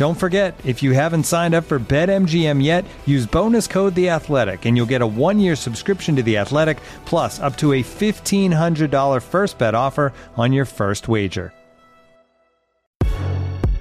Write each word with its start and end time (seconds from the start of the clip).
Don't 0.00 0.14
forget, 0.14 0.58
if 0.64 0.82
you 0.82 0.92
haven't 0.92 1.24
signed 1.24 1.54
up 1.54 1.64
for 1.64 1.78
BetMGM 1.78 2.64
yet, 2.64 2.86
use 3.04 3.26
bonus 3.26 3.66
code 3.66 3.94
The 3.94 4.08
Athletic, 4.08 4.64
and 4.64 4.74
you'll 4.74 4.86
get 4.86 5.02
a 5.02 5.06
one-year 5.06 5.54
subscription 5.54 6.16
to 6.16 6.22
The 6.22 6.38
Athletic, 6.38 6.78
plus 7.04 7.38
up 7.38 7.54
to 7.58 7.74
a 7.74 7.82
fifteen 7.82 8.50
hundred 8.50 8.90
dollar 8.90 9.20
first 9.20 9.58
bet 9.58 9.74
offer 9.74 10.14
on 10.38 10.54
your 10.54 10.64
first 10.64 11.06
wager. 11.06 11.52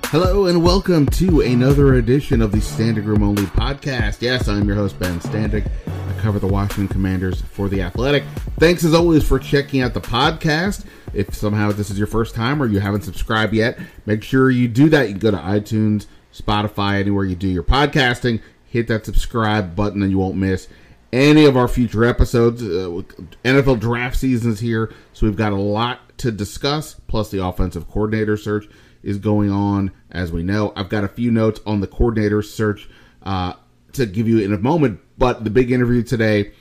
Hello 0.07 0.47
and 0.47 0.61
welcome 0.61 1.05
to 1.05 1.39
another 1.39 1.93
edition 1.93 2.41
of 2.41 2.51
the 2.51 2.59
Standing 2.59 3.05
Room 3.05 3.23
Only 3.23 3.43
podcast. 3.43 4.21
Yes, 4.21 4.49
I'm 4.49 4.67
your 4.67 4.75
host 4.75 4.99
Ben 4.99 5.21
Standig. 5.21 5.71
Cover 6.19 6.39
the 6.39 6.47
Washington 6.47 6.89
Commanders 6.89 7.41
for 7.41 7.69
the 7.69 7.81
Athletic. 7.81 8.23
Thanks 8.59 8.83
as 8.83 8.93
always 8.93 9.25
for 9.25 9.39
checking 9.39 9.81
out 9.81 9.93
the 9.93 10.01
podcast. 10.01 10.85
If 11.13 11.33
somehow 11.33 11.71
this 11.71 11.89
is 11.89 11.97
your 11.97 12.07
first 12.07 12.35
time 12.35 12.61
or 12.61 12.65
you 12.65 12.79
haven't 12.79 13.03
subscribed 13.03 13.53
yet, 13.53 13.79
make 14.05 14.21
sure 14.21 14.51
you 14.51 14.67
do 14.67 14.89
that. 14.89 15.09
You 15.09 15.15
go 15.15 15.31
to 15.31 15.37
iTunes, 15.37 16.07
Spotify, 16.33 16.99
anywhere 16.99 17.23
you 17.23 17.35
do 17.35 17.47
your 17.47 17.63
podcasting. 17.63 18.41
Hit 18.65 18.87
that 18.89 19.05
subscribe 19.05 19.75
button 19.75 20.03
and 20.03 20.11
you 20.11 20.17
won't 20.17 20.35
miss 20.35 20.67
any 21.13 21.45
of 21.45 21.55
our 21.55 21.67
future 21.67 22.03
episodes. 22.03 22.61
Uh, 22.61 23.01
NFL 23.43 23.79
draft 23.79 24.17
season's 24.17 24.59
here, 24.59 24.93
so 25.13 25.25
we've 25.25 25.37
got 25.37 25.53
a 25.53 25.57
lot 25.57 26.17
to 26.19 26.31
discuss. 26.31 26.95
Plus, 27.07 27.31
the 27.31 27.43
offensive 27.43 27.87
coordinator 27.87 28.37
search 28.37 28.67
is 29.03 29.17
going 29.17 29.51
on, 29.51 29.91
as 30.11 30.31
we 30.31 30.43
know. 30.43 30.73
I've 30.75 30.89
got 30.89 31.03
a 31.03 31.07
few 31.07 31.31
notes 31.31 31.61
on 31.65 31.79
the 31.79 31.87
coordinator 31.87 32.41
search 32.41 32.89
uh, 33.23 33.53
to 33.93 34.05
give 34.05 34.27
you 34.27 34.39
in 34.39 34.53
a 34.53 34.57
moment, 34.57 34.99
but 35.19 35.43
the 35.43 35.49
big 35.49 35.71
interview 35.71 36.01
today 36.01 36.51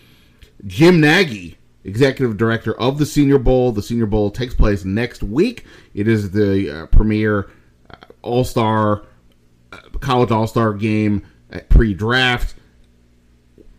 Jim 0.66 1.00
Nagy, 1.00 1.56
executive 1.84 2.36
director 2.36 2.78
of 2.78 2.98
the 2.98 3.06
Senior 3.06 3.38
Bowl. 3.38 3.72
The 3.72 3.82
Senior 3.82 4.06
Bowl 4.06 4.30
takes 4.30 4.54
place 4.54 4.84
next 4.84 5.22
week. 5.22 5.64
It 5.94 6.08
is 6.08 6.32
the 6.32 6.82
uh, 6.82 6.86
premier 6.86 7.50
uh, 7.88 7.94
All 8.22 8.44
Star, 8.44 9.06
uh, 9.72 9.78
college 10.00 10.30
All 10.30 10.46
Star 10.46 10.74
game 10.74 11.24
pre 11.68 11.94
draft 11.94 12.56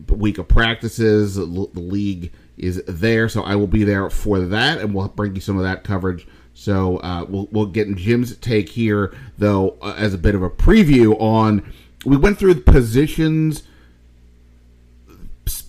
week 0.08 0.38
of 0.38 0.48
practices. 0.48 1.34
The 1.36 1.44
league 1.44 2.32
is 2.56 2.82
there, 2.88 3.28
so 3.28 3.42
I 3.42 3.54
will 3.56 3.66
be 3.66 3.84
there 3.84 4.10
for 4.10 4.40
that, 4.40 4.78
and 4.78 4.94
we'll 4.94 5.08
bring 5.08 5.34
you 5.34 5.40
some 5.40 5.56
of 5.56 5.62
that 5.62 5.84
coverage 5.84 6.26
so 6.60 6.98
uh, 6.98 7.24
we'll 7.26 7.48
we'll 7.50 7.66
get 7.66 7.94
Jim's 7.96 8.36
take 8.36 8.68
here, 8.68 9.14
though, 9.38 9.78
uh, 9.80 9.94
as 9.96 10.12
a 10.12 10.18
bit 10.18 10.34
of 10.34 10.42
a 10.42 10.50
preview 10.50 11.18
on. 11.20 11.72
We 12.04 12.16
went 12.18 12.38
through 12.38 12.54
the 12.54 12.60
positions 12.60 13.62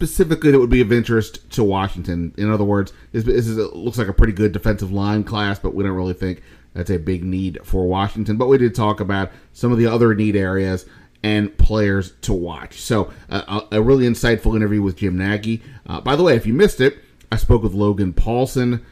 specifically 0.01 0.49
that 0.49 0.57
would 0.59 0.69
be 0.71 0.81
of 0.81 0.91
interest 0.91 1.47
to 1.51 1.63
Washington. 1.63 2.33
In 2.35 2.49
other 2.49 2.63
words, 2.63 2.91
this, 3.11 3.27
is 3.27 3.57
a, 3.57 3.67
looks 3.75 3.99
like 3.99 4.07
a 4.07 4.13
pretty 4.13 4.33
good 4.33 4.51
defensive 4.51 4.91
line 4.91 5.23
class, 5.23 5.59
but 5.59 5.75
we 5.75 5.83
don't 5.83 5.93
really 5.93 6.15
think 6.15 6.41
that's 6.73 6.89
a 6.89 6.97
big 6.97 7.23
need 7.23 7.59
for 7.63 7.85
Washington. 7.85 8.35
But 8.35 8.47
we 8.47 8.57
did 8.57 8.73
talk 8.73 8.99
about 8.99 9.31
some 9.53 9.71
of 9.71 9.77
the 9.77 9.85
other 9.85 10.15
need 10.15 10.35
areas 10.35 10.87
and 11.21 11.55
players 11.59 12.13
to 12.21 12.33
watch. 12.33 12.81
So 12.81 13.13
uh, 13.29 13.61
a 13.71 13.79
really 13.79 14.05
insightful 14.05 14.55
interview 14.55 14.81
with 14.81 14.97
Jim 14.97 15.19
Nagy. 15.19 15.61
Uh, 15.85 16.01
by 16.01 16.15
the 16.15 16.23
way, 16.23 16.35
if 16.35 16.47
you 16.47 16.53
missed 16.53 16.81
it, 16.81 16.97
I 17.31 17.35
spoke 17.35 17.61
with 17.61 17.73
Logan 17.73 18.13
Paulson. 18.13 18.83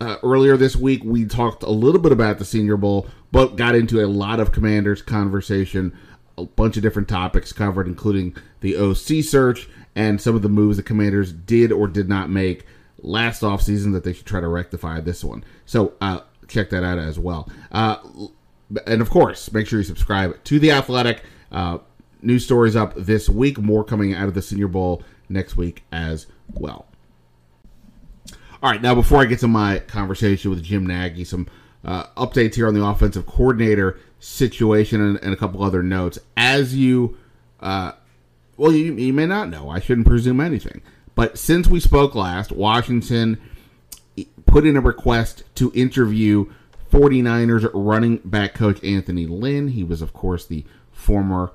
uh, 0.00 0.16
earlier 0.24 0.56
this 0.56 0.74
week, 0.74 1.04
we 1.04 1.26
talked 1.26 1.62
a 1.62 1.70
little 1.70 2.00
bit 2.00 2.10
about 2.10 2.38
the 2.38 2.44
Senior 2.44 2.76
Bowl, 2.76 3.06
but 3.30 3.54
got 3.54 3.76
into 3.76 4.04
a 4.04 4.08
lot 4.08 4.40
of 4.40 4.50
Commanders 4.50 5.00
conversation. 5.00 5.96
A 6.36 6.44
bunch 6.44 6.76
of 6.76 6.82
different 6.82 7.08
topics 7.08 7.52
covered, 7.52 7.86
including 7.86 8.36
the 8.60 8.76
OC 8.76 9.24
search 9.24 9.68
and 9.96 10.20
some 10.20 10.36
of 10.36 10.42
the 10.42 10.48
moves 10.48 10.76
the 10.76 10.82
Commanders 10.82 11.32
did 11.32 11.72
or 11.72 11.88
did 11.88 12.08
not 12.08 12.30
make 12.30 12.66
last 13.02 13.42
offseason 13.42 13.92
that 13.94 14.04
they 14.04 14.12
should 14.12 14.26
try 14.26 14.40
to 14.40 14.46
rectify 14.46 15.00
this 15.00 15.24
one. 15.24 15.42
So 15.64 15.94
uh, 16.00 16.20
check 16.46 16.70
that 16.70 16.84
out 16.84 16.98
as 16.98 17.18
well. 17.18 17.48
Uh, 17.72 17.96
and 18.86 19.00
of 19.00 19.10
course, 19.10 19.50
make 19.52 19.66
sure 19.66 19.80
you 19.80 19.84
subscribe 19.84 20.42
to 20.44 20.60
The 20.60 20.70
Athletic. 20.70 21.22
Uh, 21.50 21.78
news 22.22 22.44
stories 22.44 22.76
up 22.76 22.94
this 22.96 23.28
week, 23.28 23.58
more 23.58 23.82
coming 23.84 24.14
out 24.14 24.28
of 24.28 24.34
the 24.34 24.42
Senior 24.42 24.68
Bowl 24.68 25.02
next 25.28 25.56
week 25.56 25.84
as 25.90 26.26
well. 26.54 26.86
All 28.62 28.70
right, 28.70 28.82
now 28.82 28.94
before 28.94 29.20
I 29.20 29.26
get 29.26 29.40
to 29.40 29.48
my 29.48 29.78
conversation 29.80 30.50
with 30.50 30.62
Jim 30.62 30.86
Nagy, 30.86 31.24
some 31.24 31.46
uh, 31.84 32.04
updates 32.16 32.54
here 32.56 32.66
on 32.66 32.74
the 32.74 32.84
offensive 32.84 33.26
coordinator 33.26 33.98
situation 34.18 35.00
and, 35.00 35.18
and 35.22 35.32
a 35.32 35.36
couple 35.36 35.62
other 35.62 35.82
notes. 35.82 36.18
As 36.36 36.74
you, 36.74 37.16
uh, 37.60 37.92
well, 38.56 38.72
you, 38.72 38.94
you 38.94 39.12
may 39.12 39.26
not 39.26 39.48
know, 39.48 39.68
I 39.68 39.80
shouldn't 39.80 40.06
presume 40.06 40.40
anything, 40.40 40.82
but 41.14 41.38
since 41.38 41.66
we 41.66 41.80
spoke 41.80 42.14
last, 42.14 42.52
Washington 42.52 43.40
put 44.46 44.66
in 44.66 44.76
a 44.76 44.80
request 44.80 45.42
to 45.56 45.72
interview 45.74 46.46
49ers 46.90 47.70
running 47.74 48.18
back 48.18 48.54
coach 48.54 48.82
Anthony 48.82 49.26
Lynn. 49.26 49.68
He 49.68 49.84
was, 49.84 50.00
of 50.02 50.12
course, 50.12 50.46
the 50.46 50.64
former 50.92 51.52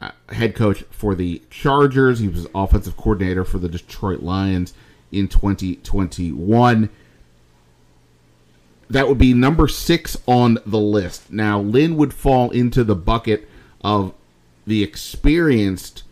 uh, 0.00 0.10
head 0.30 0.54
coach 0.54 0.84
for 0.90 1.14
the 1.14 1.42
Chargers. 1.50 2.18
He 2.18 2.28
was 2.28 2.46
offensive 2.54 2.96
coordinator 2.96 3.44
for 3.44 3.58
the 3.58 3.68
Detroit 3.68 4.20
Lions 4.20 4.74
in 5.10 5.28
2021. 5.28 6.90
That 8.90 9.08
would 9.08 9.18
be 9.18 9.32
number 9.32 9.68
six 9.68 10.16
on 10.26 10.58
the 10.66 10.78
list. 10.78 11.32
Now, 11.32 11.60
Lynn 11.60 11.96
would 11.96 12.12
fall 12.12 12.50
into 12.50 12.84
the 12.84 12.94
bucket 12.94 13.48
of 13.82 14.12
the 14.66 14.82
experienced 14.82 16.03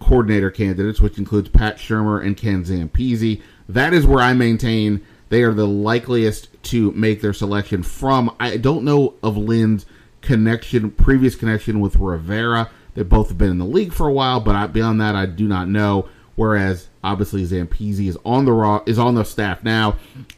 coordinator 0.00 0.50
candidates, 0.50 1.00
which 1.00 1.18
includes 1.18 1.48
Pat 1.48 1.76
Shurmur 1.76 2.24
and 2.24 2.36
Ken 2.36 2.64
Zampese. 2.64 3.40
That 3.68 3.92
is 3.94 4.06
where 4.06 4.22
I 4.22 4.32
maintain 4.32 5.06
they 5.28 5.42
are 5.42 5.54
the 5.54 5.66
likeliest 5.66 6.48
to 6.64 6.90
make 6.92 7.20
their 7.20 7.32
selection 7.32 7.82
from. 7.82 8.34
I 8.40 8.56
don't 8.56 8.84
know 8.84 9.14
of 9.22 9.36
Lynn's 9.36 9.86
connection, 10.20 10.90
previous 10.90 11.36
connection 11.36 11.80
with 11.80 11.96
Rivera. 11.96 12.70
They 12.94 13.04
both 13.04 13.28
have 13.28 13.38
been 13.38 13.50
in 13.50 13.58
the 13.58 13.64
league 13.64 13.92
for 13.92 14.08
a 14.08 14.12
while, 14.12 14.40
but 14.40 14.72
beyond 14.72 15.00
that, 15.00 15.14
I 15.14 15.26
do 15.26 15.46
not 15.46 15.68
know. 15.68 16.08
Whereas 16.34 16.88
obviously 17.04 17.44
Zampese 17.44 18.08
is 18.08 18.18
on 18.24 18.44
the 18.44 18.52
raw 18.52 18.82
is 18.86 18.98
on 18.98 19.14
the 19.14 19.24
staff 19.24 19.62
now, 19.62 19.96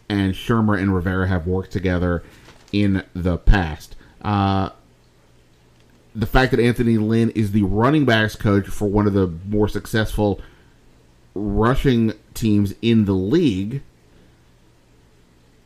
and 0.08 0.34
Shurmur 0.34 0.78
and 0.78 0.94
Rivera 0.94 1.28
have 1.28 1.46
worked 1.46 1.72
together 1.72 2.22
in 2.72 3.04
the 3.14 3.38
past. 3.38 3.96
Uh, 4.20 4.70
the 6.14 6.26
fact 6.26 6.50
that 6.50 6.60
Anthony 6.60 6.98
Lynn 6.98 7.30
is 7.30 7.52
the 7.52 7.62
running 7.62 8.04
backs 8.04 8.36
coach 8.36 8.66
for 8.66 8.86
one 8.88 9.06
of 9.06 9.12
the 9.12 9.28
more 9.48 9.68
successful 9.68 10.40
rushing 11.34 12.12
teams 12.34 12.74
in 12.82 13.04
the 13.06 13.14
league, 13.14 13.82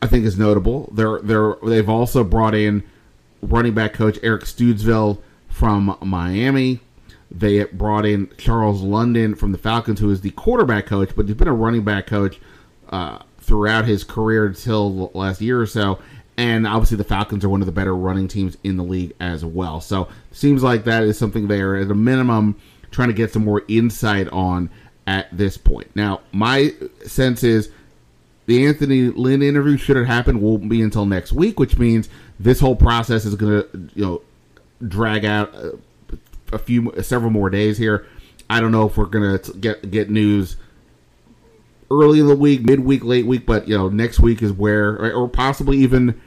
I 0.01 0.07
think 0.07 0.25
is 0.25 0.37
notable. 0.37 0.89
They're 0.93 1.19
they're 1.19 1.55
they've 1.63 1.89
also 1.89 2.23
brought 2.23 2.55
in 2.55 2.83
running 3.41 3.73
back 3.73 3.93
coach 3.93 4.17
Eric 4.23 4.43
Studesville 4.43 5.19
from 5.49 5.97
Miami. 6.01 6.79
They 7.29 7.65
brought 7.65 8.05
in 8.05 8.29
Charles 8.37 8.81
London 8.81 9.35
from 9.35 9.51
the 9.51 9.57
Falcons, 9.57 9.99
who 9.99 10.09
is 10.09 10.21
the 10.21 10.31
quarterback 10.31 10.85
coach, 10.85 11.11
but 11.15 11.25
he's 11.25 11.35
been 11.35 11.47
a 11.47 11.53
running 11.53 11.83
back 11.83 12.07
coach 12.07 12.39
uh, 12.89 13.19
throughout 13.39 13.85
his 13.85 14.05
career 14.05 14.45
until 14.45 15.11
last 15.13 15.41
year 15.41 15.59
or 15.59 15.65
so. 15.65 15.99
And 16.37 16.67
obviously, 16.67 16.97
the 16.97 17.03
Falcons 17.03 17.43
are 17.43 17.49
one 17.49 17.61
of 17.61 17.65
the 17.65 17.71
better 17.71 17.95
running 17.95 18.27
teams 18.27 18.57
in 18.63 18.77
the 18.77 18.83
league 18.83 19.13
as 19.19 19.43
well. 19.43 19.81
So, 19.81 20.07
seems 20.31 20.61
like 20.61 20.83
that 20.83 21.03
is 21.03 21.17
something 21.17 21.47
they're 21.47 21.75
at 21.75 21.89
a 21.89 21.95
minimum 21.95 22.59
trying 22.91 23.09
to 23.09 23.13
get 23.13 23.33
some 23.33 23.43
more 23.43 23.63
insight 23.67 24.27
on 24.29 24.69
at 25.07 25.35
this 25.35 25.57
point. 25.57 25.89
Now, 25.95 26.21
my 26.31 26.73
sense 27.05 27.43
is 27.43 27.71
the 28.45 28.65
Anthony 28.67 29.09
Lynn 29.09 29.41
interview 29.41 29.77
should 29.77 29.97
have 29.97 30.05
happened 30.05 30.41
won't 30.41 30.69
be 30.69 30.81
until 30.81 31.05
next 31.05 31.31
week, 31.31 31.59
which 31.59 31.77
means 31.77 32.07
this 32.39 32.59
whole 32.59 32.75
process 32.75 33.25
is 33.25 33.35
going 33.35 33.63
to 33.63 33.89
you 33.95 34.05
know 34.05 34.21
drag 34.87 35.25
out 35.25 35.53
a, 35.55 35.79
a 36.53 36.59
few, 36.59 36.93
several 37.01 37.31
more 37.31 37.49
days 37.49 37.77
here. 37.77 38.05
I 38.49 38.61
don't 38.61 38.71
know 38.71 38.87
if 38.87 38.95
we're 38.95 39.05
gonna 39.05 39.39
get 39.59 39.91
get 39.91 40.09
news 40.09 40.55
early 41.91 42.19
in 42.19 42.27
the 42.27 42.35
week, 42.35 42.63
midweek, 42.63 43.03
late 43.03 43.25
week, 43.25 43.45
but 43.45 43.67
you 43.67 43.77
know, 43.77 43.89
next 43.89 44.19
week 44.19 44.41
is 44.41 44.51
where, 44.51 45.13
or 45.13 45.27
possibly 45.27 45.77
even 45.77 46.19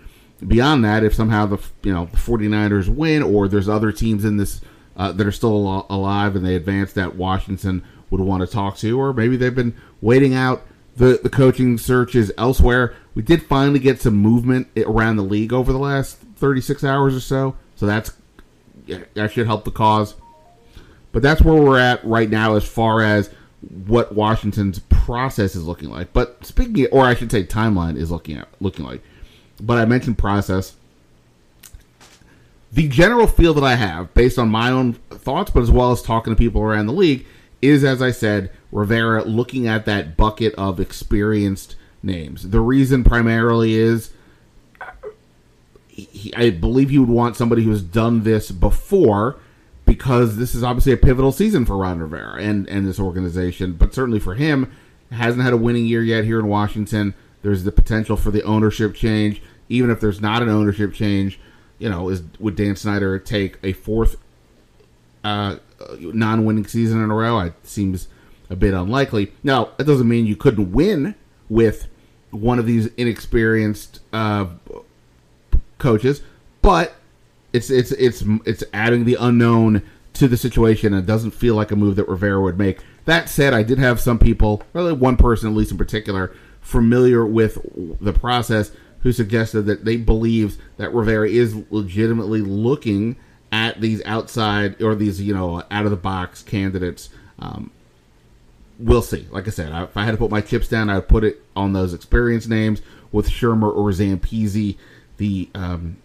beyond 0.46 0.84
that, 0.84 1.04
if 1.04 1.14
somehow 1.14 1.46
the 1.46 1.58
you 1.82 1.92
know 1.92 2.06
the 2.06 2.16
49ers 2.16 2.88
win, 2.88 3.22
or 3.22 3.48
there's 3.48 3.68
other 3.68 3.92
teams 3.92 4.24
in 4.24 4.36
this 4.36 4.60
uh, 4.96 5.12
that 5.12 5.26
are 5.26 5.32
still 5.32 5.86
alive 5.88 6.36
and 6.36 6.44
they 6.44 6.54
advance 6.54 6.92
that 6.94 7.16
Washington 7.16 7.82
would 8.10 8.20
want 8.20 8.40
to 8.42 8.46
talk 8.46 8.76
to, 8.78 9.00
or 9.00 9.12
maybe 9.12 9.36
they've 9.36 9.54
been 9.54 9.74
waiting 10.00 10.34
out 10.34 10.62
the 10.96 11.20
the 11.22 11.30
coaching 11.30 11.78
searches 11.78 12.32
elsewhere. 12.36 12.94
We 13.14 13.22
did 13.22 13.42
finally 13.42 13.78
get 13.78 14.00
some 14.00 14.14
movement 14.14 14.68
around 14.76 15.16
the 15.16 15.22
league 15.22 15.52
over 15.52 15.72
the 15.72 15.78
last 15.78 16.18
36 16.36 16.84
hours 16.84 17.16
or 17.16 17.20
so, 17.20 17.56
so 17.76 17.86
that's 17.86 18.12
that 19.14 19.32
should 19.32 19.46
help 19.46 19.64
the 19.64 19.70
cause. 19.70 20.14
But 21.12 21.22
that's 21.22 21.42
where 21.42 21.60
we're 21.60 21.78
at 21.78 22.04
right 22.04 22.30
now 22.30 22.54
as 22.54 22.64
far 22.64 23.02
as 23.02 23.30
what 23.86 24.14
Washington's 24.14 24.78
process 24.78 25.54
is 25.54 25.64
looking 25.64 25.90
like. 25.90 26.12
But 26.12 26.44
speaking, 26.46 26.84
of, 26.84 26.92
or 26.92 27.04
I 27.04 27.14
should 27.14 27.30
say, 27.30 27.44
timeline 27.44 27.96
is 27.96 28.10
looking 28.10 28.38
at 28.38 28.48
looking 28.60 28.84
like. 28.84 29.02
But 29.60 29.78
I 29.78 29.84
mentioned 29.84 30.18
process. 30.18 30.74
The 32.72 32.88
general 32.88 33.26
feel 33.26 33.52
that 33.54 33.64
I 33.64 33.74
have, 33.74 34.14
based 34.14 34.38
on 34.38 34.48
my 34.48 34.70
own 34.70 34.94
thoughts, 35.10 35.50
but 35.50 35.62
as 35.62 35.70
well 35.70 35.90
as 35.90 36.02
talking 36.02 36.32
to 36.32 36.38
people 36.38 36.62
around 36.62 36.86
the 36.86 36.92
league, 36.92 37.26
is 37.60 37.82
as 37.82 38.00
I 38.00 38.12
said, 38.12 38.50
Rivera 38.70 39.24
looking 39.24 39.66
at 39.66 39.84
that 39.86 40.16
bucket 40.16 40.54
of 40.54 40.78
experienced 40.78 41.76
names. 42.02 42.48
The 42.50 42.60
reason 42.60 43.04
primarily 43.04 43.74
is. 43.74 44.12
He, 45.88 46.32
I 46.34 46.50
believe 46.50 46.88
he 46.88 46.98
would 46.98 47.10
want 47.10 47.36
somebody 47.36 47.62
who's 47.62 47.82
done 47.82 48.22
this 48.22 48.50
before 48.50 49.38
because 49.84 50.36
this 50.36 50.54
is 50.54 50.62
obviously 50.62 50.92
a 50.92 50.96
pivotal 50.96 51.32
season 51.32 51.66
for 51.66 51.76
Ron 51.76 51.98
Rivera 51.98 52.40
and, 52.40 52.68
and 52.68 52.86
this 52.86 53.00
organization, 53.00 53.72
but 53.72 53.92
certainly 53.92 54.20
for 54.20 54.34
him, 54.34 54.72
hasn't 55.10 55.42
had 55.42 55.52
a 55.52 55.56
winning 55.56 55.84
year 55.84 56.02
yet 56.02 56.24
here 56.24 56.38
in 56.38 56.46
Washington. 56.46 57.12
There's 57.42 57.64
the 57.64 57.72
potential 57.72 58.16
for 58.16 58.30
the 58.30 58.42
ownership 58.44 58.94
change. 58.94 59.42
Even 59.70 59.90
if 59.90 60.00
there's 60.00 60.20
not 60.20 60.42
an 60.42 60.50
ownership 60.50 60.92
change, 60.92 61.40
you 61.78 61.88
know, 61.88 62.10
is 62.10 62.22
would 62.38 62.56
Dan 62.56 62.76
Snyder 62.76 63.18
take 63.18 63.56
a 63.62 63.72
fourth 63.72 64.16
uh, 65.24 65.56
non-winning 65.98 66.66
season 66.66 67.02
in 67.02 67.10
a 67.10 67.14
row? 67.14 67.40
It 67.40 67.54
seems 67.66 68.08
a 68.50 68.56
bit 68.56 68.74
unlikely. 68.74 69.32
Now, 69.42 69.70
that 69.78 69.84
doesn't 69.84 70.08
mean 70.08 70.26
you 70.26 70.36
couldn't 70.36 70.72
win 70.72 71.14
with 71.48 71.88
one 72.30 72.58
of 72.58 72.66
these 72.66 72.86
inexperienced 72.96 74.00
uh, 74.12 74.46
coaches, 75.78 76.20
but 76.60 76.94
it's 77.52 77.70
it's 77.70 77.92
it's 77.92 78.22
it's 78.44 78.64
adding 78.72 79.04
the 79.04 79.16
unknown 79.18 79.82
to 80.12 80.28
the 80.28 80.36
situation 80.36 80.92
and 80.92 81.02
it 81.02 81.06
doesn't 81.06 81.30
feel 81.30 81.54
like 81.54 81.70
a 81.70 81.76
move 81.76 81.96
that 81.96 82.08
Rivera 82.08 82.40
would 82.40 82.58
make. 82.58 82.80
That 83.04 83.28
said, 83.28 83.54
I 83.54 83.62
did 83.62 83.78
have 83.78 84.00
some 84.00 84.18
people, 84.18 84.62
really 84.72 84.92
one 84.92 85.16
person 85.16 85.48
at 85.48 85.56
least 85.56 85.70
in 85.70 85.78
particular, 85.78 86.34
familiar 86.60 87.24
with 87.24 87.58
the 88.00 88.12
process 88.12 88.72
who 89.02 89.12
suggested 89.12 89.62
that 89.62 89.84
they 89.84 89.96
believe 89.96 90.58
that 90.76 90.92
Rivera 90.92 91.28
is 91.28 91.56
legitimately 91.70 92.40
looking 92.40 93.16
at 93.52 93.80
these 93.80 94.02
outside 94.04 94.80
or 94.82 94.94
these 94.94 95.20
you 95.20 95.34
know 95.34 95.62
out 95.70 95.84
of 95.84 95.90
the 95.90 95.96
box 95.96 96.42
candidates. 96.42 97.08
Um, 97.38 97.70
we'll 98.78 99.02
see. 99.02 99.26
Like 99.30 99.46
I 99.46 99.50
said, 99.50 99.72
if 99.82 99.96
I 99.96 100.04
had 100.04 100.12
to 100.12 100.16
put 100.16 100.30
my 100.30 100.40
chips 100.40 100.68
down, 100.68 100.90
I 100.90 100.96
would 100.96 101.08
put 101.08 101.24
it 101.24 101.42
on 101.56 101.72
those 101.72 101.94
experience 101.94 102.46
names 102.46 102.82
with 103.12 103.28
Shurmur 103.28 103.74
or 103.74 103.90
Zampese. 103.90 104.76
The 105.16 105.48
um, 105.54 105.96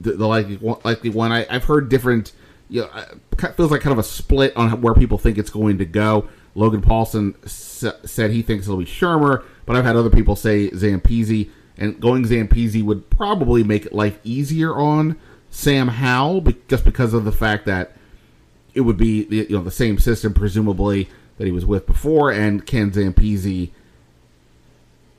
the, 0.00 0.12
the 0.12 0.26
likely 0.26 0.58
likely 0.84 1.10
one. 1.10 1.32
I, 1.32 1.44
have 1.44 1.64
heard 1.64 1.88
different. 1.88 2.32
You 2.68 2.82
know, 2.82 2.90
it 3.32 3.54
feels 3.56 3.70
like 3.70 3.82
kind 3.82 3.92
of 3.92 3.98
a 3.98 4.02
split 4.02 4.56
on 4.56 4.80
where 4.80 4.94
people 4.94 5.18
think 5.18 5.36
it's 5.38 5.50
going 5.50 5.78
to 5.78 5.84
go. 5.84 6.28
Logan 6.54 6.80
Paulson 6.80 7.34
s- 7.44 7.84
said 8.04 8.30
he 8.30 8.42
thinks 8.42 8.66
it'll 8.66 8.78
be 8.78 8.84
Shurmur, 8.86 9.44
but 9.66 9.76
I've 9.76 9.84
had 9.84 9.96
other 9.96 10.10
people 10.10 10.36
say 10.36 10.70
Zampese, 10.70 11.50
and 11.76 12.00
going 12.00 12.24
Zampese 12.24 12.82
would 12.82 13.10
probably 13.10 13.64
make 13.64 13.92
life 13.92 14.18
easier 14.24 14.74
on 14.74 15.18
Sam 15.50 15.88
Howell, 15.88 16.46
just 16.68 16.84
because 16.84 17.14
of 17.14 17.24
the 17.24 17.32
fact 17.32 17.66
that 17.66 17.96
it 18.74 18.80
would 18.82 18.96
be 18.96 19.26
you 19.30 19.56
know 19.56 19.62
the 19.62 19.70
same 19.70 19.98
system 19.98 20.32
presumably 20.32 21.08
that 21.38 21.46
he 21.46 21.52
was 21.52 21.66
with 21.66 21.86
before, 21.86 22.30
and 22.30 22.66
Ken 22.66 22.90
Zampese 22.90 23.70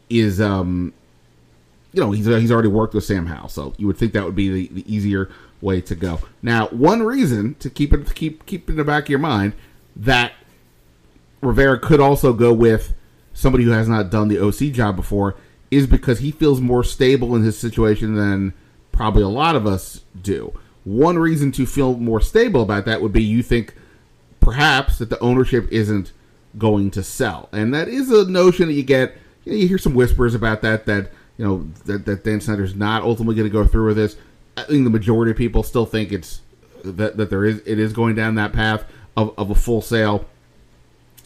is 0.09 0.39
um 0.39 0.93
you 1.93 2.01
know 2.01 2.11
he's 2.11 2.25
he's 2.25 2.51
already 2.51 2.67
worked 2.67 2.93
with 2.93 3.03
Sam 3.03 3.27
Howell, 3.27 3.49
so 3.49 3.73
you 3.77 3.87
would 3.87 3.97
think 3.97 4.13
that 4.13 4.25
would 4.25 4.35
be 4.35 4.49
the, 4.49 4.81
the 4.81 4.93
easier 4.93 5.29
way 5.61 5.81
to 5.81 5.95
go. 5.95 6.19
Now, 6.41 6.67
one 6.67 7.03
reason 7.03 7.55
to 7.55 7.69
keep 7.69 7.93
it 7.93 8.13
keep 8.15 8.45
keep 8.45 8.69
in 8.69 8.75
the 8.75 8.83
back 8.83 9.03
of 9.03 9.09
your 9.09 9.19
mind 9.19 9.53
that 9.95 10.33
Rivera 11.41 11.79
could 11.79 11.99
also 11.99 12.33
go 12.33 12.51
with 12.53 12.93
somebody 13.33 13.63
who 13.63 13.71
has 13.71 13.87
not 13.87 14.09
done 14.09 14.27
the 14.27 14.39
OC 14.39 14.73
job 14.73 14.95
before 14.95 15.35
is 15.71 15.87
because 15.87 16.19
he 16.19 16.31
feels 16.31 16.61
more 16.61 16.83
stable 16.83 17.35
in 17.35 17.43
his 17.43 17.57
situation 17.57 18.15
than 18.15 18.53
probably 18.91 19.23
a 19.23 19.27
lot 19.27 19.55
of 19.55 19.65
us 19.65 20.01
do. 20.21 20.57
One 20.83 21.17
reason 21.17 21.51
to 21.53 21.65
feel 21.65 21.97
more 21.97 22.21
stable 22.21 22.61
about 22.61 22.85
that 22.85 23.01
would 23.01 23.13
be 23.13 23.23
you 23.23 23.41
think 23.41 23.73
perhaps 24.39 24.97
that 24.99 25.09
the 25.09 25.19
ownership 25.19 25.67
isn't 25.71 26.11
going 26.57 26.91
to 26.91 27.01
sell, 27.01 27.49
and 27.51 27.73
that 27.73 27.87
is 27.87 28.11
a 28.11 28.29
notion 28.29 28.67
that 28.67 28.73
you 28.73 28.83
get. 28.83 29.17
You, 29.45 29.51
know, 29.51 29.57
you 29.57 29.67
hear 29.67 29.77
some 29.77 29.95
whispers 29.95 30.35
about 30.35 30.61
that 30.61 30.85
that 30.85 31.11
you 31.37 31.45
know 31.45 31.67
that, 31.85 32.05
that 32.05 32.23
Dan 32.23 32.41
Snyder's 32.41 32.75
not 32.75 33.03
ultimately 33.03 33.35
going 33.35 33.49
to 33.49 33.53
go 33.53 33.65
through 33.65 33.87
with 33.87 33.97
this. 33.97 34.15
I 34.55 34.63
think 34.63 34.83
the 34.83 34.89
majority 34.89 35.31
of 35.31 35.37
people 35.37 35.63
still 35.63 35.85
think 35.85 36.11
it's 36.11 36.41
that, 36.83 37.17
that 37.17 37.29
there 37.29 37.45
is 37.45 37.61
it 37.65 37.79
is 37.79 37.93
going 37.93 38.15
down 38.15 38.35
that 38.35 38.53
path 38.53 38.83
of, 39.17 39.33
of 39.37 39.49
a 39.49 39.55
full 39.55 39.81
sale. 39.81 40.25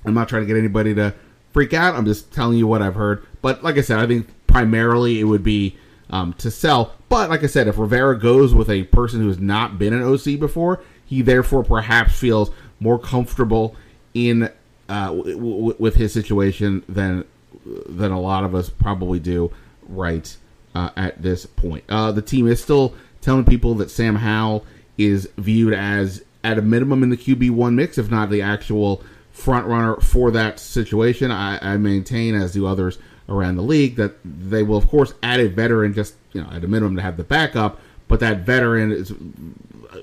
I'm 0.05 0.13
not 0.13 0.29
trying 0.29 0.43
to 0.43 0.47
get 0.47 0.57
anybody 0.57 0.93
to 0.95 1.13
freak 1.57 1.73
out. 1.73 1.95
I'm 1.95 2.05
just 2.05 2.31
telling 2.31 2.55
you 2.55 2.67
what 2.67 2.83
I've 2.83 2.93
heard. 2.93 3.25
But 3.41 3.63
like 3.63 3.79
I 3.79 3.81
said, 3.81 3.97
I 3.97 4.05
think 4.05 4.27
primarily 4.45 5.19
it 5.19 5.23
would 5.23 5.41
be 5.41 5.75
um, 6.11 6.33
to 6.33 6.51
sell. 6.51 6.93
But 7.09 7.31
like 7.31 7.43
I 7.43 7.47
said, 7.47 7.67
if 7.67 7.79
Rivera 7.79 8.15
goes 8.15 8.53
with 8.53 8.69
a 8.69 8.83
person 8.83 9.21
who 9.21 9.27
has 9.27 9.39
not 9.39 9.79
been 9.79 9.91
an 9.91 10.03
OC 10.03 10.39
before, 10.39 10.83
he 11.03 11.23
therefore 11.23 11.63
perhaps 11.63 12.15
feels 12.15 12.51
more 12.79 12.99
comfortable 12.99 13.75
in 14.13 14.51
uh, 14.87 15.07
w- 15.07 15.35
w- 15.35 15.75
with 15.79 15.95
his 15.95 16.13
situation 16.13 16.83
than 16.87 17.25
than 17.65 18.11
a 18.11 18.21
lot 18.21 18.43
of 18.43 18.53
us 18.53 18.69
probably 18.69 19.17
do 19.17 19.51
right 19.89 20.37
uh, 20.75 20.91
at 20.95 21.23
this 21.23 21.47
point. 21.47 21.83
Uh, 21.89 22.11
the 22.11 22.21
team 22.21 22.47
is 22.47 22.61
still 22.61 22.93
telling 23.21 23.45
people 23.45 23.73
that 23.73 23.89
Sam 23.89 24.17
Howell 24.17 24.63
is 24.99 25.27
viewed 25.39 25.73
as 25.73 26.23
at 26.43 26.59
a 26.59 26.61
minimum 26.61 27.01
in 27.01 27.09
the 27.09 27.17
QB 27.17 27.49
one 27.49 27.75
mix, 27.75 27.97
if 27.97 28.11
not 28.11 28.29
the 28.29 28.43
actual 28.43 29.01
front 29.37 29.67
runner 29.67 29.95
for 29.97 30.31
that 30.31 30.59
situation. 30.59 31.29
I, 31.31 31.59
I, 31.61 31.77
maintain, 31.77 32.33
as 32.33 32.53
do 32.53 32.65
others 32.65 32.97
around 33.29 33.55
the 33.55 33.61
league, 33.61 33.95
that 33.97 34.15
they 34.25 34.63
will 34.63 34.77
of 34.77 34.87
course 34.87 35.13
add 35.21 35.39
a 35.39 35.47
veteran 35.47 35.93
just 35.93 36.15
you 36.33 36.41
know 36.41 36.49
at 36.49 36.63
a 36.63 36.67
minimum 36.67 36.95
to 36.95 37.01
have 37.03 37.17
the 37.17 37.23
backup, 37.23 37.79
but 38.07 38.19
that 38.19 38.39
veteran 38.39 38.91
is 38.91 39.13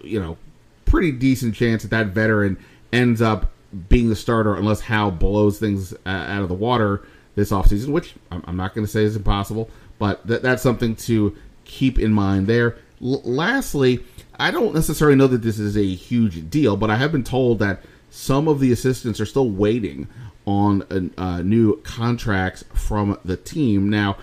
you 0.03 0.21
know 0.21 0.39
pretty 0.85 1.11
decent 1.11 1.55
chance 1.55 1.83
that 1.83 1.91
that 1.91 2.07
veteran 2.09 2.57
ends 2.93 3.21
up 3.21 3.51
being 3.89 4.09
the 4.09 4.17
starter 4.17 4.55
unless 4.55 4.83
Howell 4.83 5.11
blows 5.11 5.59
things 5.59 5.93
uh, 5.93 6.09
out 6.09 6.43
of 6.43 6.49
the 6.49 6.55
water 6.55 7.03
this 7.35 7.51
offseason, 7.51 7.89
which 7.89 8.15
I'm, 8.31 8.45
I'm 8.47 8.57
not 8.57 8.73
going 8.73 8.87
to 8.87 8.91
say 8.91 9.03
is 9.03 9.17
impossible, 9.17 9.69
but 9.99 10.27
th- 10.29 10.43
that's 10.43 10.63
something 10.63 10.95
to 10.97 11.37
keep 11.65 11.99
in 11.99 12.13
mind 12.13 12.47
there. 12.47 12.77
L- 13.03 13.21
lastly, 13.25 14.05
I 14.39 14.53
don't 14.53 14.75
necessarily 14.75 15.17
know 15.17 15.27
that 15.27 15.43
this 15.43 15.59
is 15.59 15.77
a 15.77 15.85
huge 15.85 16.49
deal, 16.49 16.77
but 16.77 16.89
I 16.89 16.97
have 16.97 17.11
been 17.11 17.25
told 17.25 17.59
that 17.59 17.83
some 18.15 18.47
of 18.47 18.61
the 18.61 18.71
assistants 18.71 19.21
are 19.21 19.27
still 19.27 19.51
waiting 19.51 20.07
on 20.47 21.11
uh, 21.19 21.43
new 21.43 21.81
contracts 21.83 22.65
from 22.73 23.19
the 23.25 23.37
team. 23.37 23.91
Now, 23.91 24.17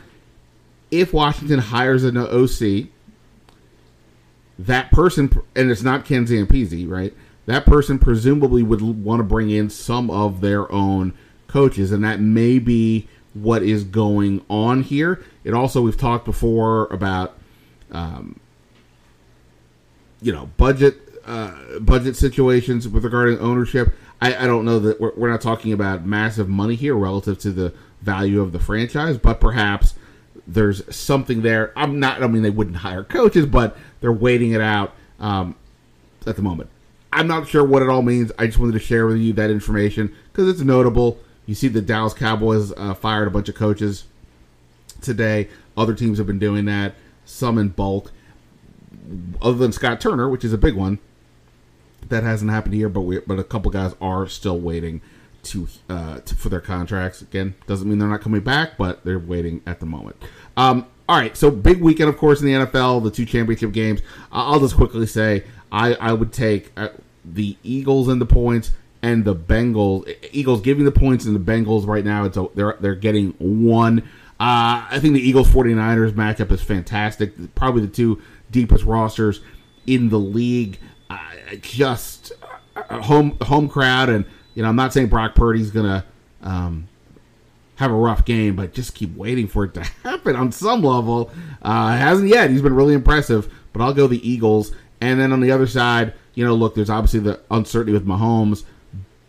if 0.92 1.12
Washington 1.14 1.60
hires 1.60 2.06
an 2.06 2.16
OC, 2.16 2.88
that 4.58 4.92
person, 4.92 5.30
and 5.58 5.70
it's 5.70 5.84
not 5.84 6.06
Ken 6.06 6.26
Zampese, 6.26 6.90
right? 6.90 7.14
That 7.48 7.66
person 7.66 8.00
presumably 8.00 8.64
would 8.64 8.82
want 8.82 9.20
to 9.20 9.24
bring 9.24 9.50
in 9.50 9.70
some 9.70 10.10
of 10.10 10.40
their 10.40 10.72
own 10.72 11.14
coaches, 11.48 11.92
and 11.92 12.02
that 12.06 12.22
may 12.22 12.60
be 12.60 13.10
what 13.34 13.62
is 13.62 13.84
going 13.84 14.46
on 14.50 14.84
here. 14.84 15.22
It 15.44 15.54
also 15.54 15.82
we've 15.82 15.98
talked 15.98 16.24
before 16.24 16.86
about, 16.94 17.38
um, 17.92 18.40
you 20.22 20.32
know, 20.32 20.46
budget 20.56 21.11
uh, 21.26 21.80
budget 21.80 22.16
situations 22.16 22.88
with 22.88 23.04
regarding 23.04 23.40
ownership. 23.40 23.94
I, 24.22 24.36
I 24.36 24.48
don't 24.48 24.66
know 24.66 24.80
that 24.80 25.00
we're, 25.00 25.14
we're 25.16 25.30
not 25.30 25.42
talking 25.42 25.74
about 25.74 26.06
massive 26.06 26.48
money 26.48 26.76
here 26.76 26.96
relative 26.96 27.40
to 27.40 27.52
the 27.52 27.74
value 28.02 28.42
of 28.42 28.52
the 28.52 28.60
franchise, 28.60 29.18
but 29.18 29.40
perhaps 29.40 29.96
there's 30.48 30.94
something 30.94 31.42
there. 31.42 31.72
I'm 31.76 32.00
not. 32.00 32.22
I 32.24 32.28
mean, 32.28 32.44
they 32.44 32.50
wouldn't 32.50 32.78
hire 32.78 33.04
coaches, 33.04 33.46
but 33.46 33.78
they're 34.00 34.12
waiting 34.12 34.52
it 34.52 34.62
out 34.62 34.94
um, 35.20 35.56
at 36.26 36.36
the 36.36 36.42
moment. 36.42 36.70
I'm 37.14 37.28
not 37.28 37.48
sure 37.48 37.64
what 37.64 37.82
it 37.82 37.90
all 37.90 38.02
means. 38.02 38.32
I 38.40 38.48
just 38.48 38.58
wanted 38.58 38.74
to 38.74 38.80
share 38.80 39.06
with 39.06 39.18
you 39.18 39.34
that 39.34 39.50
information 39.50 40.16
because 40.32 40.48
it's 40.50 40.62
notable. 40.62 41.20
You 41.46 41.56
see, 41.56 41.68
the 41.68 41.82
Dallas 41.82 42.14
Cowboys 42.14 42.72
uh, 42.78 42.94
fired 42.94 43.28
a 43.28 43.32
bunch 43.32 43.50
of 43.50 43.56
coaches 43.56 44.06
today. 45.02 45.50
Other 45.76 45.94
teams 45.94 46.18
have 46.18 46.28
been 46.28 46.40
doing 46.40 46.66
that, 46.66 46.96
some 47.26 47.58
in 47.58 47.70
bulk. 47.70 48.12
other 49.42 49.58
than 49.58 49.72
Scott 49.72 50.00
Turner, 50.00 50.30
which 50.30 50.46
is 50.46 50.54
a 50.54 50.58
big 50.58 50.76
one, 50.76 51.00
that 52.10 52.24
hasn't 52.24 52.52
happened 52.52 52.76
here. 52.76 52.90
But 52.90 53.02
we, 53.02 53.20
but 53.20 53.40
a 53.40 53.44
couple 53.44 53.72
guys 53.72 53.96
are 54.02 54.28
still 54.28 54.60
waiting 54.60 55.02
to, 55.44 55.68
uh, 55.90 56.20
to 56.20 56.36
for 56.36 56.50
their 56.50 56.62
contracts. 56.62 57.22
Again, 57.22 57.56
doesn't 57.68 57.88
mean 57.88 58.00
they're 58.00 58.08
not 58.08 58.22
coming 58.22 58.42
back, 58.42 58.78
but 58.78 59.04
they're 59.04 59.20
waiting 59.20 59.62
at 59.66 59.80
the 59.80 59.86
moment. 59.86 60.16
Um, 60.58 60.88
all 61.10 61.18
right, 61.18 61.36
so 61.36 61.52
big 61.52 61.82
weekend, 61.82 62.10
of 62.10 62.18
course, 62.18 62.42
in 62.42 62.48
the 62.48 62.54
NFL, 62.54 63.04
the 63.04 63.12
two 63.12 63.26
championship 63.26 63.74
games. 63.74 64.02
I'll 64.32 64.60
just 64.60 64.76
quickly 64.76 65.06
say 65.06 65.44
I, 65.72 65.94
I 65.96 66.14
would 66.14 66.32
take 66.32 66.72
uh, 66.78 66.90
the 67.26 67.58
Eagles 67.64 68.08
and 68.08 68.22
the 68.22 68.26
points 68.26 68.72
and 69.02 69.26
the 69.26 69.36
Bengals. 69.36 70.14
Eagles 70.32 70.62
giving 70.62 70.86
the 70.86 70.92
points 70.92 71.26
and 71.26 71.36
the 71.36 71.52
Bengals 71.52 71.88
right 71.88 72.06
now. 72.06 72.26
It's 72.26 72.38
a, 72.38 72.48
they're 72.56 72.78
they're 72.80 72.96
getting 72.96 73.32
one. 73.40 74.00
Uh, 74.40 74.88
I 74.90 75.00
think 75.00 75.14
the 75.14 75.22
Eagles 75.22 75.50
49ers 75.50 76.14
matchup 76.14 76.52
is 76.52 76.62
fantastic. 76.62 77.34
Probably 77.54 77.82
the 77.82 77.92
two 77.92 78.22
deepest 78.50 78.86
rosters 78.86 79.42
in 79.86 80.10
the 80.10 80.20
league. 80.20 80.80
Uh, 81.52 81.56
just 81.56 82.32
a 82.76 83.02
home 83.02 83.38
home 83.42 83.68
crowd, 83.68 84.10
and 84.10 84.26
you 84.56 84.64
know 84.64 84.70
I'm 84.70 84.76
not 84.76 84.94
saying 84.94 85.08
Brock 85.08 85.36
Purdy's 85.36 85.72
gonna 85.72 86.06
um, 86.42 86.88
have 87.76 87.92
a 87.92 87.96
rough 87.96 88.26
game, 88.26 88.56
but 88.56 88.74
just 88.74 88.96
keep 88.96 89.16
waiting 89.16 89.48
for 89.48 89.66
it 89.66 89.74
to 89.74 89.84
happen 90.04 90.36
on 90.36 90.52
some 90.52 90.84
level. 90.84 91.32
Uh, 91.62 91.96
hasn't 91.98 92.30
yet. 92.30 92.50
He's 92.50 92.62
been 92.62 92.76
really 92.76 92.94
impressive, 92.94 93.52
but 93.74 93.82
I'll 93.82 93.94
go 93.94 94.08
the 94.08 94.28
Eagles. 94.28 94.72
And 95.00 95.20
then 95.20 95.34
on 95.34 95.40
the 95.40 95.52
other 95.52 95.66
side, 95.66 96.14
you 96.36 96.46
know, 96.46 96.54
look, 96.54 96.76
there's 96.76 96.90
obviously 96.92 97.22
the 97.22 97.40
uncertainty 97.50 97.92
with 97.92 98.06
Mahomes, 98.06 98.64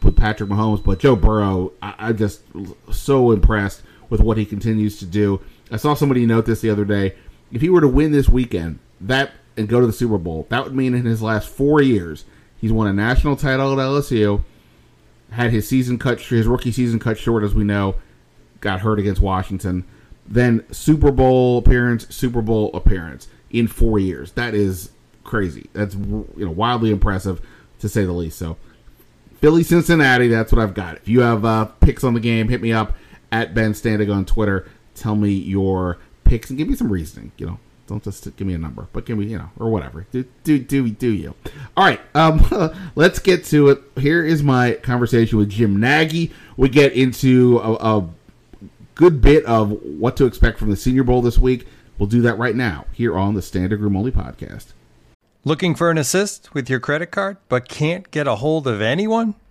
with 0.02 0.17
Patrick 0.17 0.50
Mahomes, 0.50 0.85
but 0.85 0.99
Joe 0.99 1.17
Burrow, 1.17 1.73
I, 1.81 1.95
I'm 1.99 2.19
just 2.19 2.43
so 2.91 3.33
impressed 3.33 3.83
with 4.11 4.21
what 4.21 4.37
he 4.37 4.45
continues 4.45 4.99
to 4.99 5.07
do. 5.07 5.41
I 5.71 5.79
saw 5.79 5.95
somebody 5.95 6.26
note 6.26 6.45
this 6.45 6.61
the 6.61 6.69
other 6.69 6.85
day. 6.85 7.14
If 7.50 7.62
he 7.62 7.71
were 7.71 7.81
to 7.81 7.88
win 7.88 8.12
this 8.12 8.29
weekend, 8.29 8.81
that 9.00 9.33
and 9.56 9.68
go 9.68 9.80
to 9.80 9.87
the 9.87 9.92
Super 9.92 10.18
Bowl, 10.18 10.47
that 10.50 10.64
would 10.64 10.75
mean 10.75 10.94
in 10.94 11.04
his 11.04 11.23
last 11.23 11.49
four 11.49 11.82
years, 11.82 12.25
he's 12.61 12.73
won 12.73 12.87
a 12.87 12.92
national 12.92 13.37
title 13.37 13.73
at 13.73 13.85
LSU, 13.85 14.42
had 15.30 15.50
his 15.50 15.68
season 15.68 15.99
cut, 15.99 16.21
his 16.21 16.47
rookie 16.47 16.73
season 16.73 16.99
cut 16.99 17.18
short, 17.18 17.42
as 17.42 17.54
we 17.54 17.64
know, 17.64 17.97
got 18.61 18.80
hurt 18.80 18.99
against 18.99 19.21
Washington. 19.21 19.85
Then 20.26 20.64
Super 20.71 21.11
Bowl 21.11 21.59
appearance, 21.59 22.14
Super 22.14 22.42
Bowl 22.42 22.71
appearance 22.75 23.28
in 23.50 23.66
four 23.66 23.99
years. 23.99 24.32
That 24.32 24.54
is 24.54 24.90
crazy. 25.25 25.68
That's 25.73 25.94
you 25.94 26.26
know 26.37 26.50
wildly 26.50 26.90
impressive 26.90 27.40
to 27.80 27.88
say 27.88 28.04
the 28.04 28.12
least. 28.12 28.38
So 28.38 28.56
Philly, 29.42 29.64
Cincinnati. 29.64 30.28
That's 30.28 30.52
what 30.52 30.62
I've 30.62 30.75
got. 30.75 30.97
If 30.97 31.09
you 31.09 31.21
have 31.21 31.44
uh, 31.44 31.64
picks 31.80 32.04
on 32.04 32.14
the 32.14 32.21
game, 32.21 32.49
hit 32.49 32.62
me 32.62 32.73
up 32.73 32.94
at 33.32 33.54
Ben 33.54 33.73
Standig 33.73 34.14
on 34.14 34.25
Twitter. 34.25 34.68
Tell 34.94 35.16
me 35.16 35.30
your 35.30 35.99
picks 36.25 36.49
and 36.49 36.59
give 36.59 36.68
me 36.68 36.76
some 36.76 36.92
reasoning. 36.92 37.32
You 37.37 37.47
know, 37.47 37.59
don't 37.87 38.03
just 38.03 38.25
give 38.37 38.47
me 38.47 38.55
a 38.55 38.59
number, 38.59 38.87
but 38.93 39.05
give 39.05 39.19
me 39.19 39.27
you 39.27 39.39
know 39.39 39.51
or 39.59 39.71
whatever. 39.71 40.07
Do 40.12 40.25
do 40.45 40.59
do 40.59 40.89
do 40.91 41.11
you? 41.11 41.35
All 41.77 41.85
right. 41.85 42.01
Um, 42.15 42.73
let's 42.95 43.19
get 43.19 43.45
to 43.47 43.69
it. 43.69 43.83
Here 43.99 44.25
is 44.25 44.43
my 44.43 44.75
conversation 44.75 45.39
with 45.39 45.51
Jim 45.51 45.79
Nagy. 45.79 46.33
We 46.57 46.69
get 46.69 46.93
into 46.93 47.59
a, 47.59 47.99
a 47.99 48.09
good 48.95 49.21
bit 49.21 49.45
of 49.47 49.71
what 49.83 50.17
to 50.19 50.27
expect 50.27 50.59
from 50.59 50.71
the 50.71 50.77
Senior 50.77 51.05
Bowl 51.05 51.23
this 51.23 51.39
week. 51.39 51.67
We'll 51.99 52.09
do 52.09 52.23
that 52.23 52.39
right 52.39 52.57
now 52.57 52.87
here 52.93 53.17
on 53.17 53.35
the 53.35 53.43
Standing 53.43 53.81
Room 53.81 53.97
Only 53.97 54.11
podcast. 54.11 54.73
Looking 55.45 55.75
for 55.75 55.91
an 55.91 55.99
assist 55.99 56.55
with 56.55 56.71
your 56.71 56.81
credit 56.81 57.11
card 57.11 57.37
but 57.49 57.69
can't 57.69 58.11
get 58.11 58.29
a 58.29 58.37
hold 58.37 58.67
of 58.67 58.81
anyone? 58.81 59.35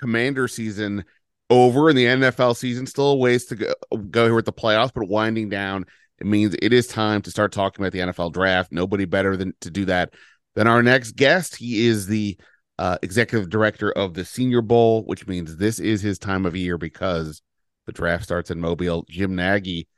commander 0.00 0.48
season 0.48 1.04
over 1.50 1.88
and 1.88 1.98
the 1.98 2.06
NFL 2.06 2.56
season 2.56 2.86
still 2.86 3.12
a 3.12 3.16
ways 3.16 3.44
to 3.46 3.56
go, 3.56 3.74
go 4.10 4.24
here 4.24 4.34
with 4.34 4.46
the 4.46 4.52
playoffs, 4.52 4.92
but 4.94 5.08
winding 5.08 5.48
down, 5.48 5.84
it 6.18 6.26
means 6.26 6.56
it 6.60 6.72
is 6.72 6.86
time 6.86 7.22
to 7.22 7.30
start 7.30 7.52
talking 7.52 7.84
about 7.84 7.92
the 7.92 8.12
NFL 8.12 8.32
draft. 8.32 8.72
Nobody 8.72 9.04
better 9.04 9.36
than 9.36 9.52
to 9.60 9.70
do 9.70 9.84
that 9.86 10.14
than 10.54 10.66
our 10.66 10.82
next 10.82 11.16
guest, 11.16 11.56
he 11.56 11.86
is 11.86 12.06
the 12.06 12.36
uh, 12.78 12.98
executive 13.02 13.50
director 13.50 13.92
of 13.92 14.14
the 14.14 14.24
Senior 14.24 14.62
Bowl, 14.62 15.04
which 15.04 15.26
means 15.26 15.56
this 15.56 15.78
is 15.78 16.00
his 16.00 16.18
time 16.18 16.46
of 16.46 16.56
year 16.56 16.78
because 16.78 17.42
the 17.86 17.92
draft 17.92 18.24
starts 18.24 18.50
in 18.50 18.60
Mobile. 18.60 19.04
Jim 19.08 19.34
Nagy, 19.34 19.88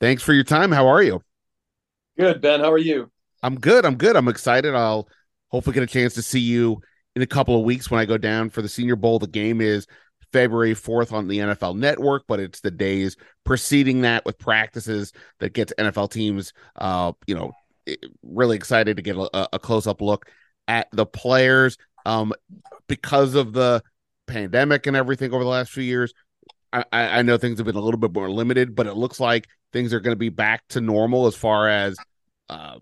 thanks 0.00 0.22
for 0.22 0.32
your 0.32 0.44
time. 0.44 0.72
How 0.72 0.88
are 0.88 1.02
you? 1.02 1.22
Good, 2.18 2.40
Ben. 2.40 2.60
How 2.60 2.72
are 2.72 2.78
you? 2.78 3.10
I'm 3.42 3.58
good. 3.58 3.84
I'm 3.84 3.96
good. 3.96 4.16
I'm 4.16 4.28
excited. 4.28 4.74
I'll 4.74 5.08
hopefully 5.48 5.74
get 5.74 5.82
a 5.82 5.86
chance 5.86 6.14
to 6.14 6.22
see 6.22 6.40
you 6.40 6.80
in 7.14 7.22
a 7.22 7.26
couple 7.26 7.56
of 7.56 7.64
weeks 7.64 7.90
when 7.90 8.00
I 8.00 8.04
go 8.04 8.18
down 8.18 8.50
for 8.50 8.62
the 8.62 8.68
Senior 8.68 8.96
Bowl. 8.96 9.18
The 9.18 9.26
game 9.26 9.60
is 9.60 9.86
February 10.32 10.74
4th 10.74 11.12
on 11.12 11.28
the 11.28 11.38
NFL 11.38 11.76
Network, 11.76 12.24
but 12.26 12.40
it's 12.40 12.60
the 12.60 12.70
days 12.70 13.16
preceding 13.44 14.02
that 14.02 14.24
with 14.24 14.38
practices 14.38 15.12
that 15.40 15.52
gets 15.52 15.72
NFL 15.78 16.10
teams, 16.10 16.52
uh, 16.76 17.12
you 17.26 17.34
know, 17.34 17.52
really 18.22 18.56
excited 18.56 18.96
to 18.96 19.02
get 19.02 19.16
a, 19.16 19.48
a 19.54 19.58
close 19.58 19.86
up 19.86 20.00
look 20.00 20.30
at 20.68 20.88
the 20.92 21.06
players. 21.06 21.76
Um, 22.04 22.32
because 22.88 23.34
of 23.34 23.52
the 23.52 23.82
pandemic 24.26 24.86
and 24.86 24.96
everything 24.96 25.32
over 25.32 25.44
the 25.44 25.50
last 25.50 25.70
few 25.70 25.84
years, 25.84 26.12
I, 26.72 26.84
I 26.92 27.22
know 27.22 27.36
things 27.36 27.58
have 27.58 27.66
been 27.66 27.76
a 27.76 27.80
little 27.80 28.00
bit 28.00 28.14
more 28.14 28.30
limited, 28.30 28.74
but 28.74 28.86
it 28.86 28.94
looks 28.94 29.20
like 29.20 29.46
things 29.72 29.92
are 29.92 30.00
going 30.00 30.12
to 30.12 30.18
be 30.18 30.30
back 30.30 30.66
to 30.68 30.80
normal 30.80 31.26
as 31.26 31.34
far 31.34 31.68
as 31.68 31.96
uh, 32.48 32.78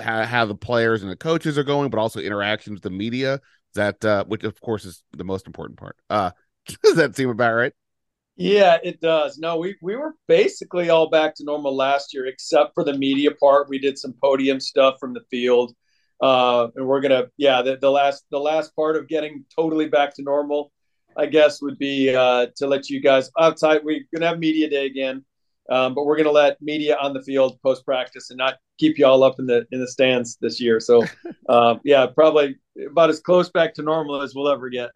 how, 0.00 0.24
how 0.24 0.44
the 0.44 0.54
players 0.54 1.02
and 1.02 1.10
the 1.10 1.16
coaches 1.16 1.58
are 1.58 1.64
going, 1.64 1.90
but 1.90 2.00
also 2.00 2.20
interactions 2.20 2.74
with 2.74 2.82
the 2.82 2.90
media. 2.90 3.40
That 3.74 4.04
uh, 4.04 4.24
which 4.24 4.42
of 4.42 4.60
course 4.60 4.84
is 4.84 5.02
the 5.12 5.24
most 5.24 5.46
important 5.46 5.78
part. 5.78 5.96
Uh, 6.08 6.32
does 6.82 6.96
that 6.96 7.14
seem 7.14 7.30
about 7.30 7.54
right? 7.54 7.72
Yeah, 8.36 8.78
it 8.82 9.00
does. 9.00 9.38
No, 9.38 9.58
we 9.58 9.76
we 9.82 9.96
were 9.96 10.14
basically 10.26 10.88
all 10.88 11.10
back 11.10 11.34
to 11.36 11.44
normal 11.44 11.76
last 11.76 12.14
year, 12.14 12.26
except 12.26 12.74
for 12.74 12.84
the 12.84 12.96
media 12.96 13.32
part. 13.32 13.68
We 13.68 13.78
did 13.78 13.98
some 13.98 14.14
podium 14.22 14.60
stuff 14.60 14.96
from 14.98 15.12
the 15.12 15.20
field, 15.30 15.74
uh, 16.22 16.68
and 16.74 16.86
we're 16.86 17.00
gonna 17.02 17.26
yeah 17.36 17.60
the, 17.60 17.76
the 17.76 17.90
last 17.90 18.24
the 18.30 18.40
last 18.40 18.74
part 18.74 18.96
of 18.96 19.08
getting 19.08 19.44
totally 19.54 19.88
back 19.88 20.14
to 20.16 20.22
normal, 20.22 20.72
I 21.18 21.26
guess, 21.26 21.60
would 21.60 21.78
be 21.78 22.14
uh, 22.14 22.46
to 22.56 22.66
let 22.66 22.88
you 22.88 23.00
guys 23.00 23.30
outside. 23.38 23.82
We're 23.84 24.06
gonna 24.14 24.28
have 24.28 24.38
media 24.38 24.70
day 24.70 24.86
again, 24.86 25.22
um, 25.70 25.94
but 25.94 26.04
we're 26.04 26.16
gonna 26.16 26.30
let 26.30 26.60
media 26.60 26.96
on 27.00 27.14
the 27.14 27.22
field 27.22 27.58
post 27.62 27.84
practice 27.84 28.30
and 28.30 28.38
not 28.38 28.54
keep 28.78 28.98
you 28.98 29.06
all 29.06 29.22
up 29.22 29.38
in 29.38 29.46
the 29.46 29.66
in 29.70 29.80
the 29.80 29.88
stands 29.88 30.36
this 30.40 30.60
year. 30.60 30.80
So, 30.80 31.04
uh, 31.48 31.76
yeah, 31.84 32.06
probably 32.06 32.56
about 32.90 33.10
as 33.10 33.20
close 33.20 33.48
back 33.48 33.74
to 33.74 33.82
normal 33.82 34.20
as 34.20 34.34
we'll 34.34 34.48
ever 34.48 34.68
get. 34.68 34.90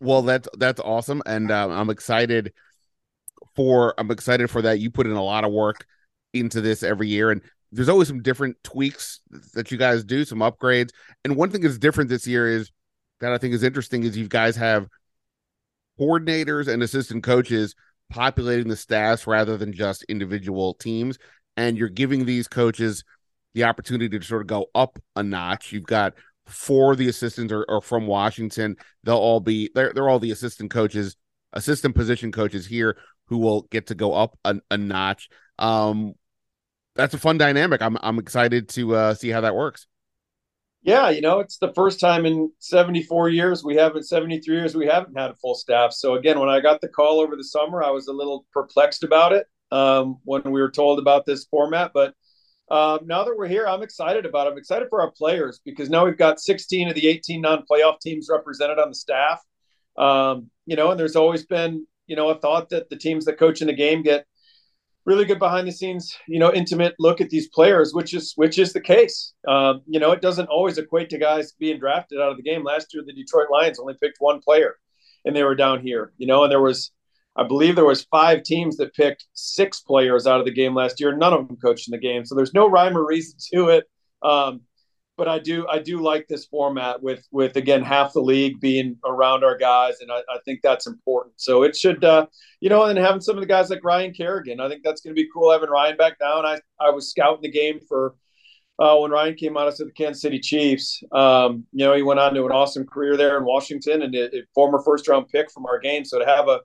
Well, 0.00 0.22
that's 0.22 0.48
that's 0.56 0.80
awesome, 0.80 1.22
and 1.26 1.50
um, 1.50 1.70
I'm 1.70 1.90
excited 1.90 2.52
for 3.54 3.94
I'm 3.98 4.10
excited 4.10 4.50
for 4.50 4.62
that. 4.62 4.80
You 4.80 4.90
put 4.90 5.06
in 5.06 5.12
a 5.12 5.22
lot 5.22 5.44
of 5.44 5.52
work 5.52 5.84
into 6.32 6.60
this 6.60 6.82
every 6.82 7.08
year, 7.08 7.30
and 7.30 7.42
there's 7.72 7.88
always 7.88 8.08
some 8.08 8.22
different 8.22 8.56
tweaks 8.64 9.20
that 9.54 9.70
you 9.70 9.78
guys 9.78 10.04
do, 10.04 10.24
some 10.24 10.38
upgrades. 10.38 10.90
And 11.24 11.36
one 11.36 11.50
thing 11.50 11.60
that's 11.60 11.78
different 11.78 12.10
this 12.10 12.26
year 12.26 12.48
is 12.48 12.70
that 13.20 13.32
I 13.32 13.38
think 13.38 13.54
is 13.54 13.62
interesting 13.62 14.02
is 14.02 14.16
you 14.16 14.28
guys 14.28 14.56
have 14.56 14.88
coordinators 16.00 16.66
and 16.66 16.82
assistant 16.82 17.22
coaches 17.22 17.74
populating 18.10 18.68
the 18.68 18.76
staffs 18.76 19.26
rather 19.26 19.56
than 19.56 19.72
just 19.72 20.02
individual 20.04 20.74
teams, 20.74 21.18
and 21.56 21.78
you're 21.78 21.88
giving 21.88 22.26
these 22.26 22.48
coaches 22.48 23.04
the 23.54 23.64
opportunity 23.64 24.18
to 24.18 24.24
sort 24.24 24.42
of 24.42 24.46
go 24.46 24.66
up 24.74 24.98
a 25.16 25.22
notch. 25.22 25.72
You've 25.72 25.86
got 25.86 26.14
for 26.46 26.96
the 26.96 27.08
assistants 27.08 27.52
are, 27.52 27.64
are 27.68 27.80
from 27.80 28.06
Washington. 28.06 28.76
They'll 29.04 29.16
all 29.16 29.40
be 29.40 29.70
they're 29.74 29.92
they're 29.92 30.08
all 30.08 30.18
the 30.18 30.32
assistant 30.32 30.70
coaches, 30.70 31.16
assistant 31.52 31.94
position 31.94 32.32
coaches 32.32 32.66
here 32.66 32.96
who 33.26 33.38
will 33.38 33.62
get 33.70 33.86
to 33.86 33.94
go 33.94 34.12
up 34.12 34.38
a, 34.44 34.56
a 34.70 34.76
notch. 34.76 35.28
Um, 35.58 36.14
that's 36.96 37.14
a 37.14 37.18
fun 37.18 37.38
dynamic. 37.38 37.80
I'm 37.82 37.96
I'm 38.02 38.18
excited 38.18 38.68
to 38.70 38.94
uh, 38.94 39.14
see 39.14 39.30
how 39.30 39.42
that 39.42 39.54
works. 39.54 39.86
Yeah, 40.82 41.10
you 41.10 41.20
know, 41.20 41.40
it's 41.40 41.58
the 41.58 41.74
first 41.74 42.00
time 42.00 42.24
in 42.24 42.50
74 42.58 43.28
years 43.28 43.62
we 43.62 43.76
haven't 43.76 44.04
73 44.04 44.56
years 44.56 44.74
we 44.74 44.86
haven't 44.86 45.16
had 45.16 45.30
a 45.30 45.34
full 45.34 45.54
staff. 45.54 45.92
So 45.92 46.14
again, 46.14 46.38
when 46.40 46.48
I 46.48 46.60
got 46.60 46.80
the 46.80 46.88
call 46.88 47.20
over 47.20 47.36
the 47.36 47.44
summer, 47.44 47.82
I 47.82 47.90
was 47.90 48.08
a 48.08 48.12
little 48.12 48.46
perplexed 48.52 49.04
about 49.04 49.32
it 49.32 49.46
um, 49.70 50.18
when 50.24 50.42
we 50.44 50.60
were 50.60 50.70
told 50.70 50.98
about 50.98 51.26
this 51.26 51.44
format, 51.44 51.92
but 51.92 52.14
um, 52.70 53.00
now 53.04 53.24
that 53.24 53.36
we're 53.36 53.48
here, 53.48 53.66
I'm 53.66 53.82
excited 53.82 54.24
about 54.24 54.46
it. 54.46 54.52
I'm 54.52 54.58
excited 54.58 54.88
for 54.88 55.02
our 55.02 55.10
players 55.10 55.60
because 55.64 55.90
now 55.90 56.04
we've 56.04 56.16
got 56.16 56.40
16 56.40 56.88
of 56.88 56.94
the 56.94 57.08
18 57.08 57.40
non-playoff 57.40 57.98
teams 58.00 58.28
represented 58.30 58.78
on 58.78 58.90
the 58.90 58.94
staff. 58.94 59.42
Um, 59.98 60.50
you 60.66 60.76
know, 60.76 60.92
and 60.92 61.00
there's 61.00 61.16
always 61.16 61.44
been, 61.44 61.84
you 62.06 62.14
know, 62.14 62.28
a 62.30 62.38
thought 62.38 62.68
that 62.68 62.88
the 62.88 62.96
teams 62.96 63.24
that 63.24 63.38
coach 63.38 63.60
in 63.60 63.66
the 63.66 63.72
game 63.72 64.02
get 64.02 64.24
really 65.10 65.24
good 65.24 65.40
behind 65.40 65.66
the 65.66 65.72
scenes, 65.72 66.16
you 66.28 66.38
know, 66.38 66.52
intimate 66.52 66.94
look 67.00 67.20
at 67.20 67.30
these 67.30 67.48
players, 67.48 67.92
which 67.92 68.14
is 68.14 68.32
which 68.36 68.58
is 68.58 68.72
the 68.72 68.80
case. 68.80 69.32
Um, 69.48 69.82
you 69.86 69.98
know, 69.98 70.12
it 70.12 70.22
doesn't 70.22 70.48
always 70.48 70.78
equate 70.78 71.10
to 71.10 71.18
guys 71.18 71.52
being 71.58 71.80
drafted 71.80 72.20
out 72.20 72.30
of 72.30 72.36
the 72.36 72.44
game. 72.44 72.62
Last 72.62 72.94
year, 72.94 73.02
the 73.04 73.12
Detroit 73.12 73.48
Lions 73.50 73.80
only 73.80 73.94
picked 74.00 74.18
one 74.20 74.40
player, 74.40 74.76
and 75.24 75.34
they 75.34 75.42
were 75.42 75.56
down 75.56 75.80
here. 75.80 76.12
You 76.16 76.28
know, 76.28 76.44
and 76.44 76.52
there 76.52 76.60
was, 76.60 76.92
I 77.34 77.42
believe, 77.42 77.74
there 77.74 77.84
was 77.84 78.04
five 78.04 78.44
teams 78.44 78.76
that 78.76 78.94
picked 78.94 79.26
six 79.32 79.80
players 79.80 80.28
out 80.28 80.38
of 80.38 80.46
the 80.46 80.54
game 80.54 80.76
last 80.76 81.00
year. 81.00 81.16
None 81.16 81.32
of 81.32 81.48
them 81.48 81.56
coached 81.56 81.88
in 81.88 81.92
the 81.92 81.98
game, 81.98 82.24
so 82.24 82.36
there's 82.36 82.54
no 82.54 82.70
rhyme 82.70 82.96
or 82.96 83.04
reason 83.04 83.36
to 83.52 83.70
it. 83.70 83.84
Um, 84.22 84.60
but 85.20 85.28
I 85.28 85.38
do 85.38 85.68
I 85.68 85.78
do 85.78 86.00
like 86.00 86.28
this 86.28 86.46
format 86.46 87.02
with 87.02 87.28
with 87.30 87.56
again 87.56 87.82
half 87.82 88.14
the 88.14 88.22
league 88.22 88.58
being 88.58 88.96
around 89.04 89.44
our 89.44 89.54
guys, 89.54 90.00
and 90.00 90.10
I, 90.10 90.20
I 90.20 90.38
think 90.46 90.60
that's 90.62 90.86
important. 90.86 91.34
So 91.36 91.62
it 91.62 91.76
should 91.76 92.02
uh, 92.02 92.24
you 92.60 92.70
know, 92.70 92.84
and 92.84 92.98
having 92.98 93.20
some 93.20 93.36
of 93.36 93.42
the 93.42 93.46
guys 93.46 93.68
like 93.68 93.84
Ryan 93.84 94.14
Kerrigan, 94.14 94.60
I 94.60 94.68
think 94.70 94.82
that's 94.82 95.02
going 95.02 95.14
to 95.14 95.22
be 95.22 95.28
cool. 95.30 95.52
Having 95.52 95.68
Ryan 95.68 95.98
back 95.98 96.18
down, 96.18 96.46
I 96.46 96.58
I 96.80 96.88
was 96.88 97.10
scouting 97.10 97.42
the 97.42 97.50
game 97.50 97.80
for. 97.86 98.14
Uh, 98.78 98.96
when 98.96 99.10
Ryan 99.10 99.34
came 99.34 99.58
out 99.58 99.68
of 99.68 99.76
the 99.76 99.90
Kansas 99.94 100.22
City 100.22 100.38
Chiefs, 100.38 101.02
um, 101.12 101.66
you 101.70 101.84
know, 101.84 101.94
he 101.94 102.00
went 102.00 102.18
on 102.18 102.32
to 102.32 102.46
an 102.46 102.50
awesome 102.50 102.86
career 102.86 103.14
there 103.14 103.36
in 103.36 103.44
Washington 103.44 104.00
and 104.00 104.14
a, 104.14 104.34
a 104.34 104.42
former 104.54 104.80
first 104.82 105.06
round 105.06 105.28
pick 105.28 105.50
from 105.50 105.66
our 105.66 105.78
game. 105.78 106.02
So 106.02 106.18
to 106.18 106.24
have 106.24 106.48
a 106.48 106.60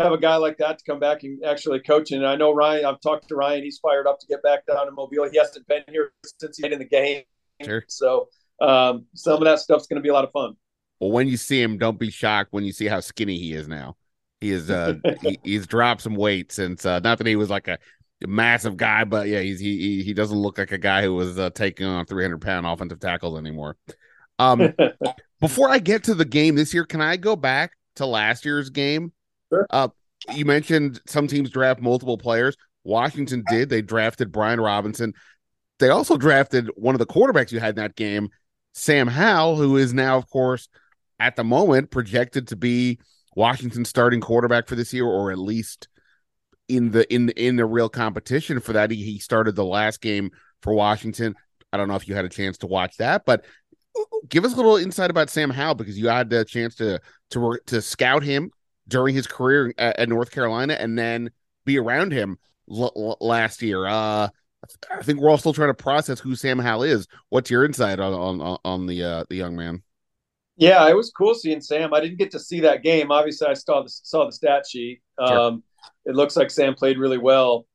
have 0.00 0.10
a 0.10 0.18
guy 0.18 0.34
like 0.34 0.58
that 0.58 0.78
to 0.78 0.84
come 0.84 0.98
back 0.98 1.22
and 1.22 1.44
actually 1.44 1.78
coach. 1.78 2.10
And 2.10 2.26
I 2.26 2.34
know 2.34 2.52
Ryan, 2.52 2.86
I've 2.86 3.00
talked 3.00 3.28
to 3.28 3.36
Ryan, 3.36 3.62
he's 3.62 3.78
fired 3.78 4.08
up 4.08 4.18
to 4.18 4.26
get 4.26 4.42
back 4.42 4.66
down 4.66 4.86
to 4.86 4.90
Mobile. 4.90 5.30
He 5.30 5.38
hasn't 5.38 5.64
been 5.68 5.84
here 5.92 6.12
since 6.40 6.56
he 6.56 6.64
made 6.64 6.72
in 6.72 6.80
the 6.80 6.84
game. 6.86 7.22
Sure. 7.64 7.84
So 7.88 8.28
um, 8.60 9.06
some 9.14 9.34
of 9.34 9.44
that 9.44 9.60
stuff's 9.60 9.86
going 9.86 9.96
to 9.96 10.02
be 10.02 10.08
a 10.08 10.12
lot 10.12 10.24
of 10.24 10.32
fun. 10.32 10.54
Well, 11.00 11.12
when 11.12 11.28
you 11.28 11.36
see 11.36 11.60
him, 11.62 11.78
don't 11.78 11.98
be 11.98 12.10
shocked 12.10 12.52
when 12.52 12.64
you 12.64 12.72
see 12.72 12.86
how 12.86 13.00
skinny 13.00 13.38
he 13.38 13.52
is 13.52 13.68
now. 13.68 13.96
He 14.40 14.50
is 14.50 14.70
uh 14.70 14.94
he, 15.22 15.38
he's 15.44 15.66
dropped 15.66 16.02
some 16.02 16.16
weight 16.16 16.52
since 16.52 16.84
uh, 16.84 16.98
not 17.00 17.18
that 17.18 17.26
he 17.26 17.36
was 17.36 17.50
like 17.50 17.68
a, 17.68 17.78
massive 18.26 18.76
guy, 18.76 19.04
but 19.04 19.28
yeah, 19.28 19.40
he's 19.40 19.60
he 19.60 20.02
he 20.02 20.14
doesn't 20.14 20.38
look 20.38 20.56
like 20.58 20.72
a 20.72 20.78
guy 20.78 21.02
who 21.02 21.14
was 21.14 21.38
uh, 21.38 21.50
taking 21.50 21.86
on 21.86 22.06
300 22.06 22.40
pound 22.40 22.66
offensive 22.66 23.00
tackles 23.00 23.38
anymore. 23.38 23.76
Um, 24.38 24.72
before 25.40 25.68
I 25.68 25.78
get 25.78 26.04
to 26.04 26.14
the 26.14 26.24
game 26.24 26.54
this 26.54 26.72
year, 26.72 26.84
can 26.84 27.00
I 27.00 27.16
go 27.16 27.36
back 27.36 27.72
to 27.96 28.06
last 28.06 28.44
year's 28.44 28.70
game? 28.70 29.12
Sure. 29.50 29.66
Uh, 29.70 29.88
you 30.34 30.44
mentioned 30.44 31.00
some 31.06 31.26
teams 31.26 31.50
draft 31.50 31.80
multiple 31.80 32.16
players. 32.16 32.56
Washington 32.82 33.44
did. 33.48 33.68
They 33.68 33.82
drafted 33.82 34.32
Brian 34.32 34.60
Robinson. 34.60 35.12
They 35.78 35.90
also 35.90 36.16
drafted 36.16 36.70
one 36.76 36.94
of 36.94 36.98
the 36.98 37.06
quarterbacks 37.06 37.52
you 37.52 37.60
had 37.60 37.70
in 37.70 37.82
that 37.82 37.96
game, 37.96 38.28
Sam 38.72 39.08
Howell, 39.08 39.56
who 39.56 39.76
is 39.76 39.92
now, 39.92 40.16
of 40.16 40.28
course, 40.28 40.68
at 41.18 41.36
the 41.36 41.44
moment 41.44 41.90
projected 41.90 42.48
to 42.48 42.56
be 42.56 43.00
Washington's 43.36 43.88
starting 43.88 44.20
quarterback 44.20 44.68
for 44.68 44.76
this 44.76 44.92
year, 44.92 45.06
or 45.06 45.30
at 45.30 45.38
least 45.38 45.88
in 46.68 46.90
the 46.90 47.12
in 47.12 47.26
the, 47.26 47.44
in 47.44 47.56
the 47.56 47.66
real 47.66 47.88
competition 47.88 48.60
for 48.60 48.72
that. 48.74 48.90
He, 48.90 49.02
he 49.02 49.18
started 49.18 49.56
the 49.56 49.64
last 49.64 50.00
game 50.00 50.30
for 50.62 50.72
Washington. 50.72 51.34
I 51.72 51.76
don't 51.76 51.88
know 51.88 51.96
if 51.96 52.08
you 52.08 52.14
had 52.14 52.24
a 52.24 52.30
chance 52.30 52.58
to 52.58 52.66
watch 52.66 52.96
that, 52.98 53.24
but 53.24 53.44
give 54.28 54.44
us 54.44 54.52
a 54.52 54.56
little 54.56 54.76
insight 54.76 55.10
about 55.10 55.30
Sam 55.30 55.50
Howell 55.50 55.74
because 55.74 55.98
you 55.98 56.08
had 56.08 56.30
the 56.30 56.44
chance 56.44 56.76
to 56.76 57.00
to 57.30 57.58
to 57.66 57.82
scout 57.82 58.22
him 58.22 58.50
during 58.88 59.14
his 59.14 59.26
career 59.26 59.72
at, 59.78 59.98
at 59.98 60.08
North 60.08 60.30
Carolina 60.30 60.74
and 60.74 60.98
then 60.98 61.30
be 61.64 61.78
around 61.78 62.12
him 62.12 62.38
l- 62.70 62.92
l- 62.96 63.16
last 63.20 63.62
year. 63.62 63.86
Uh, 63.86 64.28
I 64.90 65.02
think 65.02 65.20
we're 65.20 65.30
all 65.30 65.38
still 65.38 65.52
trying 65.52 65.70
to 65.70 65.74
process 65.74 66.20
who 66.20 66.34
Sam 66.34 66.58
Howell 66.58 66.84
is. 66.84 67.06
What's 67.28 67.50
your 67.50 67.64
insight 67.64 68.00
on 68.00 68.40
on 68.40 68.58
on 68.64 68.86
the 68.86 69.02
uh, 69.02 69.24
the 69.28 69.36
young 69.36 69.56
man? 69.56 69.82
Yeah, 70.56 70.88
it 70.88 70.96
was 70.96 71.10
cool 71.10 71.34
seeing 71.34 71.60
Sam. 71.60 71.92
I 71.92 72.00
didn't 72.00 72.18
get 72.18 72.30
to 72.32 72.38
see 72.38 72.60
that 72.60 72.82
game. 72.82 73.10
Obviously, 73.10 73.48
I 73.48 73.54
saw 73.54 73.82
the 73.82 73.90
saw 73.90 74.26
the 74.26 74.32
stat 74.32 74.64
sheet. 74.68 75.00
Um, 75.18 75.28
sure. 75.28 75.58
It 76.06 76.14
looks 76.14 76.36
like 76.36 76.50
Sam 76.50 76.74
played 76.74 76.98
really 76.98 77.18
well. 77.18 77.66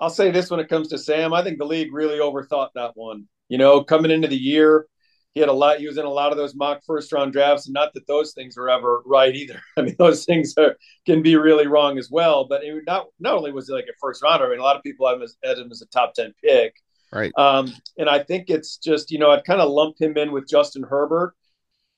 I'll 0.00 0.10
say 0.10 0.30
this 0.30 0.50
when 0.50 0.60
it 0.60 0.68
comes 0.68 0.88
to 0.88 0.98
Sam, 0.98 1.32
I 1.32 1.44
think 1.44 1.58
the 1.58 1.66
league 1.66 1.92
really 1.92 2.18
overthought 2.18 2.70
that 2.74 2.92
one. 2.94 3.28
You 3.48 3.58
know, 3.58 3.84
coming 3.84 4.10
into 4.10 4.28
the 4.28 4.36
year, 4.36 4.86
he 5.34 5.40
had 5.40 5.48
a 5.48 5.52
lot. 5.52 5.78
He 5.78 5.86
was 5.86 5.98
in 5.98 6.04
a 6.04 6.10
lot 6.10 6.30
of 6.30 6.38
those 6.38 6.54
mock 6.54 6.82
first 6.86 7.12
round 7.12 7.32
drafts, 7.32 7.66
and 7.66 7.74
not 7.74 7.92
that 7.94 8.06
those 8.06 8.32
things 8.34 8.56
are 8.56 8.68
ever 8.68 9.02
right 9.04 9.34
either. 9.34 9.60
I 9.76 9.82
mean, 9.82 9.96
those 9.98 10.24
things 10.24 10.54
are, 10.56 10.76
can 11.06 11.22
be 11.22 11.36
really 11.36 11.66
wrong 11.66 11.98
as 11.98 12.08
well. 12.10 12.46
But 12.48 12.62
it 12.62 12.82
not 12.86 13.06
not 13.18 13.34
only 13.34 13.52
was 13.52 13.68
it 13.68 13.74
like 13.74 13.86
a 13.88 13.98
first 14.00 14.22
rounder. 14.22 14.46
I 14.46 14.50
mean, 14.50 14.60
a 14.60 14.62
lot 14.62 14.76
of 14.76 14.82
people 14.82 15.08
have 15.08 15.16
him 15.16 15.22
as, 15.22 15.36
had 15.44 15.58
him 15.58 15.70
as 15.72 15.82
a 15.82 15.86
top 15.86 16.14
ten 16.14 16.32
pick. 16.42 16.74
Right. 17.12 17.32
Um, 17.36 17.72
and 17.98 18.08
I 18.08 18.20
think 18.20 18.48
it's 18.48 18.76
just 18.76 19.10
you 19.10 19.18
know 19.18 19.32
I'd 19.32 19.44
kind 19.44 19.60
of 19.60 19.70
lump 19.70 20.00
him 20.00 20.16
in 20.16 20.30
with 20.30 20.48
Justin 20.48 20.84
Herbert, 20.84 21.34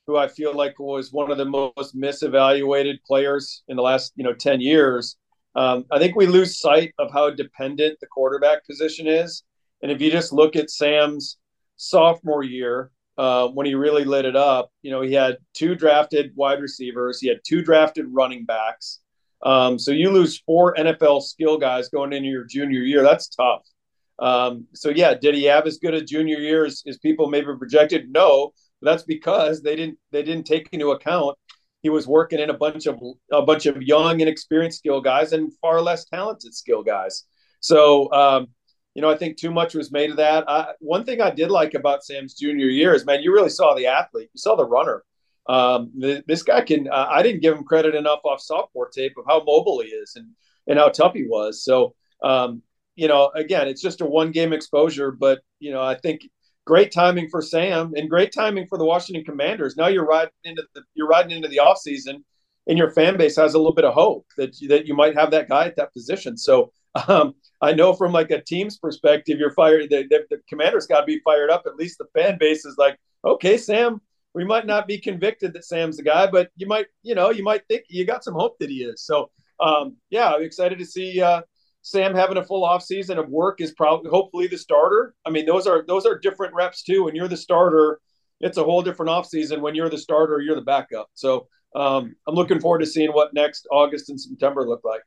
who 0.06 0.16
I 0.16 0.28
feel 0.28 0.54
like 0.54 0.78
was 0.78 1.12
one 1.12 1.30
of 1.30 1.36
the 1.36 1.44
most 1.44 1.94
misevaluated 1.94 3.02
players 3.06 3.62
in 3.68 3.76
the 3.76 3.82
last 3.82 4.12
you 4.16 4.24
know 4.24 4.32
ten 4.32 4.62
years. 4.62 5.16
Um, 5.54 5.84
I 5.90 5.98
think 5.98 6.16
we 6.16 6.26
lose 6.26 6.58
sight 6.58 6.94
of 6.98 7.12
how 7.12 7.30
dependent 7.30 7.98
the 8.00 8.06
quarterback 8.06 8.66
position 8.66 9.06
is. 9.06 9.42
And 9.82 9.90
if 9.90 10.00
you 10.00 10.10
just 10.10 10.32
look 10.32 10.54
at 10.56 10.70
Sam's 10.70 11.38
sophomore 11.76 12.42
year, 12.42 12.90
uh, 13.18 13.48
when 13.48 13.66
he 13.66 13.74
really 13.74 14.04
lit 14.04 14.24
it 14.24 14.36
up. 14.36 14.70
You 14.82 14.90
know, 14.90 15.00
he 15.00 15.12
had 15.12 15.38
two 15.54 15.74
drafted 15.74 16.32
wide 16.34 16.60
receivers, 16.60 17.20
he 17.20 17.28
had 17.28 17.40
two 17.46 17.62
drafted 17.62 18.06
running 18.10 18.44
backs. 18.44 19.00
Um, 19.42 19.78
so 19.78 19.90
you 19.90 20.10
lose 20.10 20.40
four 20.40 20.74
NFL 20.74 21.22
skill 21.22 21.58
guys 21.58 21.88
going 21.88 22.12
into 22.12 22.28
your 22.28 22.44
junior 22.44 22.80
year. 22.80 23.02
That's 23.02 23.28
tough. 23.28 23.62
Um, 24.18 24.66
so 24.74 24.88
yeah, 24.88 25.14
did 25.14 25.34
he 25.34 25.44
have 25.44 25.66
as 25.66 25.78
good 25.78 25.94
a 25.94 26.02
junior 26.02 26.38
year 26.38 26.64
as, 26.64 26.82
as 26.86 26.98
people 26.98 27.28
maybe 27.28 27.48
projected? 27.58 28.10
No, 28.10 28.52
that's 28.80 29.02
because 29.02 29.62
they 29.62 29.76
didn't 29.76 29.98
they 30.10 30.22
didn't 30.22 30.46
take 30.46 30.68
into 30.72 30.92
account 30.92 31.36
he 31.86 31.90
was 31.90 32.08
working 32.08 32.40
in 32.40 32.50
a 32.50 32.54
bunch 32.54 32.86
of 32.86 33.00
a 33.30 33.42
bunch 33.42 33.66
of 33.66 33.80
young 33.80 34.20
and 34.20 34.28
experienced 34.28 34.78
skill 34.78 35.00
guys 35.00 35.32
and 35.32 35.52
far 35.60 35.80
less 35.80 36.04
talented 36.04 36.52
skill 36.52 36.82
guys. 36.82 37.22
So 37.60 38.12
um, 38.12 38.48
you 38.96 39.02
know, 39.02 39.10
I 39.10 39.18
think 39.18 39.36
too 39.36 39.50
much 39.50 39.74
was 39.74 39.92
made 39.92 40.10
of 40.10 40.16
that. 40.16 40.48
I, 40.48 40.72
one 40.80 41.04
thing 41.04 41.20
I 41.20 41.28
did 41.28 41.50
like 41.50 41.74
about 41.74 42.02
Sam's 42.02 42.32
junior 42.32 42.64
year 42.64 42.94
is, 42.94 43.04
man, 43.04 43.22
you 43.22 43.30
really 43.30 43.50
saw 43.50 43.74
the 43.74 43.88
athlete, 43.88 44.30
you 44.32 44.38
saw 44.38 44.56
the 44.56 44.64
runner. 44.64 45.04
Um, 45.46 45.92
the, 45.98 46.24
this 46.26 46.42
guy 46.42 46.62
can. 46.62 46.88
Uh, 46.88 47.06
I 47.10 47.22
didn't 47.22 47.42
give 47.42 47.54
him 47.54 47.62
credit 47.62 47.94
enough 47.94 48.20
off 48.24 48.40
sophomore 48.40 48.88
tape 48.88 49.12
of 49.18 49.26
how 49.28 49.44
mobile 49.44 49.80
he 49.80 49.88
is 49.88 50.16
and 50.16 50.28
and 50.66 50.78
how 50.78 50.88
tough 50.88 51.12
he 51.12 51.24
was. 51.24 51.62
So, 51.62 51.94
um, 52.22 52.62
you 52.94 53.06
know, 53.06 53.30
again, 53.34 53.68
it's 53.68 53.82
just 53.82 54.00
a 54.00 54.06
one 54.06 54.32
game 54.32 54.54
exposure, 54.54 55.12
but 55.12 55.40
you 55.60 55.72
know, 55.72 55.82
I 55.82 55.94
think 55.94 56.22
great 56.64 56.90
timing 56.90 57.28
for 57.28 57.42
Sam 57.42 57.92
and 57.96 58.08
great 58.08 58.32
timing 58.32 58.66
for 58.66 58.78
the 58.78 58.86
Washington 58.86 59.24
Commanders. 59.24 59.76
Now 59.76 59.88
you're 59.88 60.06
riding 60.06 60.32
into 60.44 60.64
the 60.74 60.82
you're 60.94 61.06
riding 61.06 61.36
into 61.36 61.48
the 61.48 61.60
offseason 61.62 62.24
and 62.66 62.78
your 62.78 62.90
fan 62.90 63.18
base 63.18 63.36
has 63.36 63.52
a 63.52 63.58
little 63.58 63.74
bit 63.74 63.84
of 63.84 63.92
hope 63.92 64.26
that 64.38 64.56
that 64.68 64.86
you 64.86 64.94
might 64.94 65.14
have 65.14 65.30
that 65.32 65.50
guy 65.50 65.66
at 65.66 65.76
that 65.76 65.92
position. 65.92 66.38
So 66.38 66.72
um, 67.06 67.34
I 67.60 67.72
know 67.72 67.94
from 67.94 68.12
like 68.12 68.30
a 68.30 68.42
team's 68.42 68.78
perspective, 68.78 69.38
you're 69.38 69.52
fired. 69.52 69.88
The, 69.90 70.06
the, 70.08 70.26
the 70.30 70.38
commander's 70.48 70.86
got 70.86 71.00
to 71.00 71.06
be 71.06 71.20
fired 71.24 71.50
up. 71.50 71.64
At 71.66 71.76
least 71.76 71.98
the 71.98 72.06
fan 72.18 72.36
base 72.38 72.64
is 72.64 72.76
like, 72.78 72.98
okay, 73.24 73.56
Sam, 73.56 74.00
we 74.34 74.44
might 74.44 74.66
not 74.66 74.86
be 74.86 74.98
convicted 74.98 75.54
that 75.54 75.64
Sam's 75.64 75.96
the 75.96 76.02
guy, 76.02 76.26
but 76.26 76.50
you 76.56 76.66
might, 76.66 76.86
you 77.02 77.14
know, 77.14 77.30
you 77.30 77.42
might 77.42 77.66
think 77.68 77.84
you 77.88 78.04
got 78.04 78.24
some 78.24 78.34
hope 78.34 78.58
that 78.58 78.68
he 78.68 78.84
is. 78.84 79.02
So, 79.02 79.30
um, 79.60 79.96
yeah, 80.10 80.34
I'm 80.34 80.42
excited 80.42 80.78
to 80.78 80.84
see 80.84 81.22
uh, 81.22 81.40
Sam 81.80 82.14
having 82.14 82.36
a 82.36 82.44
full 82.44 82.64
off 82.64 82.82
season 82.82 83.18
of 83.18 83.30
work 83.30 83.60
is 83.60 83.72
probably 83.72 84.10
hopefully 84.10 84.46
the 84.46 84.58
starter. 84.58 85.14
I 85.24 85.30
mean, 85.30 85.46
those 85.46 85.66
are 85.66 85.84
those 85.86 86.04
are 86.04 86.18
different 86.18 86.52
reps 86.52 86.82
too. 86.82 87.04
When 87.04 87.14
you're 87.14 87.28
the 87.28 87.36
starter, 87.36 88.00
it's 88.40 88.58
a 88.58 88.64
whole 88.64 88.82
different 88.82 89.08
off 89.08 89.26
season. 89.26 89.62
When 89.62 89.74
you're 89.74 89.88
the 89.88 89.96
starter, 89.96 90.40
you're 90.40 90.56
the 90.56 90.62
backup. 90.62 91.08
So 91.14 91.48
um, 91.74 92.14
I'm 92.26 92.34
looking 92.34 92.60
forward 92.60 92.80
to 92.80 92.86
seeing 92.86 93.10
what 93.12 93.32
next 93.34 93.66
August 93.70 94.10
and 94.10 94.20
September 94.20 94.68
look 94.68 94.82
like. 94.84 95.02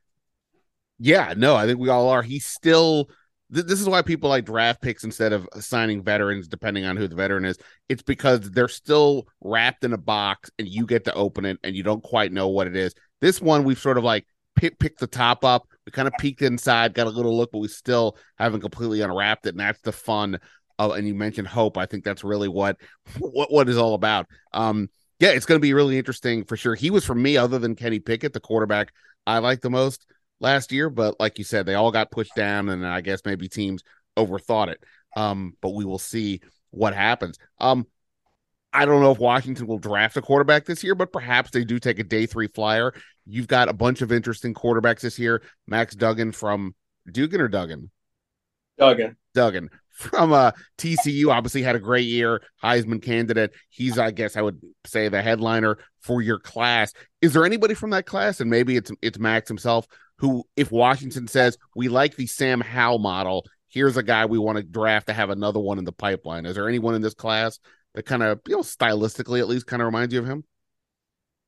Yeah, 1.00 1.34
no, 1.36 1.56
I 1.56 1.66
think 1.66 1.80
we 1.80 1.90
all 1.90 2.10
are. 2.10 2.22
He's 2.22 2.46
still. 2.46 3.10
Th- 3.54 3.66
this 3.66 3.82
is 3.82 3.90
why 3.90 4.02
people 4.02 4.30
like 4.30 4.46
draft 4.46 4.82
picks 4.82 5.04
instead 5.04 5.34
of 5.34 5.48
signing 5.60 6.04
veterans, 6.04 6.48
depending 6.48 6.86
on 6.86 6.98
who 6.98 7.08
the 7.08 7.16
veteran 7.16 7.46
is. 7.46 7.58
It's 7.88 8.04
because 8.04 8.52
they're 8.52 8.68
still 8.68 9.28
wrapped 9.42 9.84
in 9.84 9.94
a 9.94 9.98
box, 9.98 10.52
and 10.60 10.68
you 10.68 10.86
get 10.86 11.06
to 11.06 11.14
open 11.14 11.46
it, 11.46 11.58
and 11.64 11.76
you 11.76 11.84
don't 11.84 12.04
quite 12.04 12.32
know 12.32 12.50
what 12.50 12.68
it 12.68 12.76
is. 12.76 12.94
This 13.22 13.42
one, 13.42 13.64
we've 13.64 13.80
sort 13.80 13.98
of 13.98 14.04
like 14.04 14.26
pick, 14.56 14.78
picked 14.78 15.00
the 15.00 15.08
top 15.08 15.44
up. 15.44 15.68
We 15.86 15.92
kind 15.92 16.08
of 16.08 16.14
peeked 16.20 16.42
inside, 16.42 16.94
got 16.94 17.08
a 17.08 17.12
little 17.12 17.36
look, 17.36 17.52
but 17.52 17.60
we 17.60 17.70
still 17.70 18.18
haven't 18.38 18.62
completely 18.62 19.02
unwrapped 19.02 19.46
it, 19.48 19.52
and 19.52 19.60
that's 19.60 19.82
the 19.82 19.92
fun. 19.92 20.40
And 20.78 21.08
you 21.08 21.14
mentioned 21.14 21.48
hope. 21.48 21.78
I 21.78 21.86
think 21.86 22.04
that's 22.04 22.24
really 22.24 22.48
what 22.48 22.78
what 23.20 23.52
what 23.52 23.70
is 23.70 23.78
all 23.78 23.96
about. 23.96 24.28
Um, 24.54 24.90
yeah, 25.20 25.30
it's 25.30 25.46
going 25.46 25.60
to 25.60 25.62
be 25.62 25.74
really 25.74 25.98
interesting 25.98 26.46
for 26.46 26.56
sure. 26.56 26.76
He 26.76 26.90
was 26.90 27.06
for 27.06 27.16
me, 27.16 27.36
other 27.36 27.60
than 27.60 27.76
Kenny 27.76 28.00
Pickett, 28.00 28.32
the 28.34 28.40
quarterback 28.40 28.94
I 29.30 29.38
like 29.40 29.62
the 29.62 29.70
most 29.70 30.06
last 30.40 30.72
year, 30.72 30.90
but 30.90 31.20
like 31.20 31.38
you 31.38 31.44
said, 31.44 31.66
they 31.66 31.76
all 31.76 31.92
got 31.92 32.12
pushed 32.12 32.36
down, 32.36 32.70
and 32.70 32.86
I 32.86 33.02
guess 33.02 33.22
maybe 33.26 33.48
teams 33.48 33.84
overthought 34.18 34.70
it. 34.70 34.84
Um, 35.16 35.54
but 35.62 35.70
we 35.70 35.86
will 35.86 36.00
see 36.00 36.42
what 36.72 36.94
happens. 36.94 37.38
Um, 37.60 37.86
I 38.72 38.86
don't 38.86 39.02
know 39.02 39.12
if 39.12 39.20
Washington 39.20 39.66
will 39.66 39.80
draft 39.80 40.18
a 40.18 40.22
quarterback 40.22 40.66
this 40.66 40.84
year, 40.84 40.96
but 40.96 41.12
perhaps 41.12 41.52
they 41.52 41.64
do 41.64 41.80
take 41.80 42.00
a 42.00 42.04
day 42.04 42.26
three 42.26 42.48
flyer. 42.48 42.94
You've 43.26 43.48
got 43.48 43.70
a 43.70 43.74
bunch 43.74 44.02
of 44.02 44.12
interesting 44.12 44.54
quarterbacks 44.54 45.02
this 45.02 45.18
year. 45.18 45.42
Max 45.68 45.96
Duggan 45.96 46.32
from 46.32 46.76
Dugan 47.12 47.42
or 47.42 47.48
Duggan? 47.48 47.90
Duggan. 48.78 49.18
Duggan 49.34 49.70
from 50.00 50.32
uh, 50.32 50.52
TCU 50.78 51.30
obviously 51.30 51.62
had 51.62 51.76
a 51.76 51.80
great 51.80 52.08
year, 52.08 52.42
Heisman 52.64 53.04
candidate. 53.04 53.52
He's, 53.70 54.00
I 54.00 54.12
guess, 54.12 54.38
I 54.38 54.42
would 54.42 54.62
say 54.86 55.10
the 55.10 55.22
headliner 55.22 55.78
for 56.00 56.22
your 56.22 56.40
class. 56.40 56.94
Is 57.22 57.34
there 57.34 57.44
anybody 57.46 57.74
from 57.74 57.90
that 57.90 58.06
class, 58.06 58.40
and 58.40 58.50
maybe 58.50 58.78
it's 58.78 58.92
it's 59.02 59.20
Max 59.20 59.50
himself, 59.50 59.86
who, 60.20 60.44
if 60.56 60.72
Washington 60.72 61.28
says 61.28 61.58
we 61.76 61.88
like 61.88 62.16
the 62.16 62.28
Sam 62.28 62.62
Howell 62.62 63.00
model, 63.00 63.46
here's 63.70 63.98
a 63.98 64.04
guy 64.04 64.26
we 64.26 64.38
want 64.38 64.58
to 64.58 64.64
draft 64.64 65.08
to 65.08 65.14
have 65.14 65.30
another 65.30 65.60
one 65.60 65.80
in 65.80 65.86
the 65.86 65.92
pipeline. 65.92 66.46
Is 66.46 66.56
there 66.56 66.68
anyone 66.68 66.96
in 66.96 67.02
this 67.02 67.14
class 67.14 67.60
that 67.96 68.04
kind 68.04 68.24
of, 68.24 68.40
you 68.48 68.56
know, 68.56 68.62
stylistically 68.62 69.40
at 69.40 69.48
least 69.48 69.68
kind 69.68 69.82
of 69.82 69.86
reminds 69.86 70.14
you 70.14 70.20
of 70.20 70.26
him? 70.26 70.44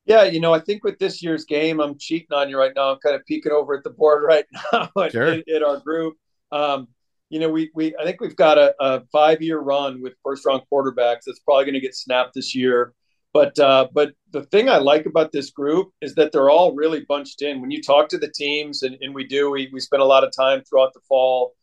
Yeah, 0.04 0.24
you 0.24 0.40
know, 0.40 0.52
I 0.52 0.58
think 0.58 0.82
with 0.82 0.98
this 0.98 1.22
year's 1.22 1.44
game, 1.44 1.80
I'm 1.80 1.96
cheating 1.96 2.32
on 2.32 2.48
you 2.48 2.58
right 2.58 2.72
now. 2.74 2.92
I'm 2.92 2.98
kind 2.98 3.14
of 3.14 3.24
peeking 3.26 3.52
over 3.52 3.76
at 3.76 3.84
the 3.84 3.90
board 3.90 4.24
right 4.26 4.44
now 4.72 4.90
sure. 5.10 5.28
in, 5.28 5.44
in, 5.46 5.62
our 5.62 5.78
group. 5.78 6.16
Um, 6.50 6.88
you 7.30 7.38
know, 7.38 7.48
we 7.48 7.70
we 7.74 7.94
I 7.96 8.04
think 8.04 8.20
we've 8.20 8.36
got 8.36 8.58
a, 8.58 8.74
a 8.80 9.02
five 9.12 9.40
year 9.40 9.60
run 9.60 10.02
with 10.02 10.14
first 10.24 10.44
round 10.44 10.62
quarterbacks 10.70 11.20
that's 11.26 11.38
probably 11.38 11.64
going 11.64 11.74
to 11.74 11.80
get 11.80 11.94
snapped 11.94 12.34
this 12.34 12.54
year. 12.54 12.94
But 13.32 13.58
uh, 13.58 13.88
but 13.92 14.12
the 14.30 14.42
thing 14.44 14.68
I 14.68 14.78
like 14.78 15.06
about 15.06 15.32
this 15.32 15.50
group 15.50 15.90
is 16.02 16.14
that 16.16 16.32
they're 16.32 16.50
all 16.50 16.74
really 16.74 17.04
bunched 17.08 17.40
in. 17.40 17.60
When 17.60 17.70
you 17.70 17.82
talk 17.82 18.08
to 18.10 18.18
the 18.18 18.30
teams, 18.30 18.82
and, 18.82 18.96
and 19.00 19.14
we 19.14 19.26
do, 19.26 19.50
we 19.50 19.70
we 19.72 19.80
spend 19.80 20.02
a 20.02 20.06
lot 20.06 20.24
of 20.24 20.32
time 20.36 20.62
throughout 20.62 20.92
the 20.92 21.00
fall, 21.08 21.54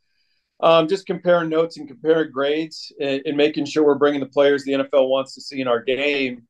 um, 0.62 0.88
just 0.88 1.06
comparing 1.06 1.50
notes 1.50 1.78
and 1.78 1.88
comparing 1.88 2.32
grades, 2.32 2.92
and, 3.00 3.22
and, 3.26 3.38
making 3.38 3.66
sure 3.66 3.86
we're 3.86 3.96
bringing 3.96 4.20
the 4.20 4.26
players 4.26 4.64
the 4.64 4.74
NFL 4.74 5.10
wants 5.10 5.36
to 5.36 5.42
see 5.42 5.62
in 5.62 5.68
our 5.68 5.82
game. 5.82 6.48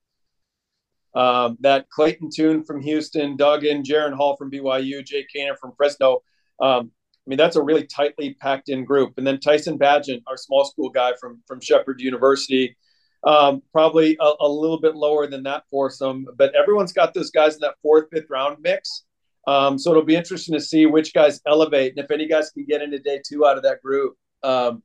Um, 1.15 1.57
that 1.61 1.89
Clayton 1.89 2.29
Tune 2.33 2.63
from 2.63 2.81
Houston, 2.81 3.35
Duggan, 3.35 3.83
Jaren 3.83 4.13
Hall 4.13 4.37
from 4.37 4.51
BYU, 4.51 5.03
Jake 5.03 5.27
Haener 5.35 5.57
from 5.59 5.73
Fresno. 5.75 6.21
Um, 6.61 6.91
I 6.91 7.29
mean, 7.29 7.37
that's 7.37 7.55
a 7.55 7.61
really 7.61 7.85
tightly 7.85 8.35
packed 8.35 8.69
in 8.69 8.85
group. 8.85 9.15
And 9.17 9.27
then 9.27 9.39
Tyson 9.39 9.77
Bagent, 9.77 10.23
our 10.27 10.37
small 10.37 10.65
school 10.65 10.89
guy 10.89 11.13
from 11.19 11.41
from 11.45 11.59
Shepherd 11.59 11.99
University, 11.99 12.77
um, 13.23 13.61
probably 13.71 14.17
a, 14.19 14.31
a, 14.39 14.47
little 14.47 14.79
bit 14.79 14.95
lower 14.95 15.27
than 15.27 15.43
that 15.43 15.63
foursome. 15.69 16.25
But 16.37 16.55
everyone's 16.55 16.93
got 16.93 17.13
those 17.13 17.31
guys 17.31 17.55
in 17.55 17.61
that 17.61 17.75
fourth, 17.81 18.07
fifth 18.11 18.29
round 18.29 18.57
mix. 18.61 19.03
Um, 19.47 19.77
so 19.77 19.91
it'll 19.91 20.03
be 20.03 20.15
interesting 20.15 20.53
to 20.53 20.61
see 20.61 20.85
which 20.85 21.13
guys 21.13 21.41
elevate 21.45 21.93
and 21.95 22.03
if 22.03 22.11
any 22.11 22.27
guys 22.27 22.51
can 22.51 22.65
get 22.65 22.81
into 22.81 22.99
day 22.99 23.21
two 23.25 23.45
out 23.45 23.57
of 23.57 23.63
that 23.63 23.81
group. 23.81 24.15
Um, 24.43 24.83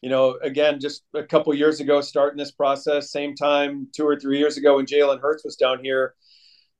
you 0.00 0.08
know, 0.08 0.38
again, 0.42 0.80
just 0.80 1.02
a 1.14 1.22
couple 1.22 1.52
years 1.54 1.80
ago, 1.80 2.00
starting 2.00 2.38
this 2.38 2.52
process, 2.52 3.10
same 3.10 3.34
time 3.34 3.88
two 3.94 4.06
or 4.06 4.18
three 4.18 4.38
years 4.38 4.56
ago 4.56 4.76
when 4.76 4.86
Jalen 4.86 5.20
Hurts 5.20 5.44
was 5.44 5.56
down 5.56 5.84
here, 5.84 6.14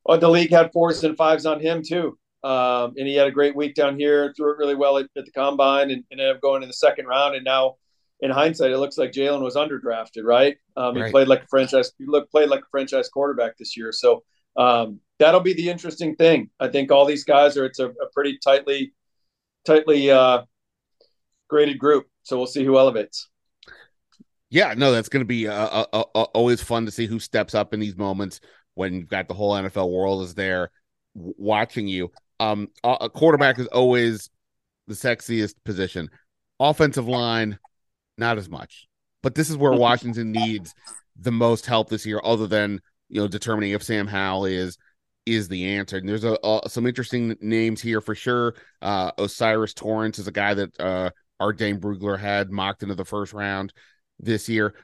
oh, 0.07 0.17
the 0.17 0.29
league 0.29 0.51
had 0.51 0.73
fours 0.73 1.05
and 1.05 1.17
fives 1.17 1.45
on 1.45 1.61
him 1.61 1.83
too. 1.87 2.19
Um, 2.43 2.95
and 2.97 3.07
he 3.07 3.15
had 3.15 3.27
a 3.27 3.33
great 3.33 3.55
week 3.55 3.75
down 3.75 3.99
here, 3.99 4.33
threw 4.35 4.53
it 4.53 4.59
really 4.59 4.75
well 4.75 4.97
at, 4.97 5.07
at 5.17 5.27
the 5.27 5.31
combine, 5.33 5.91
and, 5.91 6.05
and, 6.11 6.21
ended 6.21 6.37
up 6.37 6.41
going 6.41 6.63
in 6.63 6.69
the 6.71 6.75
second 6.75 7.07
round. 7.07 7.35
And 7.35 7.45
now, 7.45 7.77
in 8.23 8.31
hindsight, 8.31 8.71
it 8.71 8.79
looks 8.79 8.99
like 8.99 9.13
Jalen 9.13 9.43
was 9.43 9.57
underdrafted, 9.57 10.25
right? 10.25 10.57
Um, 10.77 10.95
he 10.95 11.03
right. 11.03 11.11
played 11.11 11.29
like 11.29 11.45
a 11.45 11.47
franchise, 11.47 11.93
he 11.99 12.07
looked, 12.07 12.31
played 12.31 12.49
like 12.49 12.61
a 12.61 12.71
franchise 12.71 13.09
quarterback 13.09 13.57
this 13.57 13.77
year. 13.77 13.93
So 13.93 14.23
um, 14.57 15.01
that'll 15.19 15.41
be 15.41 15.55
the 15.55 15.69
interesting 15.69 16.17
thing. 16.17 16.51
I 16.59 16.69
think 16.69 16.91
all 16.91 17.07
these 17.07 17.25
guys 17.25 17.57
are. 17.57 17.65
It's 17.65 17.79
a, 17.79 17.89
a 17.89 18.11
pretty 18.13 18.39
tightly, 18.43 18.93
tightly 19.65 20.11
uh, 20.11 20.43
graded 21.49 21.79
group. 21.79 22.07
So 22.23 22.37
we'll 22.37 22.47
see 22.47 22.65
who 22.65 22.79
elevates. 22.79 23.29
Yeah, 24.51 24.75
no, 24.77 24.91
that's 24.91 25.09
going 25.09 25.23
to 25.23 25.29
be 25.29 25.47
uh, 25.47 25.53
uh, 25.53 25.85
uh, 25.93 26.05
uh, 26.15 26.23
always 26.35 26.61
fun 26.61 26.85
to 26.87 26.91
see 26.91 27.07
who 27.07 27.21
steps 27.21 27.55
up 27.55 27.73
in 27.73 27.81
these 27.81 27.97
moments 27.97 28.41
when 28.75 28.95
you've 28.95 29.09
got 29.09 29.29
the 29.29 29.35
whole 29.35 29.53
NFL 29.53 29.91
world 29.91 30.25
is 30.25 30.35
there 30.35 30.71
watching 31.15 31.87
you. 31.87 32.11
Um, 32.41 32.69
a 32.83 33.09
quarterback 33.09 33.59
is 33.59 33.67
always 33.69 34.31
the 34.89 34.95
sexiest 34.95 35.55
position. 35.65 36.09
Offensive 36.59 37.07
line, 37.07 37.59
not 38.21 38.39
as 38.39 38.49
much. 38.49 38.87
But 39.23 39.35
this 39.35 39.51
is 39.51 39.57
where 39.57 39.73
Washington 39.73 40.31
needs 40.31 40.73
the 41.19 41.33
most 41.33 41.67
help 41.67 41.89
this 41.89 42.07
year, 42.07 42.21
other 42.23 42.47
than 42.47 42.81
you 43.09 43.21
know 43.21 43.27
determining 43.27 43.73
if 43.73 43.83
Sam 43.83 44.07
Howell 44.07 44.45
is 44.45 44.79
is 45.27 45.49
the 45.49 45.67
answer. 45.77 45.97
And 45.97 46.09
there's 46.09 46.25
a, 46.25 46.39
a 46.45 46.69
some 46.69 46.87
interesting 46.87 47.37
names 47.41 47.83
here 47.83 48.01
for 48.01 48.15
sure. 48.15 48.55
Uh, 48.81 49.11
O'Cyrus 49.19 49.75
Torrence 49.75 50.19
is 50.19 50.29
a 50.29 50.33
guy 50.33 50.55
that 50.55 50.81
uh, 50.81 51.11
our 51.41 51.53
Dane 51.53 51.81
Brugler 51.81 52.19
had 52.19 52.51
mocked 52.51 52.83
into 52.83 52.95
the 52.95 53.05
first 53.05 53.33
round 53.33 53.73
this 54.21 54.49
year. 54.49 54.75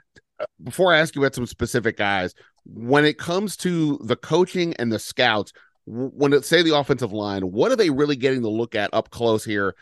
Before 0.63 0.93
I 0.93 0.99
ask 0.99 1.15
you 1.15 1.23
about 1.23 1.35
some 1.35 1.47
specific 1.47 1.97
guys, 1.97 2.35
when 2.65 3.05
it 3.05 3.19
comes 3.19 3.57
to 3.59 3.99
the 4.03 4.17
coaching 4.17 4.75
and 4.75 4.93
the 4.93 4.99
scouts, 4.99 5.53
when 5.87 6.33
it 6.33 6.45
say 6.45 6.63
the 6.63 6.77
offensive 6.77 7.13
line, 7.13 7.43
what 7.43 7.73
are 7.73 7.77
they 7.77 7.91
really 7.91 8.17
getting 8.17 8.43
to 8.43 8.49
look 8.49 8.75
at 8.75 8.91
up 8.93 9.11
close 9.11 9.45
here 9.45 9.75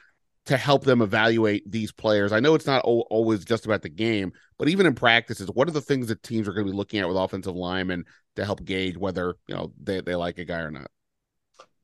to 0.46 0.56
help 0.56 0.84
them 0.84 1.00
evaluate 1.02 1.70
these 1.70 1.92
players? 1.92 2.32
I 2.32 2.40
know 2.40 2.54
it's 2.54 2.66
not 2.66 2.84
o- 2.84 3.06
always 3.10 3.44
just 3.44 3.64
about 3.66 3.82
the 3.82 3.88
game, 3.88 4.32
but 4.58 4.68
even 4.68 4.86
in 4.86 4.94
practices, 4.94 5.48
what 5.48 5.68
are 5.68 5.72
the 5.72 5.80
things 5.80 6.08
that 6.08 6.22
teams 6.22 6.46
are 6.46 6.52
going 6.52 6.66
to 6.66 6.72
be 6.72 6.76
looking 6.76 7.00
at 7.00 7.08
with 7.08 7.16
offensive 7.16 7.56
linemen 7.56 8.04
to 8.36 8.44
help 8.44 8.64
gauge 8.64 8.96
whether 8.96 9.36
you 9.46 9.54
know 9.54 9.72
they, 9.82 10.00
they 10.00 10.14
like 10.14 10.38
a 10.38 10.44
guy 10.44 10.60
or 10.60 10.70
not? 10.70 10.90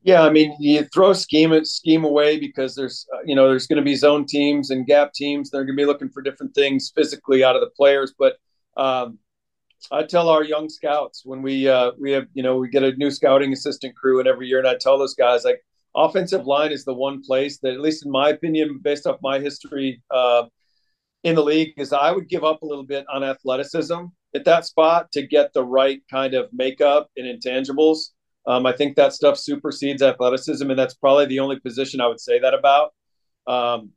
Yeah, 0.03 0.23
I 0.23 0.31
mean, 0.31 0.57
you 0.59 0.85
throw 0.85 1.13
scheme 1.13 1.63
scheme 1.65 2.05
away 2.05 2.39
because 2.39 2.75
there's 2.75 3.07
uh, 3.15 3.19
you 3.25 3.35
know 3.35 3.49
there's 3.49 3.67
going 3.67 3.79
to 3.79 3.83
be 3.83 3.95
zone 3.95 4.25
teams 4.27 4.71
and 4.71 4.87
gap 4.87 5.13
teams. 5.13 5.51
They're 5.51 5.65
going 5.65 5.77
to 5.77 5.81
be 5.81 5.87
looking 5.87 6.09
for 6.09 6.23
different 6.23 6.55
things 6.55 6.93
physically 6.95 7.45
out 7.45 7.55
of 7.55 7.61
the 7.61 7.71
players. 7.77 8.15
But 8.19 8.37
um, 8.77 9.19
I 9.91 10.05
tell 10.05 10.29
our 10.29 10.43
young 10.43 10.69
scouts 10.69 11.23
when 11.25 11.43
we 11.43 11.69
uh, 11.69 11.93
we 11.99 12.13
have 12.13 12.27
you 12.33 12.43
know 12.43 12.57
we 12.57 12.69
get 12.69 12.83
a 12.83 12.93
new 12.97 13.11
scouting 13.11 13.53
assistant 13.53 13.95
crew 13.95 14.21
and 14.21 14.29
every 14.29 14.49
year, 14.49 14.59
and 14.59 14.69
I 14.69 14.77
tell 14.77 14.99
those 14.99 15.15
guys 15.15 15.45
like 15.45 15.63
offensive 15.95 16.47
line 16.47 16.73
is 16.73 16.85
the 16.85 16.95
one 16.95 17.23
place 17.23 17.59
that, 17.59 17.75
at 17.75 17.81
least 17.81 18.05
in 18.05 18.13
my 18.13 18.31
opinion, 18.31 18.81
based 18.83 19.07
off 19.07 19.19
my 19.23 19.39
history 19.39 20.03
uh, 20.11 20.45
in 21.25 21.35
the 21.35 21.43
league, 21.43 21.75
is 21.77 21.93
I 21.93 22.13
would 22.13 22.29
give 22.29 22.45
up 22.45 22.63
a 22.63 22.67
little 22.67 22.85
bit 22.85 23.05
on 23.13 23.25
athleticism 23.25 24.05
at 24.35 24.45
that 24.45 24.65
spot 24.65 25.11
to 25.13 25.27
get 25.27 25.53
the 25.53 25.65
right 25.65 26.01
kind 26.11 26.35
of 26.35 26.49
makeup 26.53 27.11
and 27.17 27.27
intangibles. 27.27 28.11
Um, 28.47 28.65
I 28.67 28.73
think 28.73 28.97
that 28.97 29.13
stuff 29.13 29.37
supersedes 29.37 30.03
athleticism, 30.03 30.69
and 30.69 30.79
that's 30.79 30.95
probably 30.95 31.27
the 31.27 31.41
only 31.41 31.61
position 31.61 32.01
I 32.01 32.07
would 32.07 32.21
say 32.21 32.39
that 32.39 32.55
about. 32.55 32.93
Um, 33.47 33.91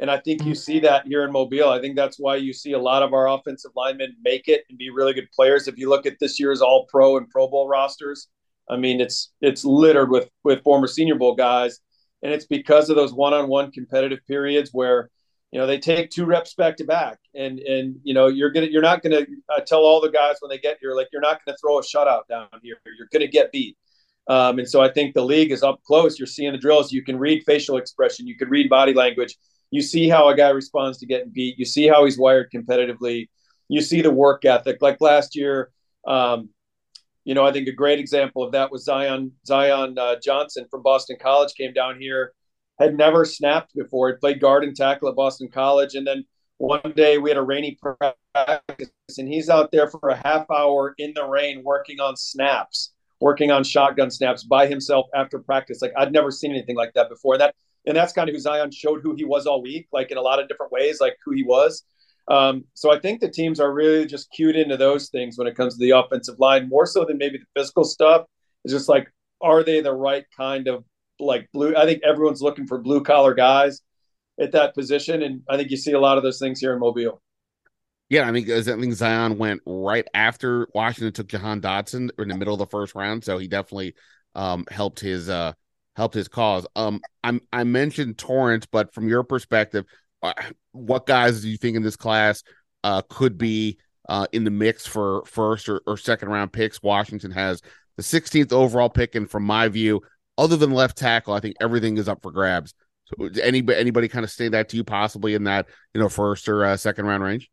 and 0.00 0.10
I 0.10 0.18
think 0.18 0.44
you 0.44 0.54
see 0.54 0.80
that 0.80 1.06
here 1.06 1.24
in 1.24 1.30
Mobile. 1.30 1.68
I 1.68 1.80
think 1.80 1.94
that's 1.94 2.18
why 2.18 2.36
you 2.36 2.52
see 2.52 2.72
a 2.72 2.78
lot 2.78 3.04
of 3.04 3.14
our 3.14 3.28
offensive 3.28 3.70
linemen 3.76 4.16
make 4.22 4.48
it 4.48 4.64
and 4.68 4.76
be 4.76 4.90
really 4.90 5.12
good 5.12 5.30
players. 5.32 5.68
If 5.68 5.78
you 5.78 5.88
look 5.88 6.06
at 6.06 6.18
this 6.18 6.40
year's 6.40 6.60
All 6.60 6.86
Pro 6.86 7.16
and 7.16 7.28
Pro 7.28 7.46
Bowl 7.46 7.68
rosters, 7.68 8.28
I 8.68 8.76
mean, 8.76 9.00
it's 9.00 9.32
it's 9.40 9.64
littered 9.64 10.10
with 10.10 10.28
with 10.42 10.62
former 10.62 10.86
Senior 10.86 11.16
Bowl 11.16 11.34
guys, 11.34 11.80
and 12.22 12.32
it's 12.32 12.46
because 12.46 12.90
of 12.90 12.96
those 12.96 13.12
one-on-one 13.12 13.72
competitive 13.72 14.20
periods 14.26 14.70
where 14.72 15.10
you 15.52 15.60
know 15.60 15.66
they 15.66 15.78
take 15.78 16.10
two 16.10 16.24
reps 16.24 16.54
back 16.54 16.76
to 16.76 16.84
back, 16.84 17.18
and 17.34 17.58
and 17.58 17.96
you 18.02 18.14
know 18.14 18.26
you're 18.28 18.50
gonna 18.50 18.66
you're 18.66 18.82
not 18.82 19.02
gonna 19.02 19.26
uh, 19.54 19.60
tell 19.60 19.80
all 19.80 20.00
the 20.00 20.10
guys 20.10 20.36
when 20.40 20.48
they 20.48 20.58
get 20.58 20.78
here 20.80 20.94
like 20.94 21.08
you're 21.12 21.22
not 21.22 21.40
gonna 21.44 21.56
throw 21.60 21.78
a 21.78 21.82
shutout 21.82 22.26
down 22.28 22.48
here. 22.62 22.76
You're 22.98 23.08
gonna 23.12 23.26
get 23.26 23.52
beat. 23.52 23.76
Um, 24.26 24.58
and 24.58 24.68
so 24.68 24.80
I 24.80 24.90
think 24.90 25.14
the 25.14 25.24
league 25.24 25.52
is 25.52 25.62
up 25.62 25.82
close. 25.86 26.18
You're 26.18 26.26
seeing 26.26 26.52
the 26.52 26.58
drills. 26.58 26.92
You 26.92 27.02
can 27.02 27.18
read 27.18 27.42
facial 27.44 27.76
expression. 27.76 28.26
You 28.26 28.36
can 28.36 28.48
read 28.48 28.70
body 28.70 28.94
language. 28.94 29.36
You 29.70 29.82
see 29.82 30.08
how 30.08 30.28
a 30.28 30.36
guy 30.36 30.48
responds 30.50 30.98
to 30.98 31.06
getting 31.06 31.30
beat. 31.30 31.58
You 31.58 31.66
see 31.66 31.86
how 31.86 32.04
he's 32.04 32.18
wired 32.18 32.50
competitively. 32.50 33.28
You 33.68 33.82
see 33.82 34.00
the 34.00 34.10
work 34.10 34.44
ethic. 34.44 34.78
Like 34.80 35.00
last 35.00 35.36
year, 35.36 35.70
um, 36.06 36.48
you 37.24 37.34
know, 37.34 37.46
I 37.46 37.52
think 37.52 37.68
a 37.68 37.72
great 37.72 37.98
example 37.98 38.42
of 38.42 38.52
that 38.52 38.70
was 38.70 38.84
Zion 38.84 39.32
Zion 39.46 39.98
uh, 39.98 40.16
Johnson 40.22 40.66
from 40.70 40.82
Boston 40.82 41.16
College 41.20 41.54
came 41.54 41.72
down 41.72 42.00
here, 42.00 42.32
had 42.78 42.96
never 42.96 43.24
snapped 43.24 43.74
before. 43.74 44.08
He 44.08 44.16
played 44.16 44.40
guard 44.40 44.64
and 44.64 44.76
tackle 44.76 45.08
at 45.08 45.16
Boston 45.16 45.48
College, 45.52 45.94
and 45.94 46.06
then 46.06 46.24
one 46.58 46.92
day 46.94 47.18
we 47.18 47.30
had 47.30 47.36
a 47.36 47.42
rainy 47.42 47.78
practice, 47.82 48.90
and 49.18 49.28
he's 49.28 49.48
out 49.48 49.70
there 49.72 49.88
for 49.88 50.10
a 50.10 50.16
half 50.16 50.50
hour 50.50 50.94
in 50.98 51.12
the 51.14 51.24
rain 51.24 51.62
working 51.64 52.00
on 52.00 52.16
snaps 52.16 52.94
working 53.20 53.50
on 53.50 53.64
shotgun 53.64 54.10
snaps 54.10 54.44
by 54.44 54.66
himself 54.66 55.06
after 55.14 55.38
practice. 55.38 55.80
Like 55.80 55.92
I'd 55.96 56.12
never 56.12 56.30
seen 56.30 56.50
anything 56.50 56.76
like 56.76 56.92
that 56.94 57.08
before. 57.08 57.38
That 57.38 57.54
and 57.86 57.96
that's 57.96 58.12
kind 58.12 58.28
of 58.28 58.34
who 58.34 58.40
Zion 58.40 58.70
showed 58.70 59.00
who 59.02 59.14
he 59.14 59.24
was 59.24 59.46
all 59.46 59.62
week, 59.62 59.88
like 59.92 60.10
in 60.10 60.18
a 60.18 60.22
lot 60.22 60.40
of 60.40 60.48
different 60.48 60.72
ways, 60.72 61.00
like 61.00 61.16
who 61.24 61.32
he 61.32 61.42
was. 61.42 61.84
Um, 62.28 62.64
so 62.74 62.90
I 62.90 62.98
think 62.98 63.20
the 63.20 63.30
teams 63.30 63.60
are 63.60 63.72
really 63.72 64.06
just 64.06 64.30
cued 64.32 64.56
into 64.56 64.76
those 64.76 65.08
things 65.10 65.36
when 65.36 65.46
it 65.46 65.56
comes 65.56 65.74
to 65.74 65.80
the 65.80 65.90
offensive 65.90 66.38
line, 66.38 66.68
more 66.68 66.86
so 66.86 67.04
than 67.04 67.18
maybe 67.18 67.38
the 67.38 67.60
physical 67.60 67.84
stuff. 67.84 68.26
It's 68.64 68.72
just 68.72 68.88
like, 68.88 69.12
are 69.40 69.62
they 69.62 69.80
the 69.80 69.92
right 69.92 70.24
kind 70.36 70.68
of 70.68 70.84
like 71.20 71.48
blue? 71.52 71.76
I 71.76 71.84
think 71.84 72.02
everyone's 72.02 72.40
looking 72.40 72.66
for 72.66 72.78
blue 72.78 73.02
collar 73.02 73.34
guys 73.34 73.82
at 74.40 74.52
that 74.52 74.74
position, 74.74 75.22
and 75.22 75.42
I 75.48 75.56
think 75.56 75.70
you 75.70 75.76
see 75.76 75.92
a 75.92 76.00
lot 76.00 76.16
of 76.16 76.22
those 76.22 76.38
things 76.38 76.60
here 76.60 76.72
in 76.72 76.80
Mobile. 76.80 77.20
Yeah, 78.08 78.22
I 78.22 78.30
mean, 78.30 78.50
I 78.50 78.60
think 78.62 78.92
Zion 78.94 79.38
went 79.38 79.62
right 79.66 80.06
after 80.14 80.68
Washington 80.74 81.12
took 81.12 81.26
Jahan 81.26 81.60
Dotson 81.60 82.10
in 82.18 82.28
the 82.28 82.36
middle 82.36 82.54
of 82.54 82.58
the 82.58 82.66
first 82.66 82.94
round, 82.94 83.24
so 83.24 83.38
he 83.38 83.48
definitely 83.48 83.94
um, 84.34 84.64
helped 84.70 85.00
his 85.00 85.28
uh, 85.28 85.52
helped 85.96 86.14
his 86.14 86.28
cause. 86.28 86.66
Um, 86.76 87.00
I'm 87.22 87.40
I 87.52 87.64
mentioned 87.64 88.18
Torrence, 88.18 88.66
but 88.66 88.92
from 88.94 89.08
your 89.08 89.24
perspective, 89.24 89.86
what 90.72 91.06
guys 91.06 91.42
do 91.42 91.48
you 91.48 91.56
think 91.56 91.76
in 91.76 91.82
this 91.82 91.96
class 91.96 92.42
uh, 92.82 93.02
could 93.08 93.38
be 93.38 93.78
uh, 94.08 94.26
in 94.32 94.44
the 94.44 94.50
mix 94.50 94.86
for 94.86 95.24
first 95.26 95.68
or, 95.68 95.80
or 95.86 95.96
second 95.96 96.28
round 96.28 96.52
picks? 96.52 96.82
Washington 96.82 97.30
has 97.30 97.62
the 97.96 98.02
16th 98.02 98.52
overall 98.52 98.88
pick, 98.88 99.14
and 99.14 99.30
from 99.30 99.44
my 99.44 99.68
view, 99.68 100.02
other 100.36 100.56
than 100.56 100.72
left 100.72 100.98
tackle, 100.98 101.34
I 101.34 101.40
think 101.40 101.56
everything 101.60 101.96
is 101.96 102.08
up 102.08 102.22
for 102.22 102.32
grabs. 102.32 102.74
So, 103.04 103.28
anybody 103.42 103.78
anybody 103.78 104.08
kind 104.08 104.24
of 104.24 104.30
say 104.30 104.48
that 104.48 104.70
to 104.70 104.76
you 104.76 104.84
possibly 104.84 105.34
in 105.34 105.44
that 105.44 105.66
you 105.92 106.00
know 106.00 106.08
first 106.08 106.48
or 106.48 106.64
uh, 106.64 106.76
second 106.76 107.06
round 107.06 107.22
range? 107.22 107.50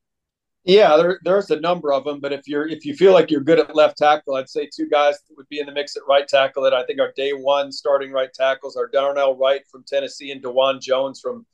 Yeah, 0.63 0.95
there, 0.95 1.19
there's 1.23 1.49
a 1.49 1.59
number 1.59 1.91
of 1.91 2.03
them, 2.03 2.19
but 2.19 2.31
if 2.31 2.47
you're 2.47 2.67
if 2.67 2.85
you 2.85 2.93
feel 2.93 3.13
like 3.13 3.31
you're 3.31 3.41
good 3.41 3.59
at 3.59 3.75
left 3.75 3.97
tackle, 3.97 4.35
I'd 4.35 4.47
say 4.47 4.69
two 4.73 4.87
guys 4.87 5.15
that 5.27 5.35
would 5.35 5.49
be 5.49 5.59
in 5.59 5.65
the 5.65 5.71
mix 5.71 5.97
at 5.97 6.03
right 6.07 6.27
tackle 6.27 6.63
that 6.63 6.73
I 6.73 6.85
think 6.85 6.99
are 6.99 7.11
day 7.15 7.31
one 7.31 7.71
starting 7.71 8.11
right 8.11 8.31
tackles 8.31 8.77
are 8.77 8.87
Darnell 8.87 9.35
Wright 9.35 9.61
from 9.71 9.83
Tennessee 9.87 10.31
and 10.31 10.41
Dawand 10.41 10.81
Jones 10.81 11.19
from 11.19 11.45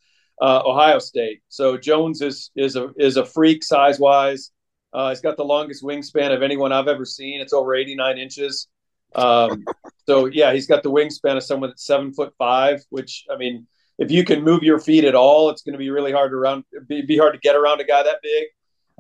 uh, 0.42 0.62
Ohio 0.66 1.00
State. 1.00 1.42
So 1.50 1.78
Jones 1.78 2.22
is 2.22 2.52
is 2.56 2.76
a 2.76 2.92
is 2.98 3.18
a 3.18 3.26
freak 3.26 3.64
size 3.64 4.00
wise. 4.00 4.52
Uh, 4.94 5.10
he's 5.10 5.22
got 5.22 5.38
the 5.38 5.44
longest 5.44 5.84
wingspan 5.84 6.34
of 6.34 6.42
anyone 6.42 6.72
I've 6.72 6.88
ever 6.88 7.06
seen. 7.06 7.42
It's 7.42 7.54
over 7.54 7.76
89 7.76 8.18
inches. 8.18 8.68
Um, 9.16 9.66
so 10.08 10.26
yeah, 10.26 10.54
he's 10.54 10.68
got 10.68 10.84
the 10.84 10.92
wingspan 10.92 11.38
of 11.38 11.44
someone 11.44 11.70
that's 11.70 11.86
seven 11.86 12.14
foot 12.14 12.34
five, 12.38 12.84
which 12.90 13.26
I 13.32 13.38
mean, 13.38 13.68
if 13.98 14.12
you 14.12 14.24
can 14.24 14.44
move 14.44 14.64
your 14.64 14.80
feet 14.80 15.04
at 15.04 15.16
all, 15.16 15.50
it's 15.50 15.62
going 15.62 15.74
to 15.74 15.80
be 15.80 15.90
really 15.90 16.12
hard 16.12 16.32
to 16.32 16.38
run. 16.38 16.64
Be, 16.88 17.02
be 17.02 17.18
hard 17.18 17.34
to 17.34 17.40
get 17.40 17.56
around 17.56 17.82
a 17.82 17.84
guy 17.84 18.04
that 18.04 18.18
big. 18.22 18.46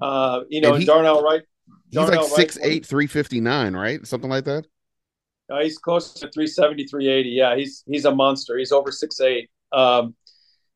Uh, 0.01 0.41
you 0.49 0.61
know, 0.61 0.73
and 0.73 0.79
he, 0.79 0.85
Darnell 0.85 1.21
Wright. 1.21 1.43
Darnell 1.91 2.23
he's 2.23 2.31
like 2.31 2.51
six 2.51 2.57
eight, 2.61 2.85
three 2.85 3.07
fifty 3.07 3.39
nine, 3.39 3.75
right? 3.75 4.05
Something 4.05 4.29
like 4.29 4.45
that. 4.45 4.65
Uh, 5.49 5.61
he's 5.61 5.77
close 5.77 6.13
to 6.13 6.29
370, 6.29 6.87
380. 6.87 7.29
Yeah, 7.29 7.55
he's 7.55 7.83
he's 7.87 8.05
a 8.05 8.13
monster. 8.13 8.57
He's 8.57 8.71
over 8.71 8.91
six 8.91 9.21
eight. 9.21 9.49
Um, 9.71 10.15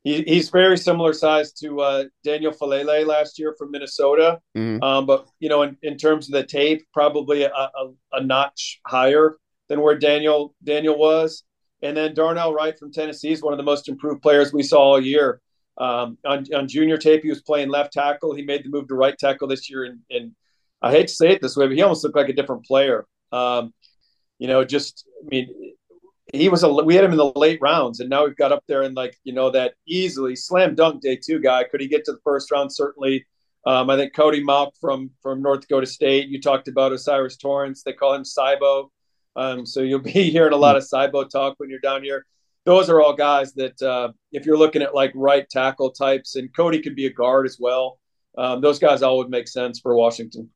he, 0.03 0.23
he's 0.23 0.49
very 0.49 0.77
similar 0.77 1.13
size 1.13 1.51
to 1.53 1.81
uh, 1.81 2.03
Daniel 2.23 2.51
Faalele 2.51 3.05
last 3.05 3.37
year 3.37 3.53
from 3.57 3.71
Minnesota. 3.71 4.39
Mm-hmm. 4.57 4.83
Um, 4.83 5.05
but 5.05 5.27
you 5.39 5.49
know, 5.49 5.61
in, 5.61 5.77
in 5.83 5.97
terms 5.97 6.27
of 6.27 6.33
the 6.33 6.43
tape, 6.43 6.83
probably 6.93 7.43
a, 7.43 7.51
a, 7.51 7.91
a, 8.13 8.23
notch 8.23 8.79
higher 8.85 9.37
than 9.69 9.81
where 9.81 9.97
Daniel 9.97 10.55
Daniel 10.63 10.97
was. 10.97 11.43
And 11.83 11.95
then 11.97 12.13
Darnell 12.13 12.53
Wright 12.53 12.77
from 12.77 12.91
Tennessee 12.91 13.31
is 13.31 13.41
one 13.41 13.53
of 13.53 13.57
the 13.57 13.63
most 13.63 13.89
improved 13.89 14.21
players 14.21 14.53
we 14.53 14.63
saw 14.63 14.79
all 14.79 15.01
year. 15.01 15.41
Um, 15.77 16.17
on, 16.25 16.45
on 16.53 16.67
junior 16.67 16.97
tape, 16.97 17.23
he 17.23 17.29
was 17.29 17.41
playing 17.41 17.69
left 17.69 17.93
tackle. 17.93 18.35
He 18.35 18.43
made 18.43 18.63
the 18.63 18.69
move 18.69 18.87
to 18.89 18.95
right 18.95 19.17
tackle 19.17 19.47
this 19.47 19.69
year, 19.69 19.85
and, 19.85 19.99
and 20.11 20.33
I 20.81 20.91
hate 20.91 21.07
to 21.07 21.13
say 21.13 21.31
it 21.31 21.41
this 21.41 21.55
way, 21.55 21.67
but 21.67 21.75
he 21.75 21.81
almost 21.81 22.03
looked 22.03 22.15
like 22.15 22.29
a 22.29 22.33
different 22.33 22.65
player. 22.65 23.05
Um, 23.31 23.73
you 24.37 24.47
know, 24.47 24.63
just 24.63 25.07
I 25.23 25.27
mean, 25.29 25.73
he 26.33 26.49
was 26.49 26.63
a 26.63 26.69
we 26.69 26.95
had 26.95 27.03
him 27.03 27.11
in 27.11 27.17
the 27.17 27.31
late 27.35 27.59
rounds, 27.61 27.99
and 27.99 28.09
now 28.09 28.25
we've 28.25 28.35
got 28.35 28.51
up 28.51 28.63
there 28.67 28.83
in 28.83 28.93
like 28.93 29.17
you 29.23 29.33
know 29.33 29.49
that 29.51 29.73
easily 29.87 30.35
slam 30.35 30.75
dunk 30.75 31.01
day 31.01 31.17
two 31.17 31.39
guy. 31.39 31.63
Could 31.63 31.81
he 31.81 31.87
get 31.87 32.05
to 32.05 32.13
the 32.13 32.21
first 32.23 32.51
round? 32.51 32.73
Certainly. 32.73 33.25
Um, 33.63 33.91
I 33.91 33.95
think 33.95 34.15
Cody 34.15 34.43
Mauch 34.43 34.73
from 34.79 35.11
from 35.21 35.41
North 35.41 35.61
Dakota 35.61 35.85
State. 35.85 36.29
You 36.29 36.41
talked 36.41 36.67
about 36.67 36.91
O'Cyrus 36.91 37.37
Torrence 37.37 37.83
They 37.83 37.93
call 37.93 38.13
him 38.13 38.23
Cybo. 38.23 38.89
Um, 39.35 39.65
so 39.65 39.81
you'll 39.81 39.99
be 39.99 40.31
hearing 40.31 40.53
a 40.53 40.57
lot 40.57 40.77
of 40.77 40.83
Cybo 40.83 41.29
talk 41.29 41.55
when 41.59 41.69
you're 41.69 41.79
down 41.79 42.03
here 42.03 42.25
those 42.65 42.89
are 42.89 43.01
all 43.01 43.13
guys 43.13 43.53
that 43.53 43.81
uh, 43.81 44.11
if 44.31 44.45
you're 44.45 44.57
looking 44.57 44.81
at 44.81 44.93
like 44.93 45.11
right 45.15 45.49
tackle 45.49 45.91
types, 45.91 46.35
and 46.35 46.55
Cody 46.55 46.81
could 46.81 46.95
be 46.95 47.07
a 47.07 47.13
guard 47.13 47.45
as 47.45 47.57
well. 47.59 47.99
Um, 48.37 48.61
those 48.61 48.79
guys 48.79 49.01
all 49.01 49.17
would 49.17 49.29
make 49.29 49.47
sense 49.47 49.79
for 49.79 49.95
Washington. 49.95 50.49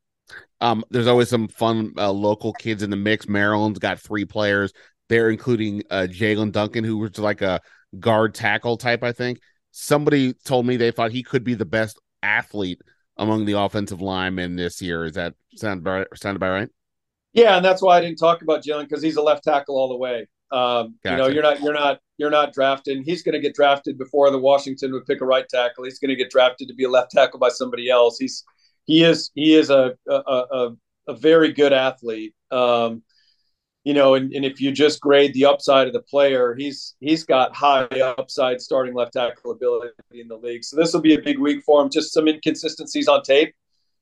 Um, 0.61 0.83
there's 0.89 1.07
always 1.07 1.29
some 1.29 1.47
fun 1.47 1.93
uh, 1.97 2.11
local 2.11 2.53
kids 2.53 2.83
in 2.83 2.89
the 2.89 2.95
mix. 2.95 3.27
Maryland's 3.27 3.79
got 3.79 3.99
three 3.99 4.25
players 4.25 4.71
there, 5.09 5.29
including 5.29 5.83
uh, 5.89 6.07
Jaelyn 6.09 6.51
Duncan, 6.51 6.83
who 6.83 6.97
was 6.97 7.17
like 7.17 7.41
a 7.41 7.61
guard 7.99 8.33
tackle 8.33 8.77
type. 8.77 9.03
I 9.03 9.11
think 9.11 9.39
somebody 9.71 10.33
told 10.33 10.65
me 10.65 10.77
they 10.77 10.91
thought 10.91 11.11
he 11.11 11.23
could 11.23 11.43
be 11.43 11.53
the 11.53 11.65
best 11.65 11.99
athlete 12.23 12.81
among 13.17 13.45
the 13.45 13.53
offensive 13.59 14.01
linemen 14.01 14.55
this 14.55 14.81
year. 14.81 15.05
Is 15.05 15.13
that 15.13 15.33
sound 15.55 15.81
about, 15.81 16.07
sound 16.15 16.35
about 16.35 16.51
right? 16.51 16.69
Yeah, 17.33 17.57
and 17.57 17.65
that's 17.65 17.81
why 17.81 17.97
I 17.97 18.01
didn't 18.01 18.17
talk 18.17 18.41
about 18.41 18.63
Jaelyn 18.63 18.83
because 18.83 19.03
he's 19.03 19.17
a 19.17 19.21
left 19.21 19.43
tackle 19.43 19.77
all 19.77 19.89
the 19.89 19.97
way. 19.97 20.27
Um, 20.51 20.95
gotcha. 21.03 21.11
You 21.11 21.17
know, 21.17 21.27
you're 21.27 21.43
not 21.43 21.61
you're 21.61 21.73
not 21.73 21.99
you're 22.17 22.29
not 22.29 22.53
drafting. 22.53 23.03
He's 23.03 23.23
going 23.23 23.33
to 23.33 23.41
get 23.41 23.55
drafted 23.55 23.97
before 23.97 24.31
the 24.31 24.37
Washington 24.37 24.93
would 24.93 25.05
pick 25.05 25.21
a 25.21 25.25
right 25.25 25.47
tackle. 25.49 25.83
He's 25.83 25.99
going 25.99 26.09
to 26.09 26.15
get 26.15 26.29
drafted 26.29 26.69
to 26.69 26.73
be 26.73 26.85
a 26.85 26.89
left 26.89 27.11
tackle 27.11 27.39
by 27.39 27.49
somebody 27.49 27.89
else. 27.89 28.17
He's 28.17 28.43
he 28.85 29.03
is 29.03 29.31
he 29.33 29.53
is 29.53 29.69
a 29.69 29.95
a, 30.07 30.13
a, 30.13 30.69
a 31.07 31.15
very 31.15 31.51
good 31.51 31.73
athlete. 31.73 32.33
Um, 32.51 33.03
you 33.85 33.93
know, 33.93 34.15
and, 34.15 34.33
and 34.33 34.43
if 34.43 34.59
you 34.59 34.71
just 34.71 34.99
grade 34.99 35.33
the 35.35 35.45
upside 35.45 35.85
of 35.85 35.93
the 35.93 36.01
player, 36.01 36.55
he's 36.55 36.95
he's 36.99 37.23
got 37.23 37.55
high 37.55 37.85
upside 38.17 38.59
starting 38.59 38.95
left 38.95 39.13
tackle 39.13 39.51
ability 39.51 39.91
in 40.11 40.27
the 40.27 40.35
league. 40.35 40.63
So 40.63 40.75
this 40.75 40.91
will 40.91 41.01
be 41.01 41.13
a 41.13 41.21
big 41.21 41.37
week 41.37 41.63
for 41.63 41.81
him. 41.81 41.91
Just 41.91 42.11
some 42.11 42.27
inconsistencies 42.27 43.07
on 43.07 43.21
tape, 43.21 43.53